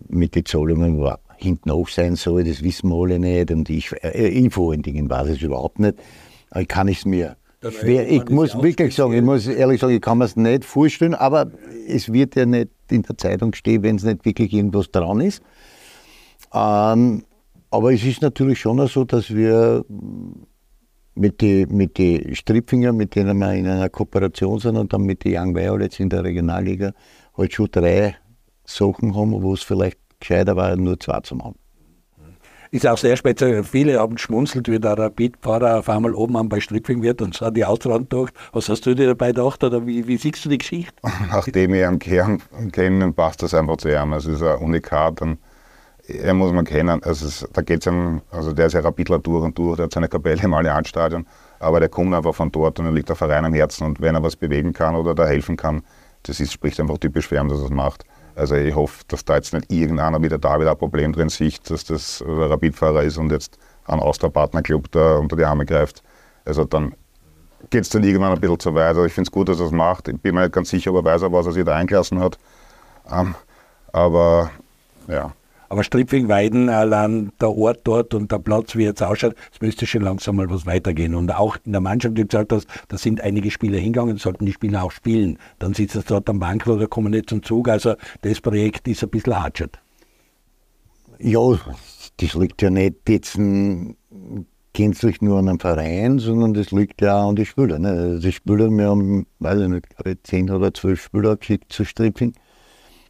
mit 0.08 0.36
den 0.36 0.46
Zahlungen 0.46 1.04
hinten 1.38 1.72
auch 1.72 1.88
sein 1.88 2.16
soll, 2.16 2.44
das 2.44 2.64
wissen 2.64 2.90
wir 2.90 2.96
alle 2.96 3.20
nicht. 3.20 3.52
Und 3.52 3.70
ich, 3.70 3.92
äh, 4.04 4.28
ich 4.28 4.54
vor 4.54 4.72
allen 4.72 4.82
Dingen 4.82 5.10
weiß 5.10 5.30
es 5.30 5.42
überhaupt 5.42 5.80
nicht. 5.80 5.98
Aber 6.52 6.66
kann 6.66 6.88
ich 6.88 7.00
es 7.00 7.06
mir 7.06 7.38
schwer, 7.62 8.10
ich 8.10 8.30
muss 8.30 8.56
wirklich 8.62 8.96
sagen, 8.96 9.14
ich 9.14 9.22
muss 9.22 9.48
ehrlich 9.48 9.80
sagen, 9.80 9.94
ich 9.94 10.02
kann 10.02 10.18
mir 10.18 10.26
es 10.26 10.36
nicht 10.36 10.66
vorstellen, 10.66 11.16
aber 11.16 11.52
es 11.88 12.12
wird 12.12 12.36
ja 12.36 12.46
nicht 12.46 12.70
in 12.90 13.04
der 13.04 13.18
Zeitung 13.18 13.54
stehen, 13.54 13.84
wenn 13.84 13.98
es 13.98 14.04
nicht 14.04 14.26
wirklich 14.26 14.54
irgendwas 14.54 14.92
dran 14.92 15.22
ist. 15.22 15.42
Ähm, 16.54 17.24
aber 17.72 17.94
es 17.94 18.04
ist 18.04 18.22
natürlich 18.22 18.60
schon 18.60 18.86
so, 18.88 19.04
dass 19.04 19.34
wir 19.34 19.86
mit 21.16 21.42
den 21.42 21.76
mit 21.76 21.98
die 21.98 22.36
Stripfinger, 22.36 22.94
mit 22.94 23.16
denen 23.16 23.38
wir 23.38 23.54
in 23.54 23.68
einer 23.68 23.90
Kooperation 23.90 24.60
sind 24.60 24.78
und 24.78 24.94
dann 24.94 25.02
mit 25.02 25.24
den 25.24 25.38
Young 25.38 25.56
Violets 25.56 26.00
in 26.00 26.10
der 26.10 26.24
Regionalliga 26.24 26.94
halt 27.36 27.54
schon 27.54 27.68
drei 27.72 28.16
Sachen 28.66 29.16
haben, 29.16 29.32
wo 29.42 29.54
es 29.54 29.64
vielleicht 29.64 29.98
gescheiter 30.20 30.56
war, 30.56 30.76
nur 30.76 31.00
zwei 31.00 31.20
zu 31.22 31.36
machen. 31.36 31.56
Ist 32.72 32.86
auch 32.86 33.00
sehr 33.00 33.18
speziell. 33.18 33.64
Viele 33.64 34.00
haben 34.00 34.16
geschmunzelt, 34.16 34.70
wie 34.70 34.80
der 34.80 34.96
Rapid-Fahrer 34.96 35.80
auf 35.80 35.90
einmal 35.90 36.14
oben 36.14 36.38
an 36.38 36.50
bei 36.50 36.60
Stripfing 36.60 37.02
wird 37.02 37.20
und 37.20 37.34
so 37.34 37.50
die 37.50 37.66
Ausland 37.66 38.12
gedacht. 38.12 38.34
Was 38.52 38.70
hast 38.70 38.86
du 38.86 38.94
dir 38.94 39.08
dabei 39.08 39.30
gedacht 39.30 39.64
oder 39.64 39.88
wie, 39.88 40.08
wie 40.08 40.18
siehst 40.18 40.46
du 40.46 40.50
die 40.50 40.60
Geschichte? 40.60 40.94
Nachdem 41.32 41.74
ich 41.74 41.82
ihn 41.82 42.00
kenne, 42.72 43.12
passt 43.14 43.42
das 43.42 43.56
einfach 43.56 43.78
zu 43.78 43.90
ihm. 43.90 44.14
Es 44.14 44.28
ist 44.28 44.44
ein 44.44 44.60
Unikat. 44.60 45.20
Ein 45.24 45.40
er 46.10 46.34
muss 46.34 46.52
man 46.52 46.66
kennen. 46.66 47.02
Also 47.04 47.28
es, 47.28 47.48
da 47.54 47.62
geht's 47.62 47.86
ihm, 47.86 48.22
also 48.32 48.54
der 48.54 48.68
ist 48.68 48.74
ja 48.74 48.80
Rapidler 48.82 49.20
durch 49.20 49.44
und 49.44 49.58
durch, 49.58 49.78
der 49.78 49.86
hat 49.86 49.94
seine 49.94 50.08
Kapelle 50.08 50.42
im 50.44 50.54
Allianzstadion, 50.54 51.26
aber 51.60 51.80
der 51.80 51.90
kommt 51.90 52.14
einfach 52.14 52.34
von 52.34 52.52
dort 52.52 52.80
und 52.80 52.86
er 52.86 52.92
liegt 52.92 53.10
der 53.10 53.16
Verein 53.16 53.46
am 53.46 53.54
Herzen 53.54 53.86
und 53.86 54.02
wenn 54.02 54.16
er 54.16 54.24
was 54.24 54.36
bewegen 54.36 54.74
kann 54.74 54.96
oder 54.96 55.14
da 55.14 55.26
helfen 55.26 55.58
kann, 55.58 55.84
das 56.24 56.40
ist, 56.40 56.52
spricht 56.54 56.80
einfach 56.80 56.98
typisch 56.98 57.28
für 57.28 57.38
ihn, 57.38 57.48
dass 57.48 57.60
er 57.60 57.66
es 57.66 57.72
macht. 57.72 58.06
Also 58.36 58.56
ich 58.56 58.74
hoffe, 58.74 59.04
dass 59.08 59.26
da 59.26 59.36
jetzt 59.36 59.54
nicht 59.54 59.72
irgendeiner 59.72 60.22
wieder 60.22 60.38
da 60.38 60.60
wieder 60.60 60.72
ein 60.72 60.78
Problem 60.78 61.14
drin 61.14 61.30
sieht, 61.30 61.70
dass 61.70 61.84
das 61.84 62.24
Rapidfahrer 62.26 63.04
ist 63.04 63.18
und 63.18 63.32
jetzt 63.32 63.58
ein 63.86 64.00
Austria-Partnerclub 64.00 64.92
da 64.92 65.18
unter 65.18 65.36
die 65.36 65.44
Arme 65.44 65.66
greift. 65.66 66.04
Also 66.46 66.64
dann 66.64 66.94
geht 67.70 67.84
es 67.84 67.90
dann 67.90 68.04
irgendwann 68.04 68.32
ein 68.32 68.40
bisschen 68.40 68.60
zu 68.60 68.74
weit. 68.76 68.88
Also 68.88 69.06
ich 69.06 69.14
finde 69.14 69.28
es 69.28 69.32
gut, 69.32 69.50
dass 69.50 69.60
er 69.60 69.66
es 69.66 69.72
macht. 69.72 70.08
Ich 70.08 70.20
bin 70.22 70.36
mir 70.36 70.42
nicht 70.42 70.54
ganz 70.54 70.70
sicher, 70.70 70.92
ob 70.92 71.06
er 71.06 71.14
weiß, 71.14 71.24
was 71.32 71.46
er 71.48 71.52
sich 71.52 71.66
da 71.66 71.76
eingelassen 71.76 72.20
hat. 72.20 72.38
Ähm, 73.12 73.36
aber 73.92 74.52
ja, 75.08 75.34
aber 75.70 75.84
Stripfing-Weiden, 75.84 76.70
allein 76.70 77.32
der 77.40 77.52
Ort 77.52 77.82
dort 77.84 78.14
und 78.14 78.32
der 78.32 78.40
Platz, 78.40 78.76
wie 78.76 78.84
jetzt 78.84 79.04
ausschaut, 79.04 79.36
es 79.54 79.62
müsste 79.62 79.86
schon 79.86 80.02
langsam 80.02 80.36
mal 80.36 80.50
was 80.50 80.66
weitergehen. 80.66 81.14
Und 81.16 81.34
auch 81.34 81.58
in 81.64 81.72
der 81.72 81.82
Mannschaft, 81.82 82.18
die 82.18 82.28
gesagt 82.28 82.52
hast, 82.52 82.68
da 82.88 82.98
sind 82.98 83.22
einige 83.22 83.52
Spieler 83.52 83.78
hingegangen, 83.78 84.18
sollten 84.18 84.46
die 84.46 84.52
Spieler 84.52 84.84
auch 84.84 84.92
spielen. 84.92 85.38
Dann 85.60 85.74
sitzen 85.74 86.02
sie 86.02 86.08
dort 86.08 86.30
am 86.30 86.40
Bank 86.40 86.66
oder 86.68 86.88
kommen 86.88 87.12
nicht 87.12 87.30
zum 87.30 87.44
Zug. 87.44 87.70
Also 87.70 87.96
das 88.24 88.42
Projekt 88.42 88.88
ist 88.88 89.04
ein 89.04 89.10
bisschen 89.10 89.42
hatschert. 89.42 89.80
Ja, 91.20 91.40
das 92.18 92.34
liegt 92.34 92.62
ja 92.62 92.70
nicht 92.70 92.96
jetzt 93.08 93.38
gänzlich 94.74 95.22
nur 95.22 95.40
an 95.40 95.50
einem 95.50 95.60
Verein, 95.60 96.20
sondern 96.20 96.54
das 96.54 96.72
liegt 96.72 97.02
ja 97.02 97.22
auch 97.22 97.30
an 97.30 97.36
den 97.36 97.46
Spielern. 97.46 97.82
Ne? 97.84 97.90
Also 97.90 98.20
die 98.20 98.32
Spieler, 98.32 98.70
wir 98.70 98.90
haben, 98.90 99.28
weiß 99.40 99.62
ich 99.62 99.68
nicht, 99.68 99.88
10 100.24 100.50
oder 100.50 100.74
12 100.74 101.02
Spieler 101.02 101.38
geschickt 101.38 101.72
zu 101.72 101.86
Stripping 101.86 102.34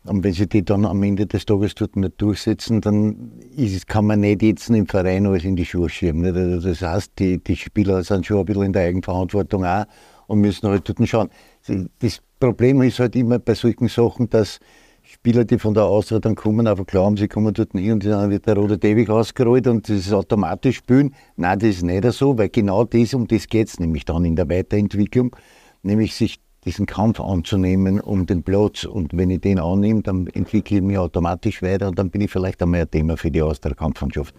Und 0.09 0.23
wenn 0.23 0.33
sie 0.33 0.47
die 0.47 0.65
dann 0.65 0.85
am 0.85 1.03
Ende 1.03 1.27
des 1.27 1.45
Tages 1.45 1.75
dort 1.75 1.95
nicht 1.95 2.19
durchsetzen, 2.19 2.81
dann 2.81 3.31
ist, 3.55 3.87
kann 3.87 4.07
man 4.07 4.21
nicht 4.21 4.41
jetzt 4.41 4.69
im 4.69 4.87
Verein 4.87 5.27
alles 5.27 5.43
in 5.43 5.55
die 5.55 5.65
Schuhe 5.65 5.87
schieben. 5.87 6.21
Nicht? 6.21 6.35
Also 6.35 6.69
das 6.69 6.81
heißt, 6.81 7.11
die, 7.19 7.43
die 7.43 7.55
Spieler 7.55 8.03
sind 8.03 8.25
schon 8.25 8.39
ein 8.39 8.45
bisschen 8.45 8.63
in 8.63 8.73
der 8.73 8.87
Eigenverantwortung 8.87 9.63
auch 9.65 9.85
und 10.25 10.39
müssen 10.39 10.67
halt 10.67 10.89
dort 10.89 11.07
schauen. 11.07 11.29
Das 11.99 12.21
Problem 12.39 12.81
ist 12.81 12.99
halt 12.99 13.15
immer 13.15 13.37
bei 13.37 13.53
solchen 13.53 13.87
Sachen, 13.87 14.29
dass 14.31 14.59
Spieler, 15.03 15.45
die 15.45 15.59
von 15.59 15.75
der 15.75 15.83
Austria 15.83 16.19
dann 16.19 16.33
kommen, 16.33 16.65
einfach 16.65 16.87
glauben, 16.87 17.15
sie 17.15 17.27
kommen 17.27 17.53
dort 17.53 17.73
hin 17.73 17.93
und 17.93 18.05
dann 18.05 18.31
wird 18.31 18.47
der 18.47 18.55
rote 18.55 18.79
Teppich 18.79 19.09
ausgerollt 19.09 19.67
und 19.67 19.89
das 19.89 19.97
ist 19.97 20.13
automatisch 20.13 20.77
spielen. 20.77 21.13
Nein, 21.35 21.59
das 21.59 21.69
ist 21.69 21.83
nicht 21.83 22.03
so, 22.13 22.35
weil 22.35 22.49
genau 22.49 22.83
das, 22.83 23.13
um 23.13 23.27
das 23.27 23.47
geht 23.47 23.67
es 23.67 23.79
nämlich 23.79 24.05
dann 24.05 24.25
in 24.25 24.35
der 24.35 24.49
Weiterentwicklung, 24.49 25.35
nämlich 25.83 26.15
sich 26.15 26.39
diesen 26.65 26.85
Kampf 26.85 27.19
anzunehmen 27.19 27.99
um 27.99 28.25
den 28.25 28.43
Platz. 28.43 28.83
Und 28.83 29.15
wenn 29.15 29.29
ich 29.29 29.41
den 29.41 29.59
annehme, 29.59 30.01
dann 30.01 30.27
entwickle 30.27 30.77
ich 30.77 30.83
mich 30.83 30.97
automatisch 30.97 31.61
weiter 31.61 31.87
und 31.87 31.97
dann 31.97 32.09
bin 32.09 32.21
ich 32.21 32.31
vielleicht 32.31 32.61
einmal 32.61 32.81
ein 32.81 32.91
Thema 32.91 33.17
für 33.17 33.31
die 33.31 33.41
Austria-Kampfmannschaft. 33.41 34.35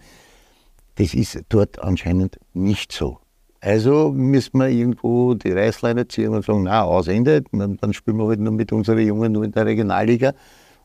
Das 0.95 1.13
ist 1.13 1.43
dort 1.49 1.81
anscheinend 1.81 2.39
nicht 2.53 2.91
so. 2.91 3.19
Also 3.59 4.11
müssen 4.11 4.57
wir 4.57 4.69
irgendwo 4.69 5.35
die 5.35 5.51
Reißleine 5.51 6.07
ziehen 6.07 6.29
und 6.29 6.43
sagen, 6.43 6.63
na, 6.63 6.83
ausendet, 6.83 7.47
dann, 7.51 7.77
dann 7.77 7.93
spielen 7.93 8.17
wir 8.17 8.27
halt 8.27 8.39
nur 8.39 8.53
mit 8.53 8.71
unseren 8.71 8.99
Jungen 8.99 9.31
nur 9.31 9.43
in 9.43 9.51
der 9.51 9.67
Regionalliga 9.67 10.33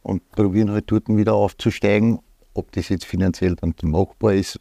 und 0.03 0.31
probieren 0.33 0.71
halt 0.71 0.85
dort 0.91 1.09
wieder 1.09 1.35
aufzusteigen. 1.35 2.19
Ob 2.53 2.73
das 2.73 2.91
jetzt 2.91 3.07
finanziell 3.07 3.57
dann 3.57 3.75
machbar 3.83 4.35
ist, 4.35 4.61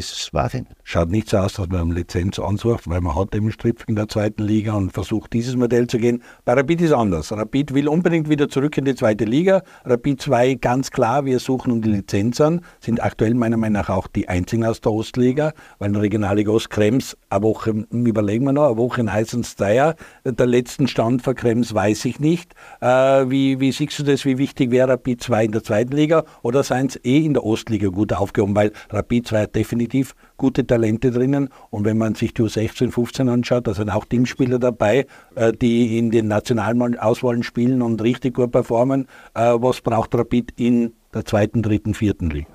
das 0.00 0.30
ich 0.54 0.60
nicht. 0.60 0.66
Schaut 0.84 1.10
nicht 1.10 1.28
so 1.28 1.38
aus, 1.38 1.54
dass 1.54 1.68
man 1.68 1.90
Lizenz 1.90 2.38
ansucht, 2.38 2.88
weil 2.88 3.00
man 3.00 3.16
hat 3.16 3.34
eben 3.34 3.50
Stripf 3.50 3.84
in 3.88 3.96
der 3.96 4.08
zweiten 4.08 4.42
Liga 4.42 4.74
und 4.74 4.92
versucht, 4.92 5.32
dieses 5.32 5.56
Modell 5.56 5.86
zu 5.86 5.98
gehen. 5.98 6.22
Bei 6.44 6.54
Rapid 6.54 6.82
ist 6.82 6.92
anders. 6.92 7.32
Rapid 7.32 7.74
will 7.74 7.88
unbedingt 7.88 8.28
wieder 8.28 8.48
zurück 8.48 8.76
in 8.78 8.84
die 8.84 8.94
zweite 8.94 9.24
Liga. 9.24 9.62
Rapid 9.84 10.20
2 10.20 10.54
ganz 10.54 10.90
klar, 10.90 11.24
wir 11.24 11.38
suchen 11.38 11.72
um 11.72 11.82
die 11.82 11.90
Lizenz 11.90 12.40
an, 12.40 12.60
sind 12.80 13.02
aktuell 13.02 13.34
meiner 13.34 13.56
Meinung 13.56 13.74
nach 13.74 13.88
auch 13.88 14.06
die 14.06 14.28
einzigen 14.28 14.64
aus 14.64 14.80
der 14.80 14.92
Ostliga, 14.92 15.52
weil 15.78 15.88
in 15.88 15.94
der 15.94 16.02
Regionalliga 16.02 16.52
Ost 16.52 16.70
Krems, 16.70 17.16
eine 17.30 17.42
Woche, 17.42 17.70
überlegen 17.90 18.44
wir 18.44 18.52
noch, 18.52 18.66
eine 18.66 18.76
Woche 18.76 19.00
in 19.00 19.08
Eisensteier. 19.08 19.96
Der 20.24 20.46
letzten 20.46 20.88
Stand 20.88 21.22
für 21.22 21.34
Krems 21.34 21.74
weiß 21.74 22.04
ich 22.04 22.20
nicht. 22.20 22.54
Äh, 22.80 22.86
wie, 23.30 23.60
wie 23.60 23.72
siehst 23.72 23.98
du 23.98 24.02
das, 24.02 24.24
wie 24.24 24.38
wichtig 24.38 24.70
wäre 24.70 24.90
Rapid 24.90 25.22
2 25.22 25.44
in 25.46 25.52
der 25.52 25.64
zweiten 25.64 25.92
Liga 25.92 26.24
oder 26.42 26.62
seien 26.62 26.86
es 26.86 26.96
eh 27.04 27.24
in 27.24 27.34
der 27.34 27.44
Ostliga 27.44 27.88
gut 27.88 28.12
aufgehoben, 28.12 28.54
weil 28.54 28.72
Rapid 28.90 29.28
2 29.28 29.46
definitiv 29.46 29.85
definitiv 29.86 30.14
gute 30.36 30.66
Talente 30.66 31.10
drinnen. 31.10 31.48
Und 31.70 31.84
wenn 31.84 31.98
man 31.98 32.14
sich 32.14 32.34
die 32.34 32.42
U16, 32.42 32.90
15 32.90 33.28
anschaut, 33.28 33.66
da 33.66 33.74
sind 33.74 33.90
auch 33.90 34.04
Teamspieler 34.04 34.58
dabei, 34.58 35.06
äh, 35.34 35.52
die 35.52 35.98
in 35.98 36.10
den 36.10 36.28
nationalen 36.28 36.98
Auswahlen 36.98 37.42
spielen 37.42 37.82
und 37.82 38.02
richtig 38.02 38.34
gut 38.34 38.52
performen. 38.52 39.06
Äh, 39.34 39.54
was 39.58 39.80
braucht 39.80 40.14
Rapid 40.14 40.52
in 40.56 40.92
der 41.14 41.24
zweiten, 41.24 41.62
dritten, 41.62 41.94
vierten 41.94 42.30
Liga? 42.30 42.48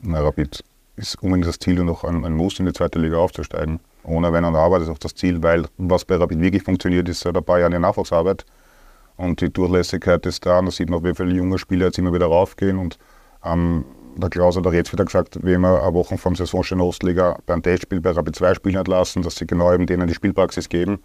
Na, 0.00 0.20
Rapid 0.20 0.64
ist 0.96 1.22
unbedingt 1.22 1.46
das 1.46 1.58
Ziel, 1.58 1.82
noch 1.84 2.04
ein, 2.04 2.24
ein 2.24 2.34
Muss 2.34 2.58
in 2.58 2.66
die 2.66 2.72
zweite 2.72 2.98
Liga 2.98 3.16
aufzusteigen. 3.18 3.80
Ohne 4.04 4.32
Wenn 4.32 4.44
und 4.44 4.56
Aber 4.56 4.80
ist 4.80 4.88
auch 4.88 4.98
das 4.98 5.14
Ziel, 5.14 5.42
weil 5.42 5.66
was 5.76 6.04
bei 6.04 6.16
Rapid 6.16 6.40
wirklich 6.40 6.62
funktioniert, 6.62 7.08
ist 7.08 7.20
seit 7.20 7.36
ein 7.36 7.44
paar 7.44 7.60
Jahren 7.60 7.72
die 7.72 7.78
Nachwuchsarbeit. 7.78 8.44
Und 9.16 9.40
die 9.40 9.52
Durchlässigkeit 9.52 10.24
ist 10.26 10.46
da. 10.46 10.60
Und 10.60 10.66
da 10.66 10.70
sieht 10.70 10.88
man, 10.88 11.04
wie 11.04 11.14
viele 11.14 11.34
junge 11.34 11.58
Spieler 11.58 11.86
jetzt 11.86 11.98
immer 11.98 12.14
wieder 12.14 12.26
raufgehen. 12.26 12.78
Und 12.78 12.98
ähm, 13.44 13.84
der 14.20 14.30
Klaus 14.30 14.56
hat 14.56 14.66
auch 14.66 14.72
jetzt 14.72 14.92
wieder 14.92 15.04
gesagt, 15.04 15.38
wie 15.42 15.56
wir 15.58 15.82
eine 15.82 15.94
Woche 15.94 16.18
vom 16.18 16.34
Saisonstart 16.34 16.80
Ostliga 16.80 17.38
beim 17.46 17.62
Testspiel 17.62 18.00
bei 18.00 18.10
Rapid 18.10 18.36
2 18.36 18.54
spielen 18.54 18.76
hat 18.76 18.88
lassen, 18.88 19.22
dass 19.22 19.36
sie 19.36 19.46
genau 19.46 19.72
eben 19.72 19.86
denen 19.86 20.08
die 20.08 20.14
Spielpraxis 20.14 20.68
geben. 20.68 20.98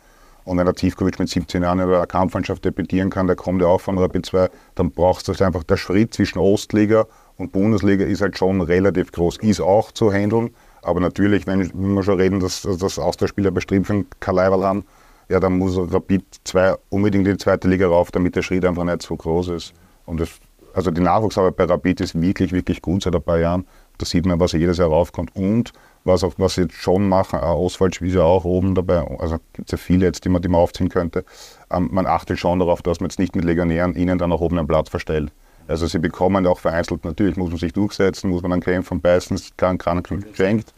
Und 0.45 0.57
wenn 0.57 0.65
der 0.65 0.75
Tiefkovic 0.75 1.19
mit 1.19 1.29
17 1.29 1.63
Jahren 1.63 1.79
in 1.79 1.89
der 1.89 2.05
Kampfmannschaft 2.05 2.65
debütieren 2.65 3.09
kann, 3.09 3.27
der 3.27 3.35
kommt 3.35 3.61
ja 3.61 3.67
auch 3.67 3.79
von 3.79 3.97
Rapid 3.97 4.25
2, 4.25 4.49
dann 4.75 4.91
brauchst 4.91 5.27
du 5.27 5.31
halt 5.31 5.41
einfach 5.41 5.63
der 5.63 5.77
Schritt 5.77 6.13
zwischen 6.13 6.39
Ostliga 6.39 7.05
und 7.37 7.51
Bundesliga 7.51 8.05
ist 8.05 8.21
halt 8.21 8.37
schon 8.37 8.61
relativ 8.61 9.11
groß. 9.11 9.37
Ist 9.37 9.61
auch 9.61 9.91
zu 9.91 10.11
handeln, 10.11 10.53
aber 10.81 10.99
natürlich, 10.99 11.47
wenn, 11.47 11.71
wir 11.73 12.03
schon 12.03 12.19
reden, 12.19 12.39
dass, 12.39 12.63
dass 12.63 12.99
Austauschspieler 12.99 13.51
Strimpfen 13.61 14.07
kein 14.19 14.35
Leiberl 14.35 14.63
haben, 14.63 14.85
ja, 15.29 15.39
dann 15.39 15.57
muss 15.57 15.77
Rapid 15.77 16.25
2 16.43 16.75
unbedingt 16.89 17.25
in 17.25 17.33
die 17.33 17.37
zweite 17.37 17.67
Liga 17.69 17.87
rauf, 17.87 18.11
damit 18.11 18.35
der 18.35 18.41
Schritt 18.41 18.65
einfach 18.65 18.83
nicht 18.83 19.01
so 19.01 19.15
groß 19.15 19.49
ist. 19.49 19.73
Und 20.05 20.19
das 20.19 20.29
also 20.73 20.91
die 20.91 21.01
Nachwuchsarbeit 21.01 21.55
bei 21.55 21.65
Rapid 21.65 22.01
ist 22.01 22.19
wirklich, 22.19 22.51
wirklich 22.51 22.81
gut 22.81 23.03
seit 23.03 23.15
ein 23.15 23.21
paar 23.21 23.39
Jahren. 23.39 23.65
Da 23.97 24.05
sieht 24.05 24.25
man, 24.25 24.39
was 24.39 24.53
jedes 24.53 24.77
Jahr 24.77 24.89
raufkommt. 24.89 25.35
Und 25.35 25.71
was, 26.03 26.23
auch, 26.23 26.33
was 26.37 26.55
sie 26.55 26.63
jetzt 26.63 26.75
schon 26.75 27.07
machen, 27.07 27.39
Oswald 27.39 28.01
ist 28.01 28.15
ja 28.15 28.23
auch 28.23 28.43
oben 28.43 28.75
dabei, 28.75 29.07
also 29.19 29.37
gibt 29.53 29.69
es 29.69 29.71
ja 29.71 29.77
viele 29.77 30.05
jetzt, 30.05 30.25
die 30.25 30.29
man, 30.29 30.41
die 30.41 30.49
man 30.49 30.61
aufziehen 30.61 30.89
könnte. 30.89 31.23
Ähm, 31.71 31.89
man 31.91 32.05
achtet 32.05 32.39
schon 32.39 32.59
darauf, 32.59 32.81
dass 32.81 32.99
man 32.99 33.09
jetzt 33.09 33.19
nicht 33.19 33.35
mit 33.35 33.45
Legionären 33.45 33.95
ihnen 33.95 34.17
dann 34.17 34.31
auch 34.31 34.41
oben 34.41 34.57
einen 34.57 34.67
Platz 34.67 34.89
verstellt. 34.89 35.31
Also 35.67 35.87
sie 35.87 35.99
bekommen 35.99 36.45
auch 36.45 36.59
vereinzelt, 36.59 37.05
natürlich 37.05 37.37
muss 37.37 37.49
man 37.49 37.59
sich 37.59 37.71
durchsetzen, 37.71 38.29
muss 38.29 38.41
man 38.41 38.51
dann 38.51 38.59
kämpfen, 38.59 38.99
beißen, 38.99 39.39
kann 39.55 39.77
keiner 39.77 40.01
geschenkt. 40.01 40.73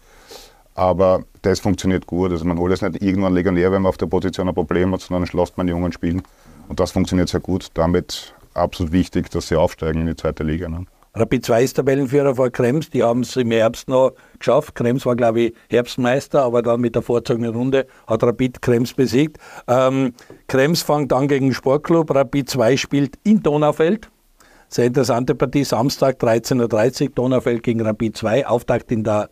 Aber 0.76 1.24
das 1.42 1.62
funktioniert 1.62 2.06
gut. 2.06 2.32
Also 2.32 2.46
man 2.46 2.60
holt 2.60 2.72
jetzt 2.72 2.82
nicht 2.84 3.02
irgendwann 3.02 3.34
Legionär, 3.34 3.72
wenn 3.72 3.82
man 3.82 3.90
auf 3.90 3.98
der 3.98 4.08
Position 4.08 4.48
ein 4.48 4.54
Problem 4.54 4.92
hat, 4.94 5.02
sondern 5.02 5.26
schloss 5.26 5.56
man 5.56 5.66
die 5.66 5.72
jungen 5.72 5.92
Spielen. 5.92 6.22
Und 6.68 6.80
das 6.80 6.92
funktioniert 6.92 7.30
sehr 7.30 7.40
gut. 7.40 7.70
Damit 7.74 8.35
absolut 8.56 8.92
wichtig, 8.92 9.30
dass 9.30 9.48
sie 9.48 9.56
aufsteigen 9.56 10.02
in 10.02 10.08
die 10.08 10.16
zweite 10.16 10.44
Liga. 10.44 10.68
Ne? 10.68 10.86
Rapid 11.18 11.46
2 11.46 11.64
ist 11.64 11.74
Tabellenführer 11.76 12.36
vor 12.36 12.50
Krems, 12.50 12.90
die 12.90 13.02
haben 13.02 13.22
es 13.22 13.38
im 13.38 13.50
Herbst 13.52 13.88
noch 13.88 14.12
geschafft. 14.38 14.76
Krems 14.76 15.06
war, 15.06 15.16
glaube 15.16 15.42
ich, 15.42 15.54
Herbstmeister, 15.70 16.44
aber 16.44 16.62
dann 16.62 16.82
mit 16.82 16.96
der 16.96 17.04
vorzogenen 17.04 17.56
Runde 17.56 17.88
hat 18.06 18.22
Rapid 18.22 18.62
Krems 18.62 18.94
besiegt. 18.94 19.38
Ähm, 19.68 20.14
Krems 20.48 20.82
fängt 20.82 21.14
an 21.14 21.30
gegen 21.30 21.54
Sportclub, 21.54 22.14
Rapid 22.14 22.50
2 22.50 22.76
spielt 22.76 23.16
in 23.24 23.42
Donaufeld. 23.42 24.10
Sehr 24.68 24.88
interessante 24.88 25.36
Partie, 25.36 25.64
Samstag 25.64 26.18
13.30 26.22 27.04
Uhr, 27.04 27.10
Donaufeld 27.16 27.64
gegen 27.64 27.80
Rapid 27.80 28.18
2, 28.18 28.48
Auftakt 28.48 28.92
in 28.92 29.06
der 29.06 29.30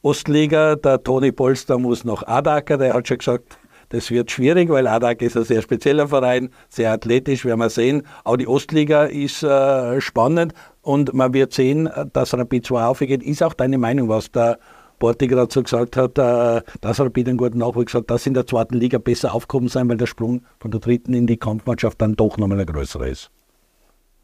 Ostliga. 0.00 0.76
Der 0.76 1.02
Toni 1.02 1.32
Polster 1.32 1.76
muss 1.78 2.04
noch 2.04 2.26
Adaker, 2.26 2.78
der 2.78 2.94
hat 2.94 3.06
schon 3.06 3.18
gesagt, 3.18 3.58
das 3.90 4.10
wird 4.10 4.30
schwierig, 4.30 4.68
weil 4.68 4.86
Adak 4.86 5.22
ist 5.22 5.36
ein 5.36 5.44
sehr 5.44 5.62
spezieller 5.62 6.08
Verein, 6.08 6.50
sehr 6.68 6.92
athletisch, 6.92 7.44
werden 7.44 7.60
wir 7.60 7.70
sehen. 7.70 8.02
Auch 8.24 8.36
die 8.36 8.46
Ostliga 8.46 9.04
ist 9.04 9.42
äh, 9.42 10.00
spannend 10.00 10.52
und 10.82 11.14
man 11.14 11.32
wird 11.32 11.52
sehen, 11.52 11.88
dass 12.12 12.34
Rapid 12.34 12.66
2 12.66 12.84
aufgeht. 12.84 13.22
Ist 13.22 13.42
auch 13.42 13.54
deine 13.54 13.78
Meinung, 13.78 14.08
was 14.08 14.30
der 14.30 14.58
Porti 14.98 15.26
gerade 15.28 15.52
so 15.52 15.62
gesagt 15.62 15.96
hat, 15.96 16.18
äh, 16.18 16.62
dass 16.80 17.00
Rapid 17.00 17.28
einen 17.28 17.38
guten 17.38 17.58
Nachwuchs 17.58 17.94
hat, 17.94 18.10
dass 18.10 18.26
in 18.26 18.34
der 18.34 18.46
zweiten 18.46 18.74
Liga 18.74 18.98
besser 18.98 19.32
aufgehoben 19.32 19.68
sein, 19.68 19.88
weil 19.88 19.96
der 19.96 20.06
Sprung 20.06 20.42
von 20.60 20.70
der 20.70 20.80
dritten 20.80 21.14
in 21.14 21.26
die 21.26 21.36
Kampfmannschaft 21.36 22.00
dann 22.00 22.14
doch 22.14 22.36
nochmal 22.36 22.60
ein 22.60 22.66
größerer 22.66 23.06
ist. 23.06 23.30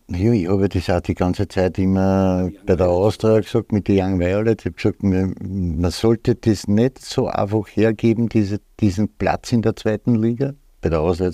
Ja, 0.08 0.32
ich 0.32 0.48
habe 0.48 0.68
das 0.68 0.90
auch 0.90 1.00
die 1.00 1.14
ganze 1.14 1.48
Zeit 1.48 1.78
immer 1.78 2.50
bei 2.66 2.76
der 2.76 2.90
Austria 2.90 3.40
gesagt, 3.40 3.72
mit 3.72 3.88
den 3.88 3.98
Young 3.98 4.20
Violet. 4.20 4.60
Ich 4.60 4.66
habe 4.66 4.76
gesagt, 4.76 5.02
man, 5.02 5.90
sollte 5.90 6.34
das 6.34 6.68
nicht 6.68 7.02
so 7.02 7.28
einfach 7.28 7.66
hergeben, 7.68 8.28
diese, 8.28 8.60
diesen 8.80 9.08
Platz 9.08 9.52
in 9.52 9.62
der 9.62 9.76
zweiten 9.76 10.14
Liga. 10.16 10.52
Bei 10.82 10.90
der 10.90 11.00
Austria 11.00 11.32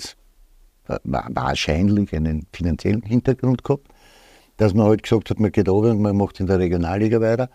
war 1.03 1.27
wahrscheinlich 1.33 2.13
einen 2.13 2.47
finanziellen 2.53 3.01
Hintergrund 3.01 3.65
gehabt, 3.65 3.87
dass 4.55 4.73
man 4.73 4.87
halt 4.87 5.03
gesagt 5.03 5.29
hat, 5.31 5.39
man 5.41 5.51
geht 5.51 5.67
runter 5.67 5.91
und 5.91 6.01
man 6.01 6.15
macht 6.15 6.39
in 6.39 6.47
der 6.47 6.59
Regionalliga 6.59 7.19
weiter 7.19 7.49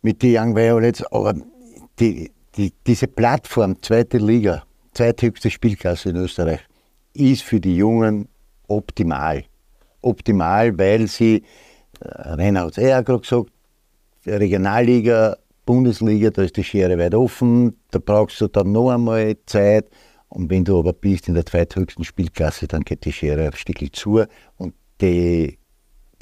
mit 0.00 0.22
den 0.22 0.34
Young 0.34 0.56
Violets. 0.56 1.04
Aber 1.12 1.34
die, 2.00 2.32
die, 2.56 2.72
diese 2.86 3.06
Plattform, 3.06 3.82
zweite 3.82 4.16
Liga, 4.16 4.62
zweithöchste 4.94 5.50
Spielklasse 5.50 6.08
in 6.08 6.16
Österreich, 6.16 6.60
ist 7.12 7.42
für 7.42 7.60
die 7.60 7.76
Jungen 7.76 8.28
optimal 8.66 9.44
optimal, 10.06 10.78
weil 10.78 11.06
sie, 11.08 11.42
Rainer 12.00 12.62
hat 12.62 12.78
es 12.78 12.92
auch 12.92 13.04
gerade 13.04 13.20
gesagt, 13.20 13.50
Regionalliga, 14.26 15.36
Bundesliga, 15.66 16.30
da 16.30 16.42
ist 16.42 16.56
die 16.56 16.64
Schere 16.64 16.96
weit 16.96 17.14
offen, 17.14 17.76
da 17.90 17.98
brauchst 17.98 18.40
du 18.40 18.46
dann 18.46 18.70
noch 18.72 18.90
einmal 18.90 19.36
Zeit. 19.46 19.90
Und 20.28 20.48
wenn 20.50 20.64
du 20.64 20.78
aber 20.78 20.92
bist 20.92 21.28
in 21.28 21.34
der 21.34 21.44
zweithöchsten 21.44 22.04
Spielklasse, 22.04 22.68
dann 22.68 22.82
geht 22.82 23.04
die 23.04 23.12
Schere 23.12 23.46
ein 23.46 23.52
Stückchen 23.52 23.92
zu 23.92 24.22
und 24.56 24.74
die, 25.00 25.58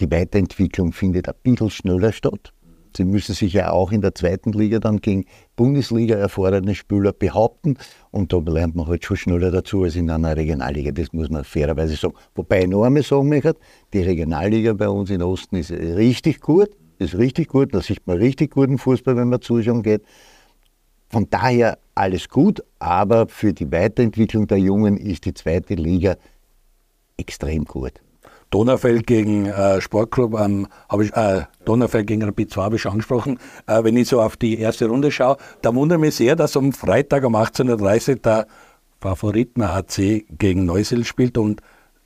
die 0.01 0.11
Weiterentwicklung 0.11 0.93
findet 0.93 1.28
ein 1.28 1.35
bisschen 1.43 1.70
schneller 1.70 2.12
statt. 2.12 2.54
Sie 2.97 3.05
müssen 3.05 3.35
sich 3.35 3.53
ja 3.53 3.71
auch 3.71 3.91
in 3.91 4.01
der 4.01 4.15
zweiten 4.15 4.53
Liga 4.53 4.79
dann 4.79 5.01
gegen 5.01 5.25
Bundesliga 5.57 6.15
erfahrene 6.17 6.75
Spieler 6.75 7.13
behaupten 7.13 7.77
und 8.11 8.33
da 8.33 8.39
lernt 8.39 8.77
man 8.77 8.87
halt 8.87 9.05
schon 9.05 9.17
schneller 9.17 9.51
dazu 9.51 9.83
als 9.83 9.97
in 9.97 10.11
einer 10.11 10.37
Regionalliga. 10.37 10.93
Das 10.93 11.13
muss 11.13 11.29
man 11.29 11.43
fairerweise 11.43 11.97
sagen. 11.97 12.15
Wobei 12.35 12.63
ich 12.63 12.69
noch 12.69 12.85
einmal 12.85 13.03
sagen 13.03 13.29
möchte, 13.29 13.57
die 13.93 14.03
Regionalliga 14.03 14.75
bei 14.75 14.89
uns 14.89 15.11
in 15.11 15.23
Osten 15.23 15.57
ist 15.57 15.73
richtig 15.73 16.41
gut, 16.41 16.71
ist 16.99 17.19
richtig 17.19 17.49
gut, 17.49 17.75
da 17.75 17.81
sieht 17.81 18.07
man 18.07 18.19
richtig 18.19 18.53
guten 18.53 18.79
Fußball, 18.79 19.17
wenn 19.17 19.29
man 19.29 19.41
zuschauen 19.41 19.83
geht. 19.83 20.03
Von 21.09 21.29
daher 21.31 21.79
alles 21.95 22.29
gut, 22.29 22.63
aber 22.79 23.29
für 23.29 23.53
die 23.53 23.71
Weiterentwicklung 23.71 24.47
der 24.47 24.59
Jungen 24.59 24.97
ist 24.97 25.25
die 25.25 25.35
zweite 25.35 25.75
Liga 25.75 26.17
extrem 27.17 27.65
gut. 27.65 28.04
Donaufeld 28.55 29.09
gegen 29.09 29.47
äh, 29.47 29.81
Sportclub, 29.81 30.39
ähm, 30.39 30.69
habe 30.89 31.05
ich, 31.05 31.13
äh, 31.15 31.43
Donaufeld 31.65 32.07
gegen 32.07 32.23
Rapid 32.23 32.53
2 32.53 32.63
habe 32.63 32.77
ich 32.77 32.87
angesprochen. 32.87 33.41
Äh, 33.67 33.83
wenn 33.83 33.97
ich 33.97 34.07
so 34.07 34.23
auf 34.23 34.37
die 34.37 34.61
erste 34.61 34.87
Runde 34.87 35.11
schaue, 35.11 35.39
da 35.61 35.75
wundert 35.75 35.99
mich 35.99 36.15
sehr, 36.15 36.37
dass 36.37 36.57
am 36.57 36.73
Freitag 36.73 37.25
um 37.25 37.35
18.30 37.35 38.11
Uhr 38.11 38.15
der 38.15 38.47
Favoriten 39.01 39.65
HC 39.69 40.27
gegen 40.39 40.67
Neusel 40.67 41.05
spielt 41.05 41.37
und 41.37 41.63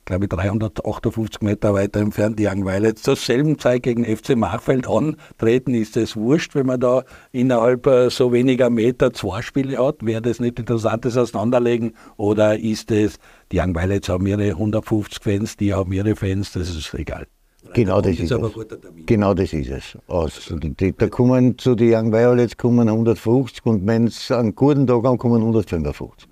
glaube 0.09 0.25
ich, 0.25 0.29
358 0.29 1.41
Meter 1.41 1.73
weiter 1.73 1.99
entfernt, 1.99 2.39
die 2.39 2.47
Young 2.47 2.67
Zur 2.95 3.15
selben 3.15 3.59
Zeit 3.59 3.83
gegen 3.83 4.03
FC 4.03 4.35
Machfeld 4.35 4.87
antreten, 4.87 5.75
ist 5.75 5.97
es 5.97 6.15
wurscht, 6.15 6.55
wenn 6.55 6.65
man 6.65 6.79
da 6.79 7.03
innerhalb 7.31 7.85
äh, 7.85 8.09
so 8.09 8.33
weniger 8.33 8.71
Meter 8.71 9.13
zwei 9.13 9.43
Spiele 9.43 9.77
hat. 9.77 9.97
Wäre 10.01 10.21
das 10.21 10.39
nicht 10.39 10.57
interessant, 10.57 11.05
das 11.05 11.15
auseinanderlegen? 11.15 11.93
Oder 12.17 12.57
ist 12.59 12.89
es, 12.91 13.19
die 13.51 13.59
Young 13.59 13.75
haben 13.75 14.25
ihre 14.25 14.49
150 14.49 15.23
Fans, 15.23 15.57
die 15.57 15.73
haben 15.73 15.93
ihre 15.93 16.15
Fans, 16.15 16.53
das 16.53 16.69
ist 16.69 16.93
egal. 16.95 17.27
Genau 17.73 18.01
das 18.01 18.13
ist, 18.13 18.31
ist 18.31 18.31
es. 18.31 19.05
Genau 19.05 19.33
das 19.35 19.53
ist 19.53 19.69
es. 19.69 19.97
Aus. 20.07 20.51
Die, 20.51 20.93
da 20.97 21.07
kommen 21.07 21.57
zu 21.57 21.75
den 21.75 21.93
Young 21.93 22.11
Violets 22.11 22.57
kommen 22.57 22.87
150 22.87 23.63
und 23.65 23.85
wenn 23.85 24.07
es 24.07 24.31
einen 24.31 24.55
guten 24.55 24.87
Tag 24.87 25.03
haben, 25.03 25.19
kommen 25.19 25.41
155. 25.41 26.27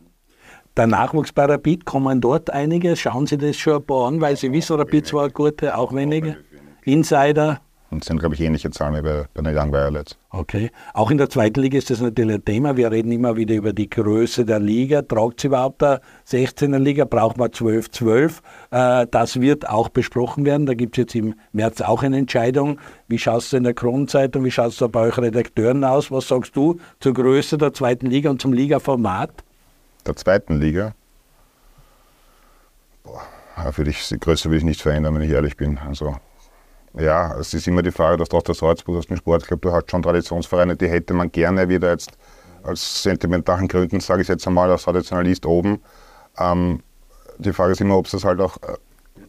Der 0.78 0.86
Nachwuchs 0.86 1.34
bei 1.34 1.46
Rapid, 1.46 1.86
kommen 1.86 2.22
dort 2.22 2.52
einige? 2.52 2.96
Schauen 2.96 3.26
Sie 3.26 3.38
das 3.38 3.56
schon 3.56 3.78
ein 3.78 3.84
paar 3.84 4.08
an, 4.08 4.22
weil 4.22 4.38
Sie 4.38 4.52
wissen, 4.52 4.78
Rapid 4.78 5.08
zwar 5.08 5.30
gute, 5.30 5.76
auch 5.76 5.92
wenige. 5.92 6.38
Insider, 6.86 7.62
und 7.90 8.04
sind, 8.04 8.20
glaube 8.20 8.36
ich, 8.36 8.42
ähnliche 8.42 8.70
Zahlen 8.70 8.96
wie 8.96 9.02
bei, 9.02 9.26
bei 9.34 9.42
den 9.42 9.58
Young 9.58 9.72
Violets. 9.72 10.18
Okay. 10.30 10.72
Auch 10.94 11.10
in 11.10 11.18
der 11.18 11.30
zweiten 11.30 11.62
Liga 11.62 11.78
ist 11.78 11.90
das 11.90 12.02
natürlich 12.02 12.36
ein 12.36 12.46
Thema. 12.46 12.76
Wir 12.76 12.92
reden 12.92 13.12
immer 13.14 13.38
wieder 13.38 13.56
über 13.56 13.72
die 13.72 13.90
Größe 13.90 14.44
der 14.44 14.60
Liga. 14.60 15.04
Tragt 15.04 15.40
sie 15.40 15.48
überhaupt 15.48 15.82
der 15.82 16.02
16er 16.28 16.80
Liga? 16.80 17.06
Braucht 17.06 17.38
man 17.38 17.50
12-12? 17.50 18.42
Äh, 18.72 19.08
das 19.10 19.40
wird 19.40 19.70
auch 19.70 19.88
besprochen 19.88 20.44
werden. 20.44 20.66
Da 20.66 20.74
gibt 20.74 20.98
es 20.98 21.04
jetzt 21.04 21.16
im 21.16 21.36
März 21.54 21.80
auch 21.80 22.04
eine 22.04 22.18
Entscheidung. 22.18 22.78
Wie 23.08 23.18
schaut 23.18 23.44
es 23.44 23.54
in 23.54 23.64
der 23.64 23.74
Kronenzeitung? 23.74 24.44
Wie 24.44 24.52
schaut 24.52 24.72
es 24.72 24.78
da 24.78 24.88
bei 24.88 25.08
euch 25.08 25.18
Redakteuren 25.18 25.86
aus? 25.86 26.12
Was 26.12 26.28
sagst 26.28 26.58
du 26.58 26.80
zur 27.00 27.14
Größe 27.14 27.58
der 27.58 27.72
zweiten 27.72 28.08
Liga 28.08 28.30
und 28.30 28.42
zum 28.42 28.52
Ligaformat? 28.52 29.47
Der 30.08 30.16
zweiten 30.16 30.60
Liga? 30.62 30.94
Boah, 33.04 33.22
würde 33.76 33.92
ich, 33.92 34.08
die 34.08 34.18
Größe 34.18 34.50
will 34.50 34.58
ich 34.58 34.64
nicht 34.64 34.82
verändern, 34.82 35.14
wenn 35.16 35.22
ich 35.22 35.32
ehrlich 35.32 35.58
bin. 35.58 35.78
Also 35.80 36.16
ja, 36.98 37.38
es 37.38 37.54
ist 37.54 37.68
immer 37.68 37.82
die 37.82 37.92
Frage, 37.92 38.16
dass 38.16 38.32
aus 38.32 38.44
der 38.44 38.56
Salzburg, 38.56 38.98
aus 38.98 39.08
dem 39.08 39.18
Sportclub, 39.18 39.62
du 39.62 39.72
hast 39.74 39.92
schon 39.92 40.02
Traditionsvereine, 40.02 40.78
die 40.78 40.88
hätte 40.88 41.14
man 41.14 41.30
gerne 41.30 41.68
wieder 41.68 41.92
jetzt 41.92 42.12
aus 42.64 43.04
sentimentalen 43.04 43.68
Gründen, 43.68 44.00
sage 44.00 44.22
ich 44.22 44.30
jetzt 44.30 44.48
einmal, 44.48 44.72
als 44.72 44.84
Traditionalist 44.84 45.46
oben. 45.46 45.82
Ähm, 46.40 46.82
die 47.38 47.52
Frage 47.52 47.74
ist 47.74 47.82
immer, 47.82 47.98
ob 47.98 48.08
sie 48.08 48.16
es 48.16 48.24
halt 48.24 48.40
auch 48.40 48.56
äh, 48.64 48.78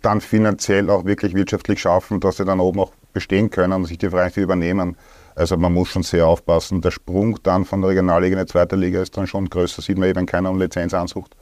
dann 0.01 0.21
finanziell 0.21 0.89
auch 0.91 1.05
wirklich 1.05 1.35
wirtschaftlich 1.35 1.81
schaffen, 1.81 2.21
dass 2.21 2.37
sie 2.37 2.45
dann 2.45 2.61
oben 2.61 2.79
auch 2.79 2.93
bestehen 3.13 3.51
können 3.51 3.73
und 3.73 3.87
sich 3.87 3.99
die 3.99 4.11
Vereine 4.11 4.33
übernehmen. 4.37 4.97
Also 5.39 5.57
man 5.57 5.73
muss 5.73 5.89
schon 5.89 6.03
sehr 6.03 6.27
aufpassen. 6.27 6.81
Der 6.81 6.91
Sprung 6.91 7.39
dann 7.45 7.65
von 7.65 7.81
der 7.81 7.91
Regionalliga 7.91 8.37
in 8.37 8.45
die 8.45 8.51
zweite 8.51 8.75
Liga 8.75 9.01
ist 9.01 9.17
dann 9.17 9.29
schon 9.29 9.49
größer, 9.49 9.81
sieht 9.83 9.97
man 9.97 10.09
eben, 10.09 10.17
wenn 10.17 10.27
keiner 10.27 10.51
um 10.51 10.59
Lizenz 10.59 10.95
ansucht. 10.95 11.37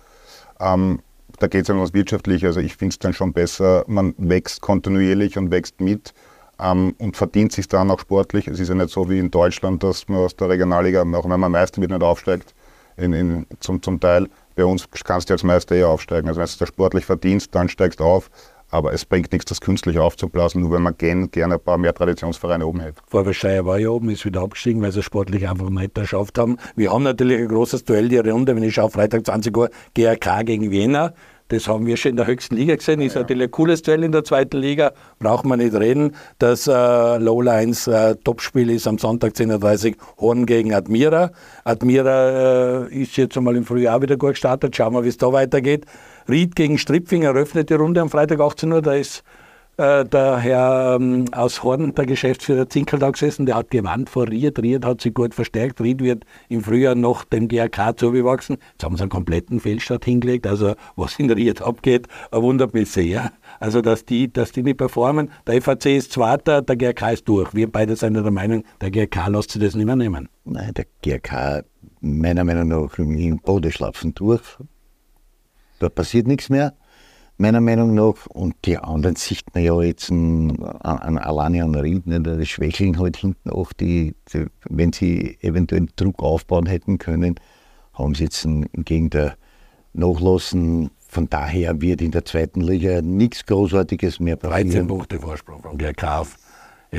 Ähm, 0.60 1.00
da 1.38 1.46
geht 1.46 1.64
es 1.64 1.70
um 1.70 1.80
was 1.80 1.94
Wirtschaftliches. 1.94 2.48
Also 2.48 2.60
ich 2.60 2.76
finde 2.76 2.92
es 2.92 2.98
dann 2.98 3.14
schon 3.14 3.32
besser, 3.32 3.84
man 3.86 4.14
wächst 4.18 4.60
kontinuierlich 4.60 5.38
und 5.38 5.50
wächst 5.50 5.80
mit 5.80 6.12
ähm, 6.60 6.94
und 6.98 7.16
verdient 7.16 7.52
sich 7.52 7.68
dann 7.68 7.90
auch 7.90 8.00
sportlich. 8.00 8.48
Es 8.48 8.60
ist 8.60 8.68
ja 8.68 8.74
nicht 8.74 8.90
so 8.90 9.08
wie 9.08 9.18
in 9.18 9.30
Deutschland, 9.30 9.82
dass 9.82 10.06
man 10.08 10.18
aus 10.18 10.36
der 10.36 10.50
Regionalliga, 10.50 11.00
auch 11.00 11.28
wenn 11.28 11.40
man 11.40 11.52
Meister 11.52 11.80
wird, 11.80 11.90
nicht 11.90 12.02
aufsteigt, 12.02 12.54
in, 12.98 13.14
in, 13.14 13.46
zum, 13.60 13.82
zum 13.82 13.98
Teil. 13.98 14.28
Bei 14.56 14.66
uns 14.66 14.86
kannst 15.04 15.30
du 15.30 15.34
als 15.34 15.42
Meister 15.42 15.74
eher 15.74 15.88
aufsteigen. 15.88 16.28
Also 16.28 16.40
wenn 16.40 16.48
du 16.58 16.66
sportlich 16.66 17.06
verdienst, 17.06 17.54
dann 17.54 17.70
steigst 17.70 18.00
du 18.00 18.04
auf. 18.04 18.30
Aber 18.76 18.92
es 18.92 19.06
bringt 19.06 19.32
nichts, 19.32 19.46
das 19.46 19.62
künstlich 19.62 19.98
aufzublasen, 19.98 20.60
nur 20.60 20.70
wenn 20.72 20.82
man 20.82 20.98
gern, 20.98 21.30
gerne 21.30 21.54
ein 21.54 21.60
paar 21.60 21.78
mehr 21.78 21.94
Traditionsvereine 21.94 22.66
oben 22.66 22.80
hätte. 22.80 23.00
Vorwerscheier 23.08 23.64
war 23.64 23.78
ja 23.78 23.88
oben, 23.88 24.10
ist 24.10 24.26
wieder 24.26 24.42
abgestiegen, 24.42 24.82
weil 24.82 24.92
sie 24.92 25.02
sportlich 25.02 25.48
einfach 25.48 25.70
nicht 25.70 25.94
geschafft 25.94 26.36
haben. 26.36 26.58
Wir 26.76 26.92
haben 26.92 27.02
natürlich 27.02 27.38
ein 27.38 27.48
großes 27.48 27.84
Duell 27.84 28.10
die 28.10 28.18
Runde, 28.18 28.54
wenn 28.54 28.62
ich 28.62 28.74
schaue, 28.74 28.90
Freitag 28.90 29.24
20 29.24 29.56
Uhr, 29.56 29.70
GRK 29.94 30.42
gegen 30.42 30.70
Wiener. 30.70 31.14
Das 31.48 31.68
haben 31.68 31.86
wir 31.86 31.96
schon 31.96 32.10
in 32.10 32.16
der 32.16 32.26
höchsten 32.26 32.56
Liga 32.56 32.74
gesehen. 32.74 33.00
Ist 33.00 33.14
ja. 33.14 33.20
natürlich 33.20 33.44
ein 33.44 33.50
cooles 33.50 33.82
Duell 33.82 34.02
in 34.02 34.12
der 34.12 34.24
zweiten 34.24 34.58
Liga. 34.58 34.92
Braucht 35.20 35.44
man 35.44 35.60
nicht 35.60 35.74
reden. 35.74 36.14
Das 36.38 36.66
äh, 36.66 37.18
Lowlines 37.18 37.86
äh, 37.86 38.16
Topspiel 38.16 38.70
ist 38.70 38.86
am 38.88 38.98
Sonntag 38.98 39.34
10.30 39.34 39.92
Uhr 39.96 39.96
Horn 40.20 40.46
gegen 40.46 40.74
Admira. 40.74 41.30
Admira 41.64 42.86
äh, 42.88 42.94
ist 42.94 43.16
jetzt 43.16 43.36
einmal 43.36 43.56
im 43.56 43.64
Frühjahr 43.64 44.02
wieder 44.02 44.16
gut 44.16 44.30
gestartet. 44.30 44.74
Schauen 44.74 44.94
wir, 44.94 45.04
wie 45.04 45.08
es 45.08 45.18
da 45.18 45.32
weitergeht. 45.32 45.86
Ried 46.28 46.56
gegen 46.56 46.78
Stripfing 46.78 47.22
eröffnet 47.22 47.70
die 47.70 47.74
Runde 47.74 48.00
am 48.00 48.10
Freitag 48.10 48.40
18 48.40 48.72
Uhr. 48.72 48.82
Da 48.82 48.94
ist 48.94 49.22
äh, 49.76 50.04
der 50.04 50.38
Herr 50.38 50.96
ähm, 50.98 51.26
aus 51.32 51.62
Horn, 51.62 51.94
der 51.94 52.06
Geschäftsführer 52.06 52.68
Zinkel 52.68 52.98
da 52.98 53.10
gesessen, 53.10 53.46
der 53.46 53.56
hat 53.56 53.70
gewandt 53.70 54.08
vor 54.08 54.28
Ried. 54.28 54.58
Ried 54.58 54.84
hat 54.84 55.00
sich 55.00 55.12
gut 55.14 55.34
verstärkt. 55.34 55.80
Ried 55.80 56.02
wird 56.02 56.24
im 56.48 56.62
Frühjahr 56.62 56.94
noch 56.94 57.24
dem 57.24 57.48
GRK 57.48 57.96
zuwachsen. 57.96 58.56
Jetzt 58.72 58.84
haben 58.84 58.96
sie 58.96 59.02
einen 59.02 59.10
kompletten 59.10 59.60
Feldstart 59.60 60.04
hingelegt. 60.04 60.46
Also 60.46 60.74
was 60.96 61.18
in 61.18 61.30
Ried 61.30 61.62
abgeht, 61.62 62.08
wundert 62.32 62.74
mich 62.74 62.90
sehr. 62.90 63.32
Also 63.60 63.82
dass 63.82 64.04
die, 64.04 64.32
dass 64.32 64.52
die 64.52 64.62
nicht 64.62 64.78
performen. 64.78 65.30
Der 65.46 65.60
FAC 65.60 65.86
ist 65.86 66.12
Zweiter, 66.12 66.62
der 66.62 66.76
GRK 66.76 67.12
ist 67.12 67.28
durch. 67.28 67.54
Wir 67.54 67.70
beide 67.70 67.96
sind 67.96 68.14
der 68.14 68.30
Meinung, 68.30 68.64
der 68.80 68.90
GRK 68.90 69.28
lässt 69.28 69.50
sich 69.50 69.62
das 69.62 69.74
nicht 69.74 69.86
mehr 69.86 69.96
nehmen. 69.96 70.28
Nein, 70.44 70.72
der 70.74 70.86
GRK 71.02 71.64
meiner 72.00 72.44
Meinung 72.44 72.68
nach 72.68 72.98
im 72.98 73.38
Bodenschlapfen 73.38 74.14
durch. 74.14 74.42
Da 75.78 75.88
passiert 75.88 76.26
nichts 76.26 76.48
mehr 76.48 76.74
meiner 77.38 77.60
Meinung 77.60 77.94
nach. 77.94 78.26
Und 78.26 78.54
die 78.64 78.78
anderen 78.78 79.16
sieht 79.16 79.44
man 79.54 79.64
ja 79.64 79.80
jetzt 79.82 80.10
an, 80.10 80.56
an 80.82 81.18
alleine 81.18 81.64
an 81.64 81.74
Ried, 81.74 82.06
ne, 82.06 82.20
die 82.20 82.46
schwächeln 82.46 82.98
halt 82.98 83.16
hinten 83.16 83.50
auch, 83.50 83.72
die, 83.72 84.14
die, 84.32 84.46
wenn 84.68 84.92
sie 84.92 85.38
eventuell 85.40 85.86
Druck 85.96 86.22
aufbauen 86.22 86.66
hätten 86.66 86.98
können, 86.98 87.36
haben 87.94 88.14
sie 88.14 88.24
jetzt 88.24 88.46
gegen 88.72 89.10
der 89.10 89.36
Nachlassen. 89.92 90.90
Von 91.08 91.30
daher 91.30 91.80
wird 91.80 92.02
in 92.02 92.10
der 92.10 92.24
zweiten 92.24 92.60
Liga 92.60 93.00
nichts 93.00 93.46
Großartiges 93.46 94.20
mehr 94.20 94.36
passieren. 94.36 94.70
13 94.70 94.86
Punkte 94.86 95.18
Vorsprung 95.20 95.62
von 95.62 95.78
GRK 95.78 96.26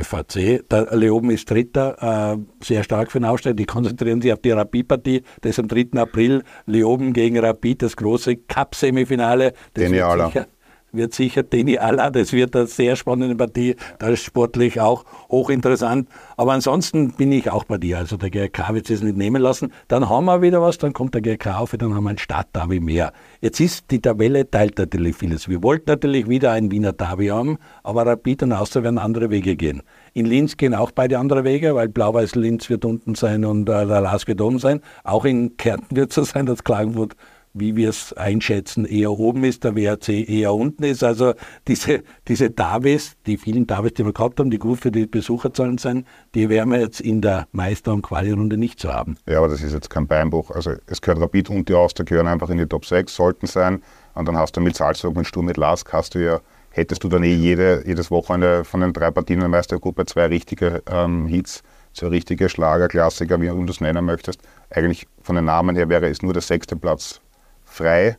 FAC. 0.02 0.68
Der 0.70 0.96
Leoben 0.96 1.30
ist 1.30 1.50
Dritter, 1.50 2.34
äh, 2.34 2.64
sehr 2.64 2.82
stark 2.82 3.10
für 3.10 3.20
den 3.20 3.26
Aufstieg. 3.26 3.56
Die 3.56 3.66
konzentrieren 3.66 4.20
sich 4.20 4.32
auf 4.32 4.40
die 4.40 4.50
Rapid-Partie. 4.50 5.22
Das 5.40 5.50
ist 5.50 5.58
am 5.58 5.68
3. 5.68 5.98
April. 6.00 6.42
Leoben 6.66 7.12
gegen 7.12 7.38
Rapid, 7.38 7.82
das 7.82 7.96
große 7.96 8.36
Cup-Semifinale. 8.36 9.52
Genialer 9.74 10.24
wird 10.24 10.32
sicher 10.32 10.46
Deni 10.92 11.78
Alla, 11.78 12.10
das 12.10 12.32
wird 12.32 12.56
eine 12.56 12.66
sehr 12.66 12.96
spannende 12.96 13.36
Partie, 13.36 13.76
das 13.98 14.10
ist 14.10 14.24
sportlich 14.24 14.80
auch 14.80 15.04
hochinteressant. 15.30 16.08
Aber 16.36 16.52
ansonsten 16.52 17.12
bin 17.12 17.30
ich 17.32 17.50
auch 17.50 17.64
bei 17.64 17.78
dir, 17.78 17.98
also 17.98 18.16
der 18.16 18.30
GRK 18.30 18.74
wird 18.74 18.88
es 18.90 19.02
nicht 19.02 19.16
nehmen 19.16 19.42
lassen. 19.42 19.72
Dann 19.88 20.08
haben 20.08 20.24
wir 20.24 20.40
wieder 20.40 20.62
was, 20.62 20.78
dann 20.78 20.92
kommt 20.92 21.14
der 21.14 21.20
GRK 21.20 21.58
auf, 21.58 21.74
dann 21.78 21.94
haben 21.94 22.04
wir 22.04 22.10
ein 22.10 22.18
Stadtderby 22.18 22.80
mehr. 22.80 23.12
Jetzt 23.40 23.60
ist 23.60 23.90
die 23.90 24.00
Tabelle 24.00 24.50
teilt 24.50 24.78
natürlich 24.78 25.16
vieles. 25.16 25.48
Wir 25.48 25.62
wollten 25.62 25.90
natürlich 25.90 26.28
wieder 26.28 26.52
ein 26.52 26.70
Wiener 26.70 26.92
Derby 26.92 27.28
haben, 27.28 27.58
aber 27.82 28.06
Rapid 28.06 28.44
und 28.44 28.52
Austria 28.52 28.82
werden 28.82 28.98
andere 28.98 29.30
Wege 29.30 29.56
gehen. 29.56 29.82
In 30.14 30.26
Linz 30.26 30.56
gehen 30.56 30.74
auch 30.74 30.90
beide 30.90 31.18
andere 31.18 31.44
Wege, 31.44 31.74
weil 31.74 31.88
Blau-Weiß 31.88 32.34
Linz 32.34 32.70
wird 32.70 32.84
unten 32.84 33.14
sein 33.14 33.44
und 33.44 33.68
äh, 33.68 33.86
der 33.86 34.00
Lars 34.00 34.26
wird 34.26 34.40
oben 34.40 34.58
sein. 34.58 34.80
Auch 35.04 35.24
in 35.24 35.56
Kärnten 35.56 35.96
wird 35.96 36.10
es 36.10 36.14
so 36.14 36.24
sein, 36.24 36.46
dass 36.46 36.64
Klagenfurt 36.64 37.14
wie 37.60 37.76
wir 37.76 37.90
es 37.90 38.12
einschätzen, 38.12 38.84
eher 38.84 39.10
oben 39.10 39.44
ist, 39.44 39.64
der 39.64 39.76
WRC 39.76 40.28
eher 40.28 40.54
unten 40.54 40.84
ist. 40.84 41.02
Also 41.02 41.34
diese, 41.66 42.02
diese 42.26 42.50
Davis, 42.50 43.16
die 43.26 43.36
vielen 43.36 43.66
Davis, 43.66 43.94
die 43.94 44.04
wir 44.04 44.12
gehabt 44.12 44.40
haben, 44.40 44.50
die 44.50 44.58
gut 44.58 44.80
für 44.80 44.90
die 44.90 45.06
Besucherzahlen 45.06 45.78
sind, 45.78 46.06
die 46.34 46.48
werden 46.48 46.72
wir 46.72 46.80
jetzt 46.80 47.00
in 47.00 47.20
der 47.20 47.48
Meister- 47.52 47.92
und 47.92 48.02
Quali-Runde 48.02 48.56
nicht 48.56 48.80
so 48.80 48.92
haben. 48.92 49.16
Ja, 49.26 49.38
aber 49.38 49.48
das 49.48 49.62
ist 49.62 49.72
jetzt 49.72 49.90
kein 49.90 50.06
Beinbruch. 50.06 50.50
Also 50.50 50.72
es 50.86 51.00
gehört 51.00 51.20
Rapid 51.20 51.50
und 51.50 51.68
die 51.68 51.74
Austria 51.74 52.04
gehören 52.04 52.26
einfach 52.26 52.50
in 52.50 52.58
die 52.58 52.66
Top 52.66 52.84
6, 52.84 53.14
sollten 53.14 53.46
sein. 53.46 53.82
Und 54.14 54.26
dann 54.26 54.36
hast 54.36 54.56
du 54.56 54.60
mit 54.60 54.76
Salzburg, 54.76 55.16
mit 55.16 55.26
Sturm, 55.26 55.46
mit 55.46 55.56
Lask, 55.56 55.92
hast 55.92 56.14
du 56.14 56.24
ja, 56.24 56.40
hättest 56.70 57.04
du 57.04 57.08
dann 57.08 57.22
eh 57.22 57.34
jede, 57.34 57.82
jedes 57.86 58.10
Wochenende 58.10 58.64
von 58.64 58.80
den 58.80 58.92
drei 58.92 59.10
Partien 59.10 59.40
der 59.40 59.48
Meistergruppe 59.48 60.06
zwei 60.06 60.26
richtige 60.26 60.82
ähm, 60.90 61.26
Hits, 61.26 61.62
zwei 61.92 62.08
richtige 62.08 62.48
Schlager, 62.48 62.88
wie 62.88 63.46
du 63.46 63.64
das 63.64 63.80
nennen 63.80 64.04
möchtest. 64.04 64.40
Eigentlich 64.70 65.06
von 65.22 65.36
den 65.36 65.44
Namen 65.44 65.76
her 65.76 65.88
wäre 65.88 66.08
es 66.08 66.22
nur 66.22 66.32
der 66.32 66.42
sechste 66.42 66.76
Platz 66.76 67.20
frei. 67.68 68.16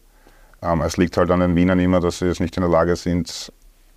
Ähm, 0.61 0.81
es 0.81 0.97
liegt 0.97 1.17
halt 1.17 1.31
an 1.31 1.39
den 1.39 1.55
Wienern 1.55 1.79
immer, 1.79 1.99
dass 1.99 2.19
sie 2.19 2.27
jetzt 2.27 2.39
nicht 2.39 2.55
in 2.57 2.61
der 2.61 2.69
Lage 2.69 2.95
sind, 2.95 3.51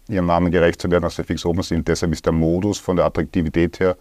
ihrem 0.09 0.27
Namen 0.27 0.51
gerecht 0.51 0.81
zu 0.81 0.91
werden, 0.91 1.03
dass 1.03 1.17
sie 1.17 1.25
fix 1.25 1.45
oben 1.45 1.63
sind. 1.63 1.87
Deshalb 1.89 2.13
ist 2.13 2.27
der 2.27 2.33
Modus 2.33 2.79
von 2.79 2.97
der 2.97 3.07
Attraktivität 3.07 3.81
her 3.81 3.97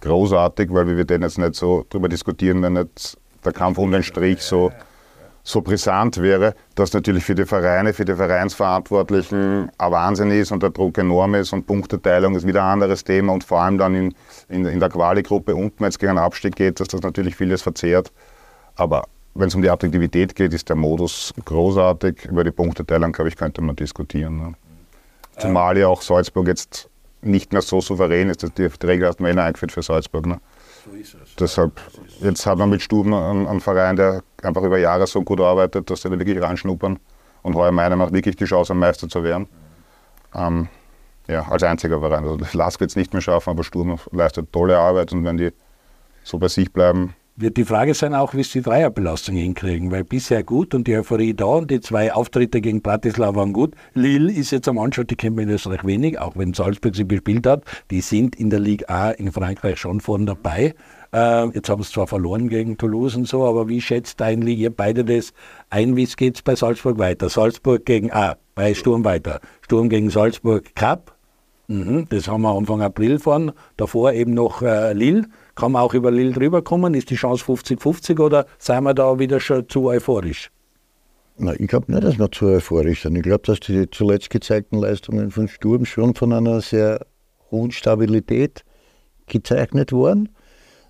großartig, 0.00 0.72
weil 0.72 0.96
wir 0.96 1.04
den 1.04 1.22
jetzt 1.22 1.38
nicht 1.38 1.54
so 1.54 1.84
darüber 1.88 2.08
diskutieren, 2.08 2.62
wenn 2.62 2.74
nicht 2.74 3.16
der 3.44 3.52
Kampf 3.52 3.78
um 3.78 3.90
den 3.90 4.02
Strich 4.02 4.42
so, 4.42 4.72
so 5.42 5.60
brisant 5.60 6.20
wäre, 6.20 6.54
dass 6.74 6.92
natürlich 6.92 7.24
für 7.24 7.34
die 7.34 7.44
Vereine, 7.44 7.92
für 7.92 8.04
die 8.04 8.14
Vereinsverantwortlichen 8.14 9.70
ein 9.76 9.92
Wahnsinn 9.92 10.30
ist 10.30 10.52
und 10.52 10.62
der 10.62 10.70
Druck 10.70 10.98
enorm 10.98 11.34
ist 11.34 11.52
und 11.52 11.66
Punkteteilung 11.66 12.36
ist 12.36 12.46
wieder 12.46 12.62
ein 12.64 12.74
anderes 12.74 13.04
Thema 13.04 13.32
und 13.32 13.44
vor 13.44 13.60
allem 13.60 13.78
dann 13.78 13.94
in, 13.94 14.14
in, 14.48 14.64
in 14.66 14.80
der 14.80 14.88
Quali-Gruppe 14.88 15.54
unten, 15.54 15.80
wenn 15.80 15.88
es 15.88 15.98
gegen 15.98 16.10
einen 16.10 16.18
Abstieg 16.18 16.56
geht, 16.56 16.78
dass 16.80 16.88
das 16.88 17.02
natürlich 17.02 17.34
vieles 17.34 17.62
verzehrt. 17.62 18.12
Aber 18.76 19.04
wenn 19.34 19.48
es 19.48 19.54
um 19.54 19.62
die 19.62 19.70
Attraktivität 19.70 20.34
geht, 20.34 20.52
ist 20.52 20.68
der 20.68 20.76
Modus 20.76 21.32
großartig. 21.44 22.26
Über 22.26 22.44
die 22.44 22.50
Punkteteilung, 22.50 23.12
glaube 23.12 23.28
ich, 23.28 23.36
könnte 23.36 23.62
man 23.62 23.76
diskutieren. 23.76 24.36
Ne? 24.36 24.54
Zumal 25.38 25.78
ja 25.78 25.88
auch 25.88 26.02
Salzburg 26.02 26.46
jetzt 26.46 26.90
nicht 27.22 27.52
mehr 27.52 27.62
so 27.62 27.80
souverän 27.80 28.28
ist. 28.28 28.42
Die, 28.42 28.68
die 28.68 28.86
Regel 28.86 29.08
hat 29.08 29.20
man 29.20 29.36
eh 29.36 29.40
eingeführt 29.40 29.72
für 29.72 29.82
Salzburg. 29.82 30.26
Ne? 30.26 30.40
So 30.84 30.96
ist 30.96 31.14
es. 31.14 31.34
Deshalb, 31.36 31.80
jetzt 32.20 32.44
hat 32.44 32.58
man 32.58 32.68
mit 32.68 32.82
Stuben 32.82 33.14
einen, 33.14 33.46
einen, 33.46 33.60
Verein, 33.60 33.96
der 33.96 34.22
einfach 34.42 34.62
über 34.62 34.78
Jahre 34.78 35.06
so 35.06 35.22
gut 35.22 35.40
arbeitet, 35.40 35.88
dass 35.90 36.02
sie 36.02 36.10
da 36.10 36.18
wirklich 36.18 36.40
reinschnuppern 36.42 36.98
und 37.42 37.54
heuer 37.54 37.72
meiner 37.72 37.96
Meinung 37.96 38.08
nach 38.08 38.12
wirklich 38.12 38.36
die 38.36 38.44
Chance, 38.44 38.72
am 38.72 38.80
Meister 38.80 39.08
zu 39.08 39.22
werden. 39.24 39.46
Ähm, 40.34 40.68
ja, 41.28 41.46
als 41.48 41.62
einziger 41.62 42.00
Verein. 42.00 42.24
Also 42.24 42.38
Lask 42.52 42.80
wird 42.80 42.90
es 42.90 42.96
nicht 42.96 43.12
mehr 43.12 43.22
schaffen, 43.22 43.50
aber 43.50 43.64
Sturm 43.64 43.98
leistet 44.10 44.52
tolle 44.52 44.78
Arbeit 44.78 45.12
und 45.12 45.24
wenn 45.24 45.36
die 45.36 45.52
so 46.24 46.38
bei 46.38 46.48
sich 46.48 46.72
bleiben, 46.72 47.14
wird 47.36 47.56
die 47.56 47.64
Frage 47.64 47.94
sein 47.94 48.14
auch, 48.14 48.34
wie 48.34 48.42
sie 48.42 48.58
die 48.58 48.64
Dreierbelastung 48.64 49.36
hinkriegen, 49.36 49.90
weil 49.90 50.04
bisher 50.04 50.42
gut 50.42 50.74
und 50.74 50.86
die 50.86 50.96
Euphorie 50.96 51.34
da 51.34 51.46
und 51.46 51.70
die 51.70 51.80
zwei 51.80 52.12
Auftritte 52.12 52.60
gegen 52.60 52.82
Bratislava 52.82 53.36
waren 53.36 53.52
gut. 53.52 53.74
Lille 53.94 54.32
ist 54.32 54.50
jetzt 54.50 54.68
am 54.68 54.78
Anschauen, 54.78 55.06
die 55.06 55.16
kennt 55.16 55.36
man 55.36 55.48
in 55.48 55.54
Österreich 55.54 55.84
wenig, 55.84 56.18
auch 56.18 56.36
wenn 56.36 56.52
Salzburg 56.52 56.94
sie 56.94 57.08
gespielt 57.08 57.46
hat. 57.46 57.64
Die 57.90 58.00
sind 58.00 58.36
in 58.36 58.50
der 58.50 58.60
Ligue 58.60 58.88
A 58.88 59.10
in 59.10 59.32
Frankreich 59.32 59.78
schon 59.78 60.00
vorne 60.00 60.26
dabei. 60.26 60.74
Äh, 61.12 61.46
jetzt 61.48 61.68
haben 61.68 61.82
sie 61.82 61.92
zwar 61.92 62.06
verloren 62.06 62.48
gegen 62.48 62.76
Toulouse 62.76 63.16
und 63.16 63.26
so, 63.26 63.44
aber 63.44 63.68
wie 63.68 63.80
schätzt 63.80 64.20
eigentlich 64.20 64.58
ihr 64.58 64.70
beide 64.70 65.04
das 65.04 65.32
ein? 65.70 65.96
Wie 65.96 66.04
geht 66.04 66.36
es 66.36 66.42
bei 66.42 66.54
Salzburg 66.54 66.98
weiter? 66.98 67.28
Salzburg 67.28 67.84
gegen 67.86 68.12
A, 68.12 68.36
bei 68.54 68.74
Sturm 68.74 69.04
weiter. 69.04 69.40
Sturm 69.62 69.88
gegen 69.88 70.10
Salzburg 70.10 70.74
Cup. 70.74 71.16
Mhm, 71.68 72.06
das 72.10 72.28
haben 72.28 72.42
wir 72.42 72.54
Anfang 72.54 72.82
April 72.82 73.18
fahren. 73.18 73.52
Davor 73.76 74.12
eben 74.12 74.34
noch 74.34 74.62
äh, 74.62 74.92
Lille. 74.92 75.24
Kann 75.62 75.70
man 75.70 75.82
auch 75.82 75.94
über 75.94 76.10
Lille 76.10 76.32
drüber 76.32 76.60
kommen? 76.60 76.92
Ist 76.92 77.10
die 77.10 77.14
Chance 77.14 77.44
50-50 77.44 78.20
oder 78.20 78.46
seien 78.58 78.82
wir 78.82 78.94
da 78.94 79.20
wieder 79.20 79.38
schon 79.38 79.68
zu 79.68 79.86
euphorisch? 79.86 80.50
Na, 81.38 81.54
ich 81.54 81.68
glaube 81.68 81.92
nicht, 81.92 82.02
dass 82.02 82.18
wir 82.18 82.32
zu 82.32 82.46
euphorisch 82.46 83.02
sind. 83.02 83.14
Ich 83.14 83.22
glaube, 83.22 83.44
dass 83.46 83.60
die 83.60 83.88
zuletzt 83.88 84.30
gezeigten 84.30 84.80
Leistungen 84.80 85.30
von 85.30 85.46
Sturm 85.46 85.84
schon 85.84 86.16
von 86.16 86.32
einer 86.32 86.60
sehr 86.62 87.06
hohen 87.52 87.70
Stabilität 87.70 88.64
gezeichnet 89.28 89.92
waren. 89.92 90.30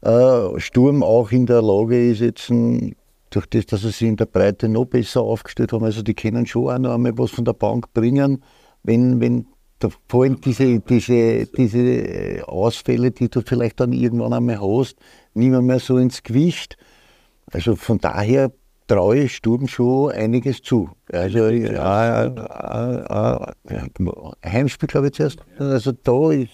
Äh, 0.01 0.59
Sturm 0.59 1.03
auch 1.03 1.31
in 1.33 1.45
der 1.45 1.61
Lage 1.61 2.11
ist 2.11 2.21
jetzt, 2.21 2.49
durch 2.49 3.47
das, 3.51 3.67
dass 3.67 3.83
sie 3.83 3.91
sich 3.91 4.09
in 4.09 4.17
der 4.17 4.25
Breite 4.25 4.71
noch 4.71 4.87
besser 4.87 5.21
aufgestellt 5.21 5.75
haben, 5.75 5.85
also 5.85 6.01
die 6.01 6.15
können 6.15 6.47
schon 6.47 6.71
auch 6.71 6.79
noch 6.79 6.95
einmal 6.95 7.13
was 7.19 7.31
von 7.31 7.45
der 7.45 7.53
Bank 7.53 7.93
bringen, 7.93 8.43
wenn, 8.85 9.21
wenn 9.21 9.49
da 9.83 9.89
fallen 10.09 10.41
diese, 10.41 10.79
diese, 10.81 11.47
diese 11.47 11.79
äh, 11.79 12.43
Ausfälle, 12.43 13.11
die 13.11 13.29
du 13.29 13.41
vielleicht 13.43 13.81
dann 13.81 13.93
irgendwann 13.93 14.33
einmal 14.33 14.61
hast, 14.61 14.97
nicht 15.35 15.51
mehr, 15.51 15.63
mehr 15.63 15.81
so 15.81 15.99
ins 15.99 16.23
Gewicht. 16.23 16.77
Also 17.51 17.75
von 17.75 17.99
daher 17.99 18.53
traue 18.87 19.21
ich 19.21 19.37
Sturm 19.37 19.67
schon 19.67 20.13
einiges 20.13 20.63
zu. 20.63 20.91
Also 21.11 21.49
ja, 21.49 22.27
ja, 22.27 23.55
ja, 23.69 23.87
Heimspiel 24.45 24.87
glaube 24.87 25.09
ich 25.09 25.15
zuerst. 25.15 25.39
Also 25.59 25.93
da 25.93 26.31
ist, 26.31 26.51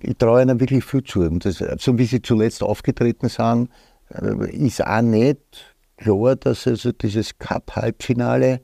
ich 0.00 0.16
traue 0.16 0.42
ihnen 0.42 0.58
wirklich 0.58 0.84
viel 0.84 1.04
zu. 1.04 1.20
Und 1.20 1.44
das, 1.44 1.62
so 1.78 1.98
wie 1.98 2.06
sie 2.06 2.22
zuletzt 2.22 2.62
aufgetreten 2.62 3.28
sind, 3.28 3.70
äh, 4.10 4.50
ist 4.50 4.84
auch 4.84 5.02
nicht 5.02 5.76
klar, 5.98 6.34
dass 6.34 6.66
also 6.66 6.92
dieses 6.92 7.38
Cup-Halbfinale 7.38 8.60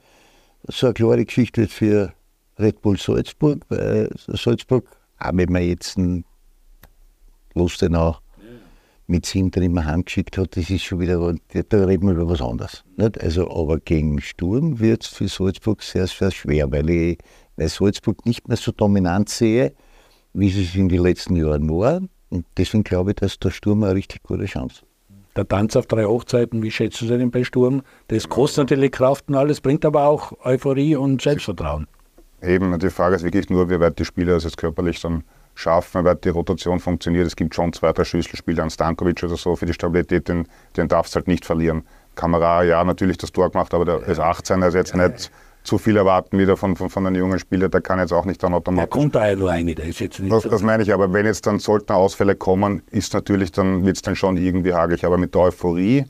so 0.66 0.86
eine 0.86 0.94
klare 0.94 1.24
Geschichte 1.24 1.62
wird 1.62 1.70
für 1.70 2.12
Red 2.58 2.80
Bull 2.82 2.98
Salzburg, 2.98 3.64
weil 3.68 4.10
Salzburg, 4.28 4.84
auch 5.18 5.30
wenn 5.32 5.52
man 5.52 5.62
jetzt 5.62 5.96
einen 5.98 6.24
Lustenau 7.54 8.16
mit 9.06 9.26
sieben 9.26 9.50
drin 9.50 9.84
heimgeschickt 9.84 10.38
hat, 10.38 10.56
das 10.56 10.70
ist 10.70 10.82
schon 10.82 11.00
wieder, 11.00 11.34
da 11.68 11.84
reden 11.84 12.06
wir 12.06 12.14
über 12.14 12.28
was 12.28 12.40
anderes. 12.40 12.84
Nicht? 12.96 13.20
Also, 13.20 13.50
aber 13.50 13.78
gegen 13.78 14.20
Sturm 14.20 14.80
wird 14.80 15.04
es 15.04 15.08
für 15.08 15.28
Salzburg 15.28 15.82
sehr, 15.82 16.06
sehr 16.06 16.30
schwer, 16.30 16.70
weil 16.72 16.88
ich 16.88 17.18
weil 17.56 17.68
Salzburg 17.68 18.24
nicht 18.26 18.48
mehr 18.48 18.56
so 18.56 18.72
dominant 18.72 19.28
sehe, 19.28 19.74
wie 20.32 20.50
sie 20.50 20.64
es 20.64 20.74
in 20.74 20.88
den 20.88 21.02
letzten 21.02 21.36
Jahren 21.36 21.68
war. 21.68 22.00
Und 22.30 22.46
deswegen 22.56 22.82
glaube 22.82 23.10
ich, 23.10 23.16
dass 23.16 23.38
der 23.38 23.50
Sturm 23.50 23.84
eine 23.84 23.94
richtig 23.94 24.22
gute 24.22 24.46
Chance 24.46 24.80
hat 24.80 24.88
der 25.36 25.48
Tanz 25.48 25.76
auf 25.76 25.86
drei 25.86 26.04
Hochzeiten, 26.04 26.62
wie 26.62 26.70
schätzt 26.70 27.00
du 27.00 27.06
den 27.06 27.30
bei 27.30 27.44
Sturm? 27.44 27.82
Das 28.08 28.28
kostet 28.28 28.64
natürlich 28.64 28.92
Kraft 28.92 29.28
und 29.28 29.34
alles, 29.34 29.60
bringt 29.60 29.84
aber 29.84 30.06
auch 30.06 30.32
Euphorie 30.44 30.96
und 30.96 31.22
Selbstvertrauen. 31.22 31.86
Eben, 32.46 32.78
die 32.78 32.90
Frage 32.90 33.16
ist 33.16 33.22
wirklich 33.22 33.48
nur, 33.50 33.70
wie 33.70 33.80
weit 33.80 33.98
die 33.98 34.04
Spieler 34.04 34.34
das 34.34 34.44
jetzt 34.44 34.56
körperlich 34.56 35.00
dann 35.00 35.24
schaffen, 35.54 36.02
wie 36.02 36.04
weit 36.06 36.24
die 36.24 36.30
Rotation 36.30 36.80
funktioniert. 36.80 37.26
Es 37.26 37.36
gibt 37.36 37.54
schon 37.54 37.72
zwei, 37.72 37.92
drei 37.92 38.04
Schlüsselspieler, 38.04 38.62
an 38.62 38.70
Stankovic 38.70 39.22
oder 39.22 39.36
so, 39.36 39.56
für 39.56 39.66
die 39.66 39.72
Stabilität, 39.72 40.28
den, 40.28 40.46
den 40.76 40.88
darfst 40.88 41.14
du 41.14 41.16
halt 41.16 41.28
nicht 41.28 41.44
verlieren. 41.44 41.84
Kamera, 42.14 42.62
ja, 42.62 42.82
natürlich 42.84 43.18
das 43.18 43.32
Tor 43.32 43.50
gemacht, 43.50 43.74
aber 43.74 43.84
der 43.84 44.02
ist 44.06 44.20
18, 44.20 44.62
er 44.62 44.68
ist 44.68 44.74
jetzt 44.74 44.94
nicht 44.94 45.30
zu 45.64 45.78
viel 45.78 45.96
erwarten 45.96 46.38
wieder 46.38 46.56
von, 46.56 46.76
von, 46.76 46.90
von 46.90 47.06
einem 47.06 47.16
jungen 47.16 47.38
Spieler, 47.38 47.70
der 47.70 47.80
kann 47.80 47.98
jetzt 47.98 48.12
auch 48.12 48.26
nicht 48.26 48.42
dann 48.42 48.52
automatisch. 48.52 48.90
Der 48.90 49.00
kommt 49.00 49.14
da 49.14 49.28
ja 49.28 49.34
nur 49.34 49.50
eine, 49.50 49.74
der 49.74 49.86
ist 49.86 49.98
jetzt 49.98 50.20
nicht 50.20 50.30
das, 50.30 50.42
so. 50.42 50.50
das 50.50 50.62
meine 50.62 50.82
ich, 50.82 50.92
aber 50.92 51.12
wenn 51.12 51.24
jetzt 51.24 51.46
dann 51.46 51.58
sollten 51.58 51.92
Ausfälle 51.92 52.36
kommen, 52.36 52.82
ist 52.90 53.14
natürlich 53.14 53.50
dann, 53.50 53.84
wird 53.84 53.96
es 53.96 54.02
dann 54.02 54.14
schon 54.14 54.36
irgendwie 54.36 54.74
hagelig. 54.74 55.04
Aber 55.06 55.16
mit 55.16 55.34
der 55.34 55.40
Euphorie, 55.40 56.04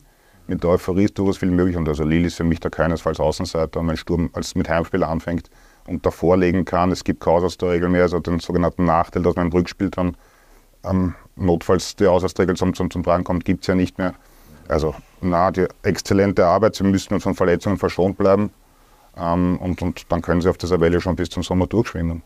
mit 0.49 0.64
der 0.64 0.70
Euphorie 0.70 1.05
ist 1.05 1.16
durchaus 1.16 1.39
viel 1.39 1.53
möglich. 1.53 1.76
Und 1.76 1.89
also 1.89 2.03
Lille 2.03 2.26
ist 2.26 2.35
für 2.35 2.45
mich 2.45 2.59
da 2.59 2.68
keinesfalls 2.68 3.20
Außenseiter. 3.20 3.78
Und 3.78 3.89
wenn 3.89 3.97
Sturm 3.97 4.30
als 4.32 4.57
mit 4.57 4.68
Heimspieler 4.68 5.09
anfängt, 5.09 5.49
und 5.87 6.05
davor 6.07 6.37
legen 6.37 6.64
kann. 6.64 6.91
Es 6.91 7.05
gibt 7.05 7.20
keine 7.20 7.37
Auswärtsregel 7.37 7.89
mehr, 7.89 8.03
also 8.03 8.20
den 8.20 8.41
sogenannten 8.41 8.85
Nachteil, 8.85 9.22
dass 9.22 9.37
man 9.37 9.47
im 9.47 9.53
Rückspiel 9.53 9.91
dann 9.91 10.16
ähm, 10.85 11.14
notfalls 11.37 11.97
die 11.97 12.07
Auswärtsregel 12.07 12.57
zum, 12.57 12.74
zum, 12.74 12.91
zum 12.91 13.03
Tragen 13.03 13.24
kommt, 13.24 13.45
gibt 13.45 13.62
es 13.62 13.66
ja 13.66 13.74
nicht 13.74 13.99
mehr. 13.99 14.14
Also, 14.68 14.95
na, 15.20 15.51
die 15.51 15.66
exzellente 15.82 16.47
Arbeit, 16.47 16.74
sie 16.76 16.85
müssen 16.85 17.20
von 17.20 17.35
Verletzungen 17.35 17.76
verschont 17.76 18.16
bleiben 18.16 18.51
ähm, 19.16 19.59
und, 19.59 19.82
und 19.82 20.11
dann 20.11 20.22
können 20.22 20.41
sie 20.41 20.49
auf 20.49 20.59
dieser 20.59 20.80
Welle 20.80 21.01
schon 21.01 21.16
bis 21.16 21.28
zum 21.28 21.43
Sommer 21.43 21.66
durchschwimmen. 21.66 22.22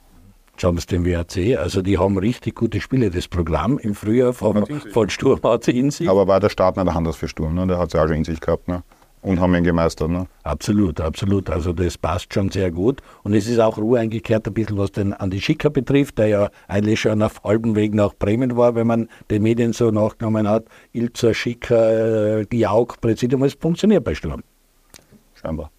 Schauen 0.56 0.74
wir 0.74 0.80
es 0.80 0.86
dem 0.86 1.04
WRC, 1.04 1.56
also 1.56 1.82
die 1.82 1.98
haben 1.98 2.18
richtig 2.18 2.56
gute 2.56 2.80
Spiele. 2.80 3.11
Das 3.11 3.28
Programm 3.28 3.78
im 3.78 3.94
Frühjahr 3.94 4.32
von, 4.32 4.66
von 4.92 5.09
Sturm 5.09 5.40
hat 5.44 5.64
sie 5.64 5.78
in 5.78 5.92
sich. 5.92 6.09
Aber 6.09 6.26
war 6.26 6.40
der 6.40 6.48
Start 6.48 6.76
nicht 6.76 6.88
anders 6.88 7.14
für 7.14 7.28
Sturm, 7.28 7.54
ne? 7.54 7.66
der 7.68 7.78
hat 7.78 7.92
sie 7.92 7.98
auch 8.00 8.09
schon 8.09 8.16
in 8.16 8.24
sich 8.24 8.40
gehabt. 8.40 8.66
Ne? 8.66 8.82
Und 9.23 9.41
haben 9.41 9.55
ihn 9.55 9.64
gemeistert. 9.64 10.11
Ne? 10.11 10.27
Absolut, 10.43 11.01
absolut. 11.01 11.51
Also 11.51 11.73
das 11.73 11.99
passt 11.99 12.33
schon 12.33 12.51
sehr 12.51 12.71
gut. 12.71 13.01
Und 13.23 13.35
es 13.35 13.47
ist 13.49 13.59
auch 13.59 13.79
Ruhe 13.79 14.01
eingekehrt, 14.01 14.47
ein 14.47 14.55
bisschen 14.55 14.79
was 14.79 14.93
den 14.93 15.12
Andi 15.12 15.41
Schicker 15.41 15.71
betrifft, 15.71 16.19
der 16.19 16.29
ja 16.29 16.51
eigentlich 16.66 17.01
schon 17.01 17.23
auf 17.23 17.43
halbem 17.45 17.75
Weg 17.77 17.95
nach 17.95 18.14
Bremen 18.14 18.57
war, 18.57 18.75
wenn 18.75 18.87
man 18.87 19.09
den 19.31 19.43
Medien 19.43 19.73
so 19.73 19.91
nachgenommen 19.91 20.49
hat. 20.49 20.64
Ilzer, 20.93 21.35
Schicker, 21.35 22.45
die 22.45 22.66
Aug, 22.66 23.01
Präsidium, 23.01 23.43
es 23.43 23.55
funktioniert 23.55 24.05
bei 24.05 24.14
Sturm. 24.14 24.43
Scheinbar. 25.35 25.71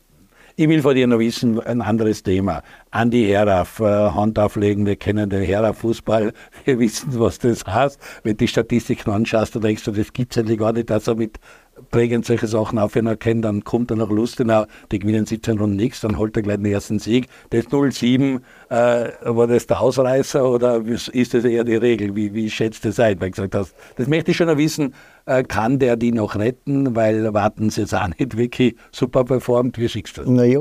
Ich 0.61 0.67
will 0.67 0.81
von 0.81 0.93
dir 0.93 1.07
noch 1.07 1.19
wissen, 1.19 1.57
ein 1.61 1.81
anderes 1.81 2.21
Thema. 2.21 2.63
Andi 2.91 3.25
Heraf, 3.27 3.79
äh, 3.79 3.83
Hand 3.83 4.37
auflegen, 4.37 4.85
wir 4.85 4.97
kennen 4.97 5.29
den 5.29 5.41
Heraf-Fußball, 5.41 6.33
wir 6.65 6.79
wissen, 6.79 7.17
was 7.17 7.39
das 7.39 7.65
heißt. 7.65 7.97
Wenn 8.23 8.33
du 8.33 8.39
die 8.39 8.49
Statistiken 8.49 9.09
anschaust, 9.09 9.55
dann 9.55 9.61
denkst 9.61 9.85
du, 9.85 9.91
das 9.91 10.11
gibt 10.11 10.33
es 10.33 10.37
eigentlich 10.37 10.59
gar 10.59 10.73
nicht, 10.73 10.89
dass 10.89 11.07
er 11.07 11.15
mit 11.15 11.39
prägend 11.89 12.25
solche 12.25 12.47
Sachen 12.47 12.79
auf, 12.79 12.95
wenn 12.95 13.07
er 13.07 13.17
kennt, 13.17 13.45
dann 13.45 13.63
kommt 13.63 13.91
er 13.91 13.97
nach 13.97 14.09
Lustenau, 14.09 14.65
die 14.91 14.99
gewinnen 14.99 15.25
17 15.25 15.59
Runden 15.59 15.75
nichts, 15.75 16.01
dann 16.01 16.17
holt 16.17 16.35
er 16.35 16.43
gleich 16.43 16.57
den 16.57 16.65
ersten 16.65 16.99
Sieg. 16.99 17.27
Das 17.49 17.65
0-7, 17.65 18.41
äh, 18.69 19.09
war 19.23 19.47
das 19.47 19.67
der 19.67 19.81
Ausreißer 19.81 20.49
oder 20.49 20.83
ist 20.85 21.33
das 21.33 21.43
eher 21.43 21.63
die 21.63 21.75
Regel? 21.75 22.15
Wie, 22.15 22.33
wie 22.33 22.49
schätzt 22.49 22.85
das 22.85 22.99
ein? 22.99 23.19
Weil 23.19 23.31
gesagt 23.31 23.55
hast, 23.55 23.75
das 23.95 24.07
möchte 24.07 24.31
ich 24.31 24.37
schon 24.37 24.55
wissen, 24.57 24.93
äh, 25.25 25.43
kann 25.43 25.79
der 25.79 25.95
die 25.95 26.11
noch 26.11 26.35
retten, 26.35 26.95
weil 26.95 27.33
warten 27.33 27.69
sie 27.69 27.81
jetzt 27.81 27.93
auch 27.93 28.07
nicht 28.19 28.37
wirklich 28.37 28.75
super 28.91 29.23
performt, 29.23 29.77
wie 29.77 29.89
schickst 29.89 30.17
du 30.17 30.21
das? 30.21 30.29
Naja, 30.29 30.59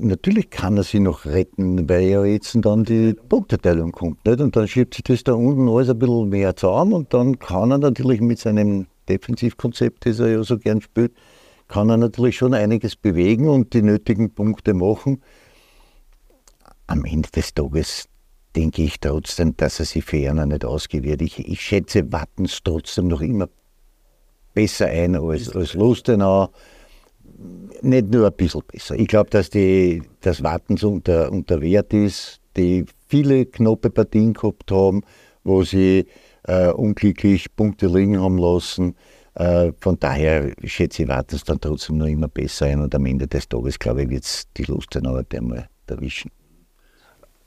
natürlich 0.00 0.50
kann 0.50 0.76
er 0.76 0.82
sie 0.82 1.00
noch 1.00 1.24
retten, 1.24 1.88
weil 1.88 2.02
ja 2.02 2.24
jetzt 2.24 2.56
dann 2.62 2.84
die 2.84 3.14
Punkteteilung 3.28 3.92
kommt. 3.92 4.24
Nicht? 4.26 4.40
Und 4.40 4.56
dann 4.56 4.68
schiebt 4.68 4.94
sich 4.94 5.04
das 5.04 5.24
da 5.24 5.34
unten 5.34 5.68
alles 5.68 5.88
ein 5.88 5.98
bisschen 5.98 6.28
mehr 6.28 6.56
zusammen 6.56 6.92
und 6.92 7.14
dann 7.14 7.38
kann 7.38 7.70
er 7.70 7.78
natürlich 7.78 8.20
mit 8.20 8.38
seinem 8.38 8.86
Defensivkonzept, 9.08 10.06
das 10.06 10.18
er 10.20 10.28
ja 10.28 10.42
so 10.42 10.58
gern 10.58 10.80
spielt, 10.80 11.12
kann 11.68 11.90
er 11.90 11.96
natürlich 11.96 12.36
schon 12.36 12.54
einiges 12.54 12.96
bewegen 12.96 13.48
und 13.48 13.74
die 13.74 13.82
nötigen 13.82 14.32
Punkte 14.32 14.74
machen. 14.74 15.22
Am 16.86 17.04
Ende 17.04 17.30
des 17.30 17.54
Tages 17.54 18.08
denke 18.54 18.82
ich 18.82 19.00
trotzdem, 19.00 19.56
dass 19.56 19.80
er 19.80 19.86
sich 19.86 20.04
ferner 20.04 20.46
nicht 20.46 20.64
ausgewählt. 20.64 21.22
Ich, 21.22 21.38
ich 21.38 21.60
schätze 21.60 22.10
Wattens 22.12 22.60
trotzdem 22.62 23.08
noch 23.08 23.20
immer 23.20 23.48
besser 24.54 24.86
ein 24.86 25.16
als, 25.16 25.54
als 25.54 25.74
Lustenau. 25.74 26.48
Nicht 27.82 28.10
nur 28.10 28.26
ein 28.26 28.32
bisschen 28.32 28.62
besser. 28.66 28.94
Ich 28.94 29.08
glaube, 29.08 29.28
dass 29.30 29.50
die, 29.50 30.02
das 30.22 30.42
Wattens 30.42 30.82
unter, 30.82 31.30
unter 31.30 31.60
Wert 31.60 31.92
ist, 31.92 32.40
die 32.56 32.86
viele 33.08 33.44
knappe 33.44 33.90
Partien 33.90 34.32
gehabt 34.32 34.70
haben, 34.70 35.02
wo 35.44 35.62
sie 35.62 36.06
äh, 36.46 36.68
unglücklich 36.68 37.54
Punkte 37.54 37.86
liegen 37.86 38.20
haben 38.20 38.38
lassen. 38.38 38.94
Äh, 39.34 39.72
von 39.80 39.98
daher 39.98 40.52
schätze 40.64 41.02
ich, 41.02 41.08
wartet 41.08 41.34
es 41.34 41.44
dann 41.44 41.60
trotzdem 41.60 41.98
noch 41.98 42.06
immer 42.06 42.28
besser 42.28 42.66
ein 42.66 42.80
und 42.80 42.94
am 42.94 43.04
Ende 43.04 43.26
des 43.26 43.48
Tages, 43.48 43.78
glaube 43.78 44.02
ich, 44.02 44.10
wird 44.10 44.24
es 44.24 44.44
die 44.56 44.64
Lust 44.64 44.94
dann 44.94 45.06
aber 45.06 45.24
einmal 45.34 45.68
erwischen. 45.86 46.30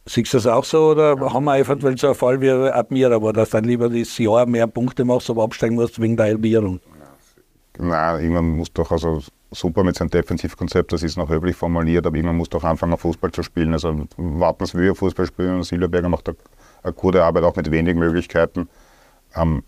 Siehst 0.06 0.34
du 0.34 0.38
das 0.38 0.48
auch 0.48 0.64
so 0.64 0.92
oder 0.92 1.20
haben 1.20 1.46
wir 1.46 1.58
eventuell 1.58 1.98
so 1.98 2.08
einen 2.08 2.16
Fall 2.16 2.42
wie 2.42 2.50
Admira, 2.50 3.22
wo 3.22 3.32
das 3.32 3.52
dann 3.52 3.64
lieber 3.64 3.90
das 3.90 4.18
Jahr 4.18 4.46
mehr 4.46 4.68
Punkte 4.68 5.06
machst, 5.06 5.30
aber 5.30 5.44
absteigen 5.44 5.76
musst 5.76 6.00
wegen 6.02 6.18
der 6.18 6.28
Halbierung? 6.28 6.80
Nein, 7.78 8.22
irgendwann 8.22 8.50
muss 8.58 8.74
doch, 8.74 8.92
also 8.92 9.22
super 9.52 9.84
mit 9.84 9.96
seinem 9.96 10.10
Defensivkonzept, 10.10 10.92
das 10.92 11.04
ist 11.04 11.18
noch 11.18 11.30
höflich 11.30 11.56
formuliert, 11.56 12.06
aber 12.06 12.16
irgendwann 12.16 12.38
muss 12.38 12.50
doch 12.50 12.64
anfangen, 12.64 12.98
Fußball 12.98 13.32
zu 13.32 13.44
spielen. 13.44 13.74
Also 13.74 14.08
Wartens 14.18 14.76
will 14.76 14.94
Fußball 14.94 15.26
spielen 15.26 15.56
und 15.56 15.64
Silberberger 15.64 16.10
macht 16.10 16.30
eine 16.84 16.94
gute 16.94 17.24
Arbeit 17.24 17.44
auch 17.44 17.56
mit 17.56 17.70
wenigen 17.72 18.00
Möglichkeiten 18.00 18.68
ähm, 19.36 19.64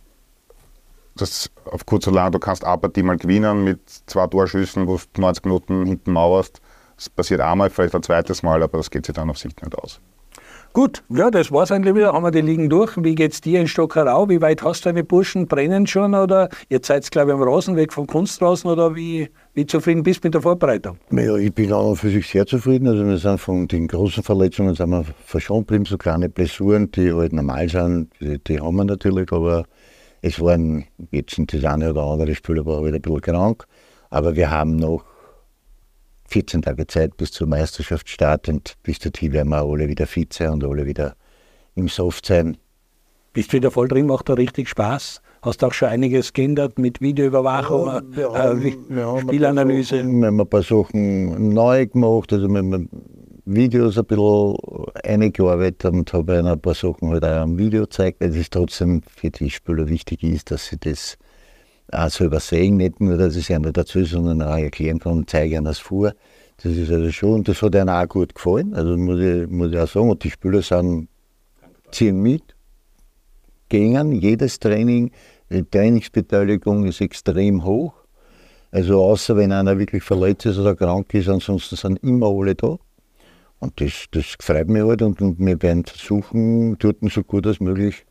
das 1.16 1.52
auf 1.66 1.86
kurz 1.86 2.08
oder 2.08 2.30
du 2.32 2.40
kannst 2.40 2.64
eine 2.64 2.78
Partie 2.78 3.04
mal 3.04 3.18
gewinnen 3.18 3.64
mit 3.64 3.80
zwei 4.08 4.28
Torschüssen, 4.28 4.88
wo 4.88 5.00
du 5.14 5.22
90 5.22 5.46
Minuten 5.46 5.86
hinten 5.86 6.12
mauerst. 6.12 6.62
Es 6.98 7.10
passiert 7.10 7.42
einmal, 7.42 7.70
vielleicht 7.70 7.96
ein 7.96 8.04
zweites 8.04 8.44
Mal, 8.44 8.62
aber 8.64 8.78
das 8.78 8.90
geht 8.90 9.06
sich 9.06 9.16
dann 9.16 9.30
auf 9.30 9.38
Sicht 9.38 9.62
nicht 9.62 9.78
aus. 9.78 10.00
Gut, 10.74 11.04
ja, 11.10 11.30
das 11.30 11.52
war's 11.52 11.72
eigentlich 11.72 11.96
wieder. 11.96 12.14
Haben 12.14 12.24
wir 12.24 12.32
die 12.32 12.40
Ligen 12.40 12.70
durch. 12.70 12.94
Wie 12.96 13.14
geht's 13.14 13.42
dir 13.42 13.60
in 13.60 13.68
Stockerau? 13.68 14.30
Wie 14.30 14.42
weit 14.42 14.64
hast 14.64 14.86
du 14.86 14.90
deine 14.90 15.04
Burschen? 15.04 15.48
Brennen 15.48 15.86
schon 15.86 16.16
oder 16.16 16.48
ihr 16.70 16.80
seid, 16.82 17.12
glaube 17.12 17.32
ich, 17.32 17.36
am 17.36 17.44
Rasen 17.44 17.76
weg 17.76 17.92
vom 17.92 18.08
Kunstrasen 18.08 18.70
oder 18.70 18.96
wie, 18.96 19.30
wie 19.54 19.66
zufrieden 19.66 20.04
bist 20.04 20.24
du 20.24 20.28
mit 20.28 20.34
der 20.34 20.42
Vorbereitung? 20.42 20.98
Ja, 21.12 21.36
ich 21.36 21.54
bin 21.54 21.74
auch 21.74 21.96
für 21.96 22.10
sich 22.10 22.28
sehr 22.28 22.46
zufrieden. 22.46 22.88
Also 22.88 23.06
wir 23.06 23.18
sind 23.18 23.40
von 23.40 23.68
den 23.68 23.88
großen 23.88 24.24
Verletzungen 24.24 24.76
sind 24.76 24.90
wir 24.90 25.06
verschont 25.26 25.68
geblieben, 25.68 25.86
so 25.86 25.98
kleine 25.98 26.30
Blessuren, 26.30 26.90
die 26.92 27.12
halt 27.12 27.34
normal 27.34 27.68
sind, 27.68 28.12
die, 28.20 28.40
die 28.40 28.60
haben 28.60 28.76
wir 28.78 28.86
natürlich, 28.86 29.32
aber 29.32 29.66
es 30.22 30.40
waren 30.40 30.86
jetzt 31.12 31.38
das 31.48 31.66
eine 31.66 31.92
oder 31.92 32.04
andere 32.04 32.34
Spieler 32.36 32.66
war 32.66 32.82
halt 32.82 32.96
ein 32.96 33.02
bisschen 33.02 33.22
krank. 33.22 33.66
Aber 34.10 34.36
wir 34.36 34.52
haben 34.52 34.76
noch 34.76 35.04
14 36.30 36.62
Tage 36.62 36.88
Zeit 36.88 37.18
bis 37.18 37.32
zur 37.32 37.48
Meisterschaftsstart 37.48 38.48
und 38.48 38.78
bis 38.84 39.00
dahin 39.00 39.34
werden 39.34 39.50
wir 39.50 39.64
alle 39.64 39.90
wieder 39.90 40.08
fit 40.08 40.32
sein 40.32 40.52
und 40.52 40.64
alle 40.64 40.86
wieder 40.86 41.16
im 41.76 41.90
Soft 41.90 42.26
sein. 42.26 42.58
Bist 43.34 43.52
du 43.52 43.58
wieder 43.58 43.72
voll 43.72 43.88
drin, 43.88 44.08
macht 44.08 44.30
da 44.30 44.34
richtig 44.34 44.70
Spaß? 44.70 45.22
Hast 45.44 45.64
du 45.64 45.66
auch 45.66 45.74
schon 45.74 45.90
einiges 45.90 46.34
geändert 46.34 46.78
mit 46.78 47.02
Videoüberwachung, 47.02 47.88
ja, 48.16 48.54
äh, 48.54 48.76
ja, 48.96 49.20
Spielanalyse? 49.20 49.96
Wir 50.04 50.28
haben 50.28 50.40
ein 50.40 50.48
paar 50.48 50.62
Sachen 50.62 51.50
neu 51.50 51.88
gemacht, 51.88 52.32
also 52.32 52.48
wir 52.48 52.60
haben 52.60 52.90
Videos 53.46 53.98
ein 53.98 54.06
bisschen 54.06 54.56
eingearbeitet 55.04 55.86
und 55.86 56.14
habe 56.14 56.44
ein 56.46 56.62
paar 56.62 56.76
Sachen 56.76 57.10
halt 57.10 57.24
auch 57.24 57.42
am 57.42 57.58
Video 57.58 57.82
gezeigt, 57.82 58.22
weil 58.22 58.36
es 58.36 58.52
trotzdem 58.52 59.02
für 59.02 59.32
die 59.32 59.50
Spieler 59.50 59.90
wichtig 59.90 60.22
ist, 60.22 60.52
dass 60.52 60.68
sie 60.68 60.78
das 60.78 61.18
auch 61.92 62.10
selber 62.10 62.40
sehen, 62.40 62.78
nicht 62.78 63.02
nur, 63.02 63.18
dass 63.18 63.36
ich 63.36 63.50
es 63.50 63.50
ihnen 63.50 63.74
dazu, 63.74 64.04
sondern 64.06 64.44
auch 64.44 64.58
erklären 64.58 65.00
kann 65.00 65.14
und 65.14 65.30
zeige 65.32 65.56
ihnen 65.56 65.66
das 65.66 65.80
vor. 65.80 66.14
Das 66.62 66.72
ist 66.72 66.92
also 66.92 67.12
schon, 67.12 67.44
das 67.44 67.64
hat 67.64 67.74
ihnen 67.74 67.90
auch 67.90 68.08
gut 68.08 68.36
gefallen, 68.36 68.76
also 68.76 68.96
muss 68.96 69.20
ich, 69.20 69.50
muss 69.50 69.72
ich 69.72 69.80
auch 69.80 69.88
sagen, 69.88 70.12
und 70.12 70.24
die 70.24 70.30
Spieler 70.30 70.62
sind, 70.62 71.08
ziehen 71.90 72.22
mit, 72.22 72.44
gehen 73.72 74.12
jedes 74.12 74.60
Training, 74.60 75.12
die 75.50 75.64
Trainingsbeteiligung 75.64 76.86
ist 76.86 77.00
extrem 77.00 77.64
hoch. 77.64 77.94
Also 78.70 79.02
außer 79.02 79.36
wenn 79.38 79.52
einer 79.54 79.80
wirklich 79.80 80.04
verletzt 80.04 80.46
ist 80.46 80.58
oder 80.58 80.76
krank 80.76 81.14
ist, 81.14 81.30
ansonsten 81.30 81.78
sind 81.78 82.04
immer 82.04 82.28
alle 82.28 82.54
da. 82.54 82.78
Und 83.60 83.80
das, 83.80 84.06
das 84.12 84.36
freut 84.40 84.68
mich 84.68 84.84
halt 84.84 85.02
und, 85.02 85.22
und 85.22 85.40
wir 85.40 85.62
werden 85.62 85.86
versuchen, 85.86 86.78
dort 86.80 86.98
so 87.10 87.24
gut 87.24 87.48
als 87.48 87.60
möglich 87.60 88.06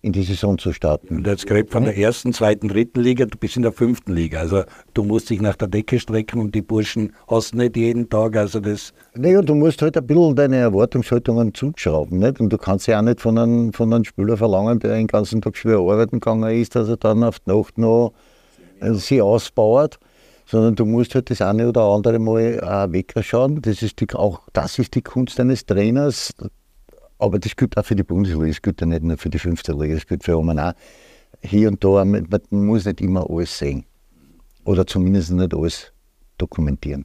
in 0.00 0.12
die 0.12 0.22
Saison 0.22 0.58
zu 0.58 0.72
starten. 0.72 1.16
Und 1.16 1.26
jetzt 1.26 1.46
gerade 1.46 1.66
von 1.68 1.84
der 1.84 1.96
ersten, 1.96 2.32
zweiten, 2.32 2.68
dritten 2.68 3.00
Liga 3.00 3.26
bis 3.40 3.56
in 3.56 3.62
der 3.62 3.72
fünften 3.72 4.14
Liga. 4.14 4.38
Also 4.38 4.62
du 4.94 5.02
musst 5.02 5.28
dich 5.28 5.40
nach 5.40 5.56
der 5.56 5.66
Decke 5.66 5.98
strecken 5.98 6.40
und 6.40 6.54
die 6.54 6.62
Burschen 6.62 7.12
hast 7.26 7.54
nicht 7.54 7.76
jeden 7.76 8.08
Tag. 8.08 8.36
Also 8.36 8.60
das 8.60 8.92
naja, 9.14 9.42
du 9.42 9.56
musst 9.56 9.82
halt 9.82 9.96
ein 9.96 10.06
bisschen 10.06 10.36
deine 10.36 10.56
Erwartungshaltungen 10.56 11.52
zuschrauben. 11.52 12.20
Nicht? 12.20 12.40
Und 12.40 12.52
du 12.52 12.58
kannst 12.58 12.86
ja 12.86 13.00
auch 13.00 13.02
nicht 13.02 13.20
von 13.20 13.36
einem, 13.38 13.72
von 13.72 13.92
einem 13.92 14.04
Spieler 14.04 14.36
verlangen, 14.36 14.78
der 14.78 14.94
den 14.94 15.08
ganzen 15.08 15.40
Tag 15.40 15.56
schwer 15.56 15.78
arbeiten 15.78 16.20
gegangen 16.20 16.48
ist, 16.56 16.76
dass 16.76 16.88
er 16.88 16.96
dann 16.96 17.24
auf 17.24 17.40
die 17.40 17.50
Nacht 17.50 17.76
noch 17.76 18.12
äh, 18.80 18.92
sie 18.92 19.20
ausbaut. 19.20 19.98
Sondern 20.46 20.76
du 20.76 20.86
musst 20.86 21.14
halt 21.14 21.28
das 21.28 21.42
eine 21.42 21.68
oder 21.68 21.82
andere 21.82 22.18
Mal 22.18 22.60
auch 22.60 22.90
wegschauen. 22.92 23.60
Das 23.60 23.82
ist 23.82 24.00
die, 24.00 24.06
auch 24.14 24.42
das 24.52 24.78
ist 24.78 24.94
die 24.94 25.02
Kunst 25.02 25.38
eines 25.40 25.66
Trainers, 25.66 26.32
aber 27.18 27.38
das 27.38 27.56
gilt 27.56 27.76
auch 27.76 27.84
für 27.84 27.96
die 27.96 28.02
Bundesliga, 28.02 28.46
das 28.46 28.62
gilt 28.62 28.80
ja 28.80 28.86
nicht 28.86 29.02
nur 29.02 29.18
für 29.18 29.30
die 29.30 29.38
fünfte 29.38 29.72
Liga, 29.72 29.94
das 29.94 30.06
gilt 30.06 30.24
für 30.24 30.36
Oman 30.36 30.58
auch. 30.58 30.72
Hier 31.40 31.68
und 31.68 31.82
da, 31.82 32.04
man 32.04 32.26
muss 32.50 32.84
nicht 32.84 33.00
immer 33.00 33.28
alles 33.28 33.58
sehen. 33.58 33.84
Oder 34.64 34.86
zumindest 34.86 35.30
nicht 35.30 35.54
alles 35.54 35.92
dokumentieren. 36.36 37.04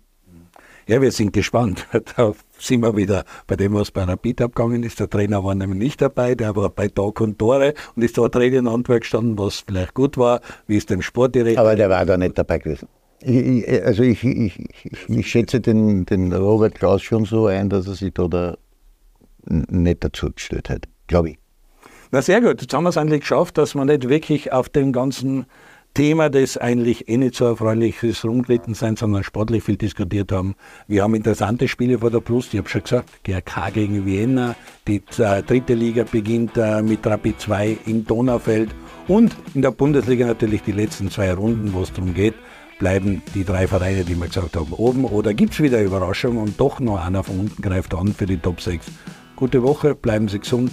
Ja, 0.88 1.02
wir 1.02 1.12
sind 1.12 1.32
gespannt. 1.34 1.88
Da 2.16 2.34
sind 2.60 2.82
wir 2.82 2.96
wieder 2.96 3.24
bei 3.48 3.56
dem, 3.56 3.74
was 3.74 3.92
bei 3.92 4.04
Rapid 4.04 4.42
abgegangen 4.42 4.84
ist. 4.84 5.00
Der 5.00 5.10
Trainer 5.10 5.44
war 5.44 5.56
nämlich 5.56 5.80
nicht 5.80 6.02
dabei, 6.02 6.36
der 6.36 6.56
war 6.56 6.70
bei 6.70 6.88
Tag 6.90 7.22
und 7.22 7.40
Tore 7.40 7.74
und 7.96 8.04
ist 8.04 8.18
da 8.18 8.28
Training 8.28 8.68
Antwort 8.68 9.02
gestanden, 9.02 9.38
was 9.38 9.64
vielleicht 9.66 9.94
gut 9.94 10.18
war, 10.18 10.42
wie 10.68 10.78
es 10.78 10.86
dem 10.86 11.02
Sportdirektor. 11.02 11.62
Aber 11.62 11.76
der 11.76 11.90
war 11.90 12.06
da 12.06 12.18
nicht 12.18 12.38
dabei 12.38 12.60
gewesen. 12.60 12.88
Ich, 13.22 13.68
ich, 13.68 13.86
also 13.86 14.04
ich, 14.04 14.24
ich, 14.24 15.28
schätze 15.28 15.62
den, 15.62 16.06
den 16.06 16.34
Robert 16.34 16.76
Klaus 16.76 17.02
schon 17.02 17.24
so 17.24 17.48
ein, 17.48 17.70
dass 17.70 17.88
er 17.88 17.96
sich 17.96 18.14
da, 18.14 18.28
da 18.28 18.58
nicht 19.46 20.04
dazu 20.04 20.32
gestellt 20.32 20.70
hat, 20.70 20.88
glaube 21.08 21.32
ich. 21.32 21.38
Na 22.12 22.22
sehr 22.22 22.42
gut, 22.42 22.62
jetzt 22.62 22.74
haben 22.74 22.84
wir 22.84 22.90
es 22.90 22.98
eigentlich 22.98 23.22
geschafft, 23.22 23.58
dass 23.58 23.74
wir 23.76 23.86
nicht 23.86 24.08
wirklich 24.08 24.52
auf 24.52 24.70
dem 24.70 24.94
ganzen 24.94 25.46
Thema, 25.94 26.32
das 26.32 26.58
eigentlich 26.58 27.08
eh 27.08 27.18
nicht 27.18 27.36
so 27.36 27.46
erfreulich 27.46 28.02
ist, 28.02 28.26
rumgeritten 28.26 28.74
sein, 28.74 28.96
sondern 28.96 29.24
sportlich 29.24 29.64
viel 29.64 29.78
diskutiert 29.78 30.32
haben. 30.32 30.56
Wir 30.88 31.04
haben 31.04 31.14
interessante 31.14 31.68
Spiele 31.68 32.00
vor 32.00 32.10
der 32.10 32.20
Brust. 32.20 32.54
Ich 32.54 32.58
habe 32.58 32.68
schon 32.68 32.82
gesagt, 32.82 33.24
GRK 33.24 33.70
gegen 33.72 34.06
Vienna. 34.06 34.56
Die 34.88 35.04
äh, 35.20 35.44
dritte 35.44 35.76
Liga 35.76 36.04
beginnt 36.04 36.58
äh, 36.58 36.82
mit 36.82 37.06
Rapid 37.06 37.40
2 37.40 37.78
im 37.86 38.06
Donaufeld. 38.08 38.72
Und 39.08 39.36
in 39.54 39.62
der 39.62 39.70
Bundesliga 39.70 40.26
natürlich 40.26 40.64
die 40.64 40.72
letzten 40.72 41.12
zwei 41.12 41.32
Runden, 41.32 41.74
wo 41.74 41.82
es 41.82 41.94
darum 41.94 42.16
geht, 42.16 42.34
bleiben 42.80 43.22
die 43.36 43.44
drei 43.44 43.68
Vereine, 43.68 44.04
die 44.04 44.16
wir 44.16 44.28
gesagt 44.28 44.56
haben, 44.56 44.74
oben. 44.74 45.06
Oder 45.06 45.36
gibt 45.36 45.54
es 45.54 45.62
wieder 45.62 45.82
Überraschungen 45.82 46.40
und 46.40 46.60
doch 46.60 46.80
noch 46.80 47.06
einer 47.06 47.24
von 47.24 47.40
unten 47.40 47.62
greift 47.62 47.94
an 47.94 48.14
für 48.14 48.26
die 48.26 48.38
Top 48.38 48.62
6. 48.62 48.88
Gute 49.44 49.62
Woche, 49.62 49.94
bleiben 49.94 50.30
Sie 50.30 50.40
gesund. 50.40 50.72